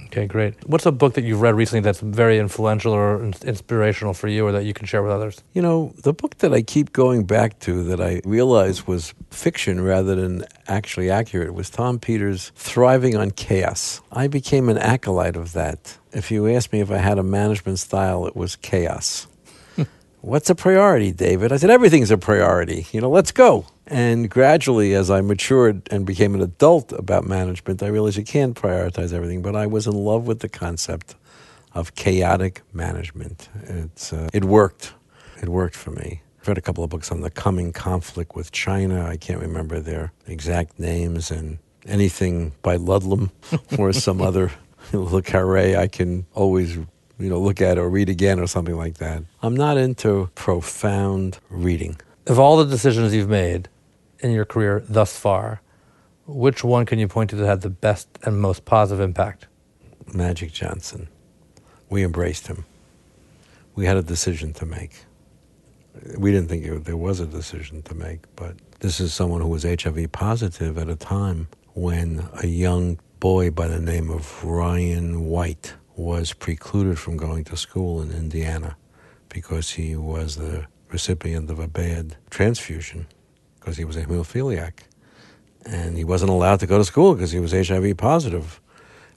Okay, 0.06 0.26
great. 0.26 0.54
What's 0.66 0.86
a 0.86 0.92
book 0.92 1.14
that 1.14 1.24
you've 1.24 1.42
read 1.42 1.54
recently 1.54 1.80
that's 1.80 2.00
very 2.00 2.38
influential 2.38 2.94
or 2.94 3.22
in- 3.22 3.34
inspirational 3.44 4.14
for 4.14 4.26
you 4.26 4.46
or 4.46 4.52
that 4.52 4.64
you 4.64 4.72
can 4.72 4.86
share 4.86 5.02
with 5.02 5.12
others? 5.12 5.42
You 5.52 5.60
know, 5.60 5.92
the 6.02 6.14
book 6.14 6.38
that 6.38 6.54
I 6.54 6.62
keep 6.62 6.94
going 6.94 7.24
back 7.24 7.58
to 7.60 7.84
that 7.84 8.00
I 8.00 8.22
realized 8.24 8.86
was 8.86 9.12
fiction 9.30 9.82
rather 9.82 10.14
than 10.14 10.44
actually 10.66 11.10
accurate 11.10 11.52
was 11.52 11.68
Tom 11.68 11.98
Peters' 11.98 12.52
Thriving 12.56 13.16
on 13.16 13.32
Chaos. 13.32 14.00
I 14.10 14.28
became 14.28 14.70
an 14.70 14.78
acolyte 14.78 15.36
of 15.36 15.52
that. 15.52 15.98
If 16.12 16.30
you 16.30 16.48
asked 16.48 16.72
me 16.72 16.80
if 16.80 16.90
I 16.90 16.98
had 16.98 17.18
a 17.18 17.22
management 17.22 17.78
style, 17.78 18.26
it 18.26 18.34
was 18.34 18.56
chaos. 18.56 19.26
What's 20.28 20.50
a 20.50 20.54
priority, 20.54 21.10
David? 21.10 21.52
I 21.52 21.56
said, 21.56 21.70
everything's 21.70 22.10
a 22.10 22.18
priority. 22.18 22.86
You 22.92 23.00
know, 23.00 23.08
let's 23.08 23.32
go. 23.32 23.64
And 23.86 24.28
gradually, 24.28 24.92
as 24.92 25.10
I 25.10 25.22
matured 25.22 25.88
and 25.90 26.04
became 26.04 26.34
an 26.34 26.42
adult 26.42 26.92
about 26.92 27.24
management, 27.24 27.82
I 27.82 27.86
realized 27.86 28.18
you 28.18 28.24
can't 28.24 28.54
prioritize 28.54 29.14
everything. 29.14 29.40
But 29.40 29.56
I 29.56 29.66
was 29.66 29.86
in 29.86 29.94
love 29.94 30.26
with 30.26 30.40
the 30.40 30.48
concept 30.50 31.14
of 31.72 31.94
chaotic 31.94 32.60
management. 32.74 33.48
It's, 33.62 34.12
uh, 34.12 34.28
it 34.34 34.44
worked. 34.44 34.92
It 35.40 35.48
worked 35.48 35.76
for 35.76 35.92
me. 35.92 36.20
I've 36.42 36.48
read 36.48 36.58
a 36.58 36.60
couple 36.60 36.84
of 36.84 36.90
books 36.90 37.10
on 37.10 37.22
the 37.22 37.30
coming 37.30 37.72
conflict 37.72 38.36
with 38.36 38.52
China. 38.52 39.06
I 39.06 39.16
can't 39.16 39.40
remember 39.40 39.80
their 39.80 40.12
exact 40.26 40.78
names 40.78 41.30
and 41.30 41.56
anything 41.86 42.52
by 42.60 42.76
Ludlum 42.76 43.30
or 43.78 43.94
some 43.94 44.20
other 44.28 44.52
Le 44.92 45.22
Carre 45.22 45.74
I 45.74 45.88
can 45.88 46.26
always 46.34 46.76
you 47.18 47.28
know 47.28 47.40
look 47.40 47.60
at 47.60 47.78
or 47.78 47.88
read 47.88 48.08
again 48.08 48.38
or 48.38 48.46
something 48.46 48.76
like 48.76 48.98
that. 48.98 49.22
I'm 49.42 49.56
not 49.56 49.76
into 49.76 50.30
profound 50.34 51.38
reading. 51.50 51.96
Of 52.26 52.38
all 52.38 52.56
the 52.56 52.66
decisions 52.66 53.14
you've 53.14 53.28
made 53.28 53.68
in 54.20 54.32
your 54.32 54.44
career 54.44 54.82
thus 54.88 55.16
far, 55.18 55.60
which 56.26 56.62
one 56.62 56.84
can 56.86 56.98
you 56.98 57.08
point 57.08 57.30
to 57.30 57.36
that 57.36 57.46
had 57.46 57.60
the 57.62 57.70
best 57.70 58.08
and 58.22 58.40
most 58.40 58.64
positive 58.64 59.00
impact? 59.00 59.46
Magic 60.12 60.52
Johnson. 60.52 61.08
We 61.88 62.04
embraced 62.04 62.46
him. 62.46 62.64
We 63.74 63.86
had 63.86 63.96
a 63.96 64.02
decision 64.02 64.52
to 64.54 64.66
make. 64.66 65.04
We 66.16 66.30
didn't 66.32 66.48
think 66.48 66.64
it, 66.64 66.84
there 66.84 66.96
was 66.96 67.20
a 67.20 67.26
decision 67.26 67.82
to 67.82 67.94
make, 67.94 68.20
but 68.36 68.56
this 68.80 69.00
is 69.00 69.14
someone 69.14 69.40
who 69.40 69.48
was 69.48 69.64
HIV 69.64 70.12
positive 70.12 70.78
at 70.78 70.88
a 70.88 70.96
time 70.96 71.48
when 71.74 72.28
a 72.42 72.46
young 72.46 72.98
boy 73.20 73.50
by 73.50 73.66
the 73.68 73.80
name 73.80 74.10
of 74.10 74.44
Ryan 74.44 75.26
White 75.26 75.74
was 75.98 76.32
precluded 76.32 76.98
from 76.98 77.16
going 77.16 77.42
to 77.44 77.56
school 77.56 78.00
in 78.00 78.12
Indiana 78.12 78.76
because 79.28 79.70
he 79.70 79.96
was 79.96 80.36
the 80.36 80.66
recipient 80.90 81.50
of 81.50 81.58
a 81.58 81.68
bad 81.68 82.16
transfusion 82.30 83.06
because 83.58 83.76
he 83.76 83.84
was 83.84 83.96
a 83.96 84.04
hemophiliac. 84.04 84.84
And 85.66 85.98
he 85.98 86.04
wasn't 86.04 86.30
allowed 86.30 86.60
to 86.60 86.66
go 86.66 86.78
to 86.78 86.84
school 86.84 87.14
because 87.14 87.32
he 87.32 87.40
was 87.40 87.52
HIV 87.52 87.96
positive. 87.96 88.60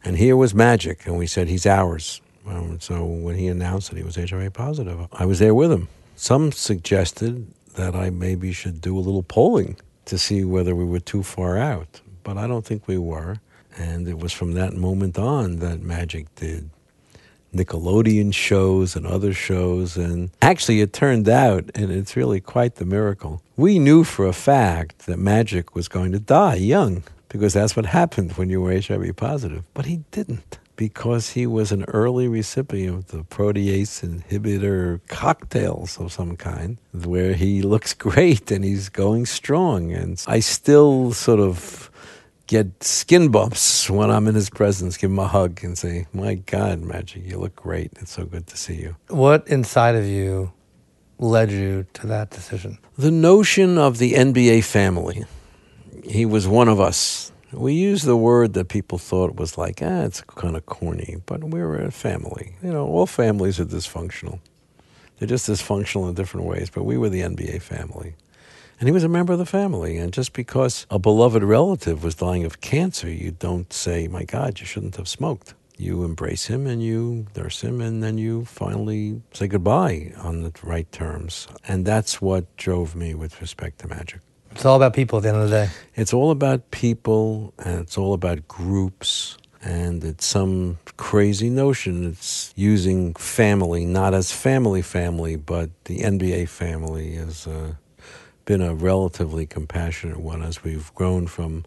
And 0.04 0.18
here 0.18 0.36
was 0.36 0.56
magic, 0.56 1.06
and 1.06 1.18
we 1.18 1.28
said, 1.28 1.48
He's 1.48 1.68
ours. 1.68 2.22
Um, 2.48 2.80
so 2.80 3.06
when 3.06 3.36
he 3.36 3.48
announced 3.48 3.92
that 3.92 3.98
he 3.98 4.04
was 4.04 4.16
HIV 4.16 4.52
positive, 4.54 5.08
I 5.14 5.26
was 5.26 5.38
there 5.38 5.54
with 5.54 5.72
him. 5.72 5.88
Some 6.16 6.52
suggested 6.52 7.48
that 7.76 7.96
I 7.96 8.10
maybe 8.10 8.52
should 8.52 8.82
do 8.82 8.98
a 8.98 9.00
little 9.00 9.24
polling 9.24 9.78
to 10.06 10.18
see 10.18 10.44
whether 10.44 10.76
we 10.76 10.84
were 10.84 11.00
too 11.00 11.22
far 11.22 11.58
out, 11.58 12.02
but 12.24 12.38
I 12.38 12.48
don't 12.48 12.66
think 12.66 12.88
we 12.88 12.98
were. 12.98 13.38
And 13.78 14.08
it 14.08 14.20
was 14.20 14.34
from 14.34 14.54
that 14.54 14.74
moment 14.74 15.18
on 15.18 15.58
that 15.58 15.82
Magic 15.82 16.34
did 16.36 16.70
Nickelodeon 17.54 18.34
shows 18.34 18.96
and 18.96 19.06
other 19.06 19.34
shows. 19.34 19.98
And 19.98 20.32
actually, 20.42 20.82
it 20.82 20.94
turned 20.94 21.28
out, 21.28 21.70
and 21.76 21.92
it's 21.92 22.16
really 22.16 22.40
quite 22.40 22.76
the 22.76 22.86
miracle, 22.86 23.42
we 23.58 23.80
knew 23.80 24.04
for 24.04 24.26
a 24.26 24.34
fact 24.34 25.06
that 25.06 25.20
Magic 25.20 25.76
was 25.76 25.88
going 25.88 26.12
to 26.14 26.20
die 26.20 26.56
young 26.56 27.04
because 27.30 27.54
that's 27.54 27.76
what 27.76 27.86
happened 27.86 28.34
when 28.34 28.50
you 28.50 28.62
were 28.62 28.74
HIV 28.74 29.16
positive. 29.16 29.64
But 29.74 29.86
he 29.86 30.02
didn't 30.12 30.60
because 30.76 31.30
he 31.30 31.46
was 31.46 31.72
an 31.72 31.86
early 31.90 32.28
recipient 32.28 32.96
of 32.96 33.08
the 33.08 33.24
protease 33.24 34.04
inhibitor 34.04 35.00
cocktails 35.08 36.00
of 36.00 36.12
some 36.12 36.36
kind, 36.36 36.78
where 36.92 37.34
he 37.34 37.62
looks 37.62 37.94
great 38.08 38.50
and 38.50 38.66
he's 38.66 38.90
going 38.90 39.26
strong. 39.28 39.92
And 39.92 40.20
I 40.28 40.40
still 40.40 41.14
sort 41.14 41.40
of 41.40 41.91
get 42.52 42.84
skin 42.84 43.30
bumps 43.30 43.90
when 43.90 44.12
I'm 44.12 44.28
in 44.28 44.36
his 44.36 44.50
presence, 44.50 44.98
give 44.98 45.10
him 45.10 45.20
a 45.20 45.28
hug 45.28 45.64
and 45.64 45.78
say, 45.78 46.06
My 46.12 46.36
God, 46.36 46.82
Magic, 46.82 47.26
you 47.26 47.38
look 47.38 47.56
great. 47.56 47.94
It's 48.02 48.12
so 48.12 48.26
good 48.26 48.46
to 48.48 48.58
see 48.58 48.76
you. 48.76 48.98
What 49.08 49.48
inside 49.48 49.96
of 49.96 50.06
you 50.06 50.52
led 51.18 51.50
you 51.50 51.86
to 51.94 52.08
that 52.08 52.30
decision? 52.30 52.78
The 52.98 53.10
notion 53.10 53.78
of 53.78 54.00
the 54.00 54.14
NBA 54.14 54.66
family. 54.66 55.24
He 56.04 56.26
was 56.26 56.46
one 56.46 56.68
of 56.68 56.82
us. 56.82 57.32
We 57.54 57.74
used 57.74 58.06
the 58.06 58.18
word 58.18 58.54
that 58.54 58.68
people 58.68 58.98
thought 58.98 59.36
was 59.36 59.58
like, 59.58 59.82
ah, 59.82 60.02
it's 60.02 60.20
kind 60.22 60.58
of 60.58 60.66
corny, 60.66 61.18
but 61.26 61.46
we 61.46 61.62
were 61.62 61.78
a 61.78 61.92
family. 61.92 62.56
You 62.62 62.74
know, 62.74 62.86
all 62.86 63.06
families 63.06 63.62
are 63.62 63.66
dysfunctional. 63.66 64.40
They're 65.18 65.28
just 65.28 65.48
dysfunctional 65.48 66.10
in 66.10 66.16
different 66.16 66.48
ways, 66.48 66.70
but 66.70 66.84
we 66.84 66.98
were 66.98 67.10
the 67.10 67.22
NBA 67.22 67.62
family. 67.62 68.16
And 68.82 68.88
he 68.88 68.92
was 68.92 69.04
a 69.04 69.10
member 69.10 69.32
of 69.32 69.38
the 69.38 69.46
family. 69.46 69.98
And 69.98 70.12
just 70.12 70.34
because 70.34 70.88
a 70.90 70.98
beloved 70.98 71.44
relative 71.44 72.04
was 72.04 72.16
dying 72.16 72.46
of 72.46 72.62
cancer, 72.62 73.08
you 73.08 73.30
don't 73.30 73.72
say, 73.72 74.08
my 74.08 74.24
God, 74.24 74.60
you 74.60 74.66
shouldn't 74.66 74.96
have 74.96 75.08
smoked. 75.08 75.54
You 75.78 76.04
embrace 76.04 76.48
him 76.48 76.66
and 76.66 76.82
you 76.82 77.28
nurse 77.38 77.62
him, 77.62 77.80
and 77.80 78.02
then 78.02 78.18
you 78.18 78.44
finally 78.46 79.22
say 79.34 79.48
goodbye 79.48 80.14
on 80.18 80.42
the 80.42 80.52
right 80.64 80.92
terms. 80.92 81.48
And 81.68 81.86
that's 81.86 82.24
what 82.24 82.58
drove 82.58 82.96
me 82.96 83.14
with 83.14 83.40
respect 83.40 83.78
to 83.82 83.88
magic. 83.88 84.22
It's 84.50 84.66
all 84.66 84.78
about 84.78 84.96
people 84.96 85.18
at 85.18 85.24
the 85.24 85.30
end 85.30 85.38
of 85.38 85.52
the 85.52 85.68
day. 85.68 85.72
It's 85.94 86.12
all 86.12 86.32
about 86.32 86.72
people 86.72 87.54
and 87.60 87.82
it's 87.82 88.00
all 88.00 88.14
about 88.14 88.48
groups. 88.48 89.38
And 89.62 90.04
it's 90.04 90.26
some 90.26 90.80
crazy 90.98 91.52
notion. 91.52 92.04
It's 92.10 92.52
using 92.56 93.14
family, 93.14 93.86
not 93.86 94.16
as 94.16 94.32
family 94.32 94.82
family, 94.82 95.36
but 95.36 95.70
the 95.86 96.00
NBA 96.00 96.50
family 96.50 97.16
as 97.16 97.46
uh, 97.46 97.76
been 98.46 98.62
a 98.62 98.74
relatively 98.74 99.46
compassionate 99.46 100.20
one 100.20 100.42
as 100.42 100.64
we've 100.64 100.94
grown 100.96 101.28
from 101.28 101.66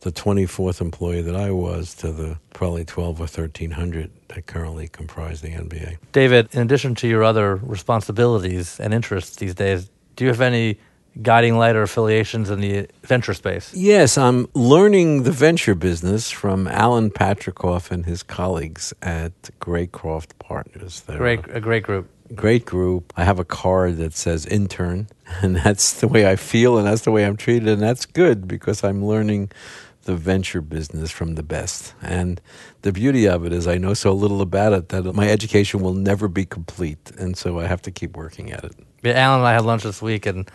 the 0.00 0.10
24th 0.10 0.80
employee 0.80 1.22
that 1.22 1.36
I 1.36 1.50
was 1.50 1.94
to 1.96 2.10
the 2.10 2.38
probably 2.54 2.84
12 2.84 3.20
or 3.20 3.24
1300 3.24 4.10
that 4.28 4.46
currently 4.46 4.88
comprise 4.88 5.42
the 5.42 5.50
NBA. 5.50 5.98
David, 6.12 6.48
in 6.52 6.62
addition 6.62 6.94
to 6.96 7.08
your 7.08 7.22
other 7.22 7.56
responsibilities 7.56 8.80
and 8.80 8.94
interests 8.94 9.36
these 9.36 9.54
days, 9.54 9.90
do 10.16 10.24
you 10.24 10.30
have 10.30 10.40
any 10.40 10.78
guiding 11.22 11.56
light 11.56 11.76
or 11.76 11.82
affiliations 11.82 12.50
in 12.50 12.60
the 12.60 12.86
venture 13.02 13.34
space. 13.34 13.74
Yes, 13.74 14.16
I'm 14.16 14.46
learning 14.54 15.24
the 15.24 15.32
venture 15.32 15.74
business 15.74 16.30
from 16.30 16.66
Alan 16.68 17.10
Patricof 17.10 17.90
and 17.90 18.06
his 18.06 18.22
colleagues 18.22 18.94
at 19.02 19.32
Greycroft 19.60 20.38
Partners. 20.38 21.00
They're 21.00 21.18
great, 21.18 21.40
a 21.48 21.60
great 21.60 21.82
group. 21.82 22.08
Great 22.34 22.64
group. 22.64 23.12
I 23.16 23.24
have 23.24 23.38
a 23.38 23.44
card 23.44 23.96
that 23.96 24.14
says 24.14 24.46
intern, 24.46 25.08
and 25.42 25.56
that's 25.56 26.00
the 26.00 26.08
way 26.08 26.30
I 26.30 26.36
feel, 26.36 26.78
and 26.78 26.86
that's 26.86 27.02
the 27.02 27.10
way 27.10 27.24
I'm 27.24 27.36
treated, 27.36 27.68
and 27.68 27.82
that's 27.82 28.06
good 28.06 28.46
because 28.46 28.84
I'm 28.84 29.04
learning 29.04 29.50
the 30.04 30.16
venture 30.16 30.60
business 30.60 31.10
from 31.10 31.34
the 31.34 31.42
best. 31.42 31.94
And 32.02 32.40
the 32.82 32.92
beauty 32.92 33.28
of 33.28 33.44
it 33.44 33.52
is, 33.52 33.66
I 33.66 33.78
know 33.78 33.94
so 33.94 34.12
little 34.12 34.40
about 34.40 34.72
it 34.72 34.88
that 34.88 35.12
my 35.14 35.28
education 35.28 35.80
will 35.80 35.92
never 35.92 36.28
be 36.28 36.44
complete, 36.44 37.10
and 37.18 37.36
so 37.36 37.58
I 37.58 37.66
have 37.66 37.82
to 37.82 37.90
keep 37.90 38.16
working 38.16 38.52
at 38.52 38.64
it. 38.64 38.72
Yeah, 39.02 39.12
Alan 39.12 39.40
and 39.40 39.48
I 39.48 39.52
had 39.52 39.64
lunch 39.64 39.82
this 39.82 40.00
week, 40.00 40.26
and 40.26 40.50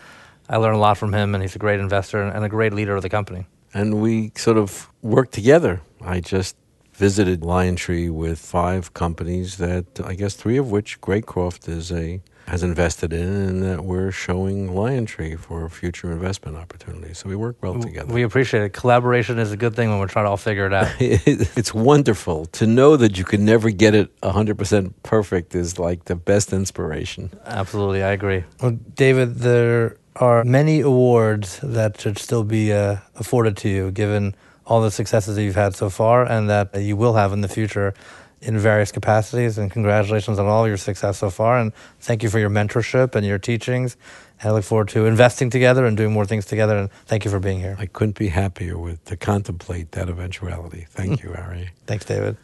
I 0.49 0.57
learned 0.57 0.75
a 0.75 0.79
lot 0.79 0.97
from 0.97 1.13
him, 1.13 1.35
and 1.35 1.43
he's 1.43 1.55
a 1.55 1.59
great 1.59 1.79
investor 1.79 2.21
and 2.21 2.43
a 2.43 2.49
great 2.49 2.73
leader 2.73 2.95
of 2.95 3.01
the 3.01 3.09
company. 3.09 3.45
And 3.73 4.01
we 4.01 4.31
sort 4.35 4.57
of 4.57 4.89
work 5.01 5.31
together. 5.31 5.81
I 6.01 6.21
just 6.21 6.55
visited 6.95 7.41
LionTree 7.41 8.09
with 8.09 8.39
five 8.39 8.93
companies 8.93 9.57
that 9.57 9.85
I 10.03 10.15
guess 10.15 10.33
three 10.35 10.57
of 10.57 10.71
which 10.71 11.01
Greycroft 11.01 11.67
is 11.67 11.91
a 11.91 12.21
has 12.47 12.61
invested 12.63 13.11
in 13.11 13.27
and 13.27 13.63
that 13.63 13.83
we're 13.83 14.11
showing 14.11 14.69
LionTree 14.69 15.37
for 15.39 15.67
future 15.67 16.11
investment 16.11 16.55
opportunities. 16.55 17.17
So 17.17 17.29
we 17.29 17.35
work 17.35 17.57
well 17.61 17.79
together. 17.79 18.13
We 18.13 18.21
appreciate 18.21 18.63
it. 18.63 18.73
Collaboration 18.73 19.39
is 19.39 19.51
a 19.51 19.57
good 19.57 19.75
thing 19.75 19.89
when 19.89 19.99
we're 19.99 20.07
trying 20.07 20.25
to 20.25 20.29
all 20.29 20.37
figure 20.37 20.67
it 20.67 20.73
out. 20.73 20.91
it's 20.99 21.73
wonderful 21.73 22.45
to 22.47 22.67
know 22.67 22.97
that 22.97 23.17
you 23.17 23.23
can 23.23 23.45
never 23.45 23.71
get 23.71 23.95
it 23.95 24.15
100% 24.21 24.93
perfect 25.01 25.55
is 25.55 25.79
like 25.79 26.05
the 26.05 26.15
best 26.15 26.53
inspiration. 26.53 27.31
Absolutely, 27.45 28.03
I 28.03 28.11
agree. 28.11 28.43
Well, 28.61 28.77
David, 28.93 29.37
there 29.37 29.97
are 30.15 30.43
many 30.43 30.81
awards 30.81 31.59
that 31.63 31.99
should 31.99 32.19
still 32.19 32.43
be 32.43 32.71
uh, 32.71 32.97
afforded 33.15 33.57
to 33.57 33.69
you 33.69 33.91
given 33.91 34.35
all 34.65 34.81
the 34.81 34.91
successes 34.91 35.35
that 35.35 35.43
you've 35.43 35.55
had 35.55 35.75
so 35.75 35.89
far 35.89 36.25
and 36.25 36.49
that 36.49 36.81
you 36.81 36.95
will 36.95 37.13
have 37.13 37.33
in 37.33 37.41
the 37.41 37.47
future 37.47 37.93
in 38.41 38.57
various 38.57 38.91
capacities. 38.91 39.57
And 39.57 39.71
congratulations 39.71 40.39
on 40.39 40.45
all 40.45 40.67
your 40.67 40.77
success 40.77 41.17
so 41.17 41.29
far. 41.29 41.59
And 41.59 41.73
thank 41.99 42.23
you 42.23 42.29
for 42.29 42.39
your 42.39 42.49
mentorship 42.49 43.15
and 43.15 43.25
your 43.25 43.39
teachings. 43.39 43.97
And 44.39 44.49
I 44.49 44.53
look 44.53 44.63
forward 44.63 44.89
to 44.89 45.05
investing 45.05 45.49
together 45.49 45.85
and 45.85 45.95
doing 45.95 46.11
more 46.11 46.25
things 46.25 46.45
together. 46.45 46.77
And 46.77 46.91
thank 47.05 47.25
you 47.25 47.31
for 47.31 47.39
being 47.39 47.59
here. 47.59 47.75
I 47.79 47.85
couldn't 47.85 48.17
be 48.17 48.29
happier 48.29 48.77
with 48.77 49.03
to 49.05 49.17
contemplate 49.17 49.91
that 49.91 50.09
eventuality. 50.09 50.85
Thank 50.89 51.19
mm. 51.19 51.23
you, 51.23 51.35
Ari. 51.35 51.69
Thanks, 51.85 52.05
David. 52.05 52.37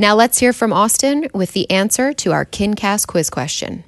Now 0.00 0.14
let's 0.14 0.38
hear 0.38 0.52
from 0.52 0.72
Austin 0.72 1.28
with 1.34 1.52
the 1.54 1.68
answer 1.70 2.12
to 2.12 2.32
our 2.32 2.44
KinCast 2.44 3.08
quiz 3.08 3.30
question. 3.30 3.82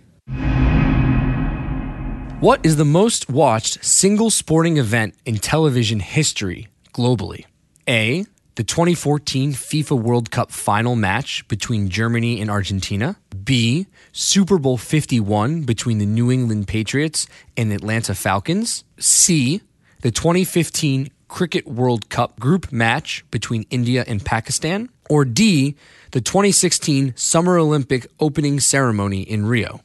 What 2.41 2.64
is 2.64 2.76
the 2.76 2.86
most 2.86 3.28
watched 3.28 3.84
single 3.84 4.30
sporting 4.30 4.78
event 4.78 5.14
in 5.26 5.36
television 5.36 6.01
history 6.01 6.68
globally? 6.95 7.45
A. 7.86 8.24
The 8.55 8.64
2014 8.64 9.53
FIFA 9.53 10.01
World 10.01 10.30
Cup 10.30 10.51
final 10.51 10.97
match 10.97 11.47
between 11.49 11.91
Germany 11.91 12.41
and 12.41 12.51
Argentina. 12.51 13.18
B. 13.45 13.88
Super 14.12 14.57
Bowl 14.57 14.78
51 14.78 15.64
between 15.64 15.99
the 15.99 16.07
New 16.07 16.30
England 16.30 16.66
Patriots 16.66 17.26
and 17.59 17.74
Atlanta 17.74 18.14
Falcons. 18.14 18.84
C. 18.99 19.61
The 20.01 20.11
2015 20.11 21.11
Cricket 21.28 21.66
World 21.66 22.09
Cup 22.09 22.41
group 22.41 22.72
match 22.72 23.22
between 23.30 23.66
India 23.68 24.03
and 24.09 24.24
Pakistan. 24.24 24.88
Or 25.11 25.26
D. 25.26 25.76
The 26.12 26.22
2016 26.22 27.12
Summer 27.16 27.59
Olympic 27.59 28.07
opening 28.18 28.61
ceremony 28.61 29.20
in 29.20 29.45
Rio. 29.45 29.82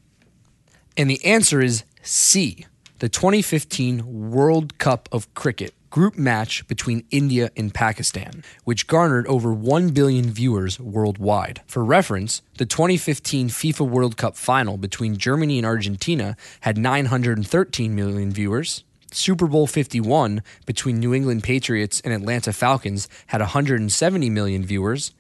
And 0.96 1.10
the 1.10 1.24
answer 1.26 1.62
is 1.62 1.84
C, 2.08 2.68
the 3.00 3.10
2015 3.10 4.30
World 4.30 4.78
Cup 4.78 5.10
of 5.12 5.34
Cricket 5.34 5.74
group 5.90 6.20
match 6.20 6.68
between 6.68 7.04
India 7.10 7.50
and 7.58 7.74
Pakistan, 7.74 8.44
which 8.64 8.86
garnered 8.86 9.26
over 9.26 9.52
1 9.52 9.90
billion 9.90 10.26
viewers 10.26 10.80
worldwide. 10.80 11.62
For 11.66 11.84
reference, 11.84 12.44
the 12.60 12.66
2015 12.68 13.50
FIFA 13.50 13.90
World 13.90 14.18
Cup 14.18 14.38
final 14.38 14.78
between 14.78 15.18
Germany 15.18 15.58
and 15.58 15.66
Argentina 15.66 16.38
had 16.60 16.78
913 16.78 17.96
million 17.96 18.30
viewers. 18.30 18.84
Super 19.12 19.48
Bowl 19.48 19.66
51 19.66 20.44
between 20.68 21.00
New 21.00 21.12
England 21.12 21.42
Patriots 21.42 22.02
and 22.02 22.14
Atlanta 22.14 22.54
Falcons 22.54 23.08
had 23.28 23.42
170 23.42 24.30
million 24.30 24.64
viewers, 24.64 25.12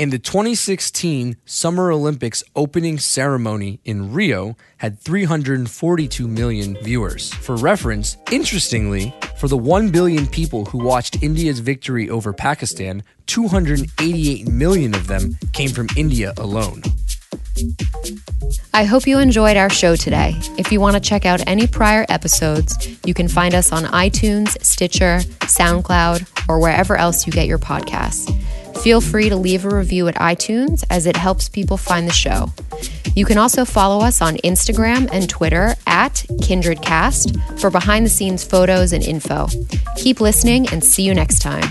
and 0.00 0.10
the 0.10 0.18
2016 0.18 1.36
Summer 1.44 1.92
Olympics 1.92 2.42
opening 2.56 2.98
ceremony 2.98 3.80
in 3.84 4.14
Rio 4.14 4.56
had 4.78 4.98
342 4.98 6.26
million 6.26 6.74
viewers. 6.82 7.34
For 7.34 7.54
reference, 7.54 8.16
interestingly, 8.32 9.14
for 9.36 9.46
the 9.46 9.58
1 9.58 9.90
billion 9.90 10.26
people 10.26 10.64
who 10.64 10.78
watched 10.78 11.22
India's 11.22 11.60
victory 11.60 12.08
over 12.08 12.32
Pakistan, 12.32 13.02
288 13.26 14.48
million 14.48 14.94
of 14.94 15.06
them 15.06 15.36
came 15.52 15.68
from 15.68 15.86
India 15.98 16.32
alone. 16.38 16.82
I 18.72 18.84
hope 18.84 19.06
you 19.06 19.18
enjoyed 19.18 19.58
our 19.58 19.68
show 19.68 19.96
today. 19.96 20.32
If 20.56 20.72
you 20.72 20.80
want 20.80 20.94
to 20.94 21.00
check 21.00 21.26
out 21.26 21.46
any 21.46 21.66
prior 21.66 22.06
episodes, 22.08 22.88
you 23.04 23.12
can 23.12 23.28
find 23.28 23.54
us 23.54 23.70
on 23.70 23.84
iTunes, 23.84 24.56
Stitcher, 24.64 25.18
SoundCloud, 25.40 26.48
or 26.48 26.58
wherever 26.58 26.96
else 26.96 27.26
you 27.26 27.34
get 27.34 27.46
your 27.46 27.58
podcasts. 27.58 28.34
Feel 28.78 29.00
free 29.00 29.28
to 29.28 29.36
leave 29.36 29.64
a 29.64 29.74
review 29.74 30.08
at 30.08 30.14
iTunes 30.16 30.84
as 30.90 31.06
it 31.06 31.16
helps 31.16 31.48
people 31.48 31.76
find 31.76 32.08
the 32.08 32.12
show. 32.12 32.50
You 33.14 33.24
can 33.24 33.38
also 33.38 33.64
follow 33.64 34.04
us 34.04 34.22
on 34.22 34.36
Instagram 34.38 35.08
and 35.12 35.28
Twitter 35.28 35.74
at 35.86 36.24
KindredCast 36.40 37.60
for 37.60 37.70
behind 37.70 38.06
the 38.06 38.10
scenes 38.10 38.44
photos 38.44 38.92
and 38.92 39.02
info. 39.02 39.48
Keep 39.96 40.20
listening 40.20 40.68
and 40.68 40.82
see 40.82 41.02
you 41.02 41.14
next 41.14 41.40
time. 41.40 41.64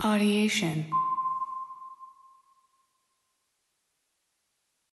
Audiation. 0.00 0.86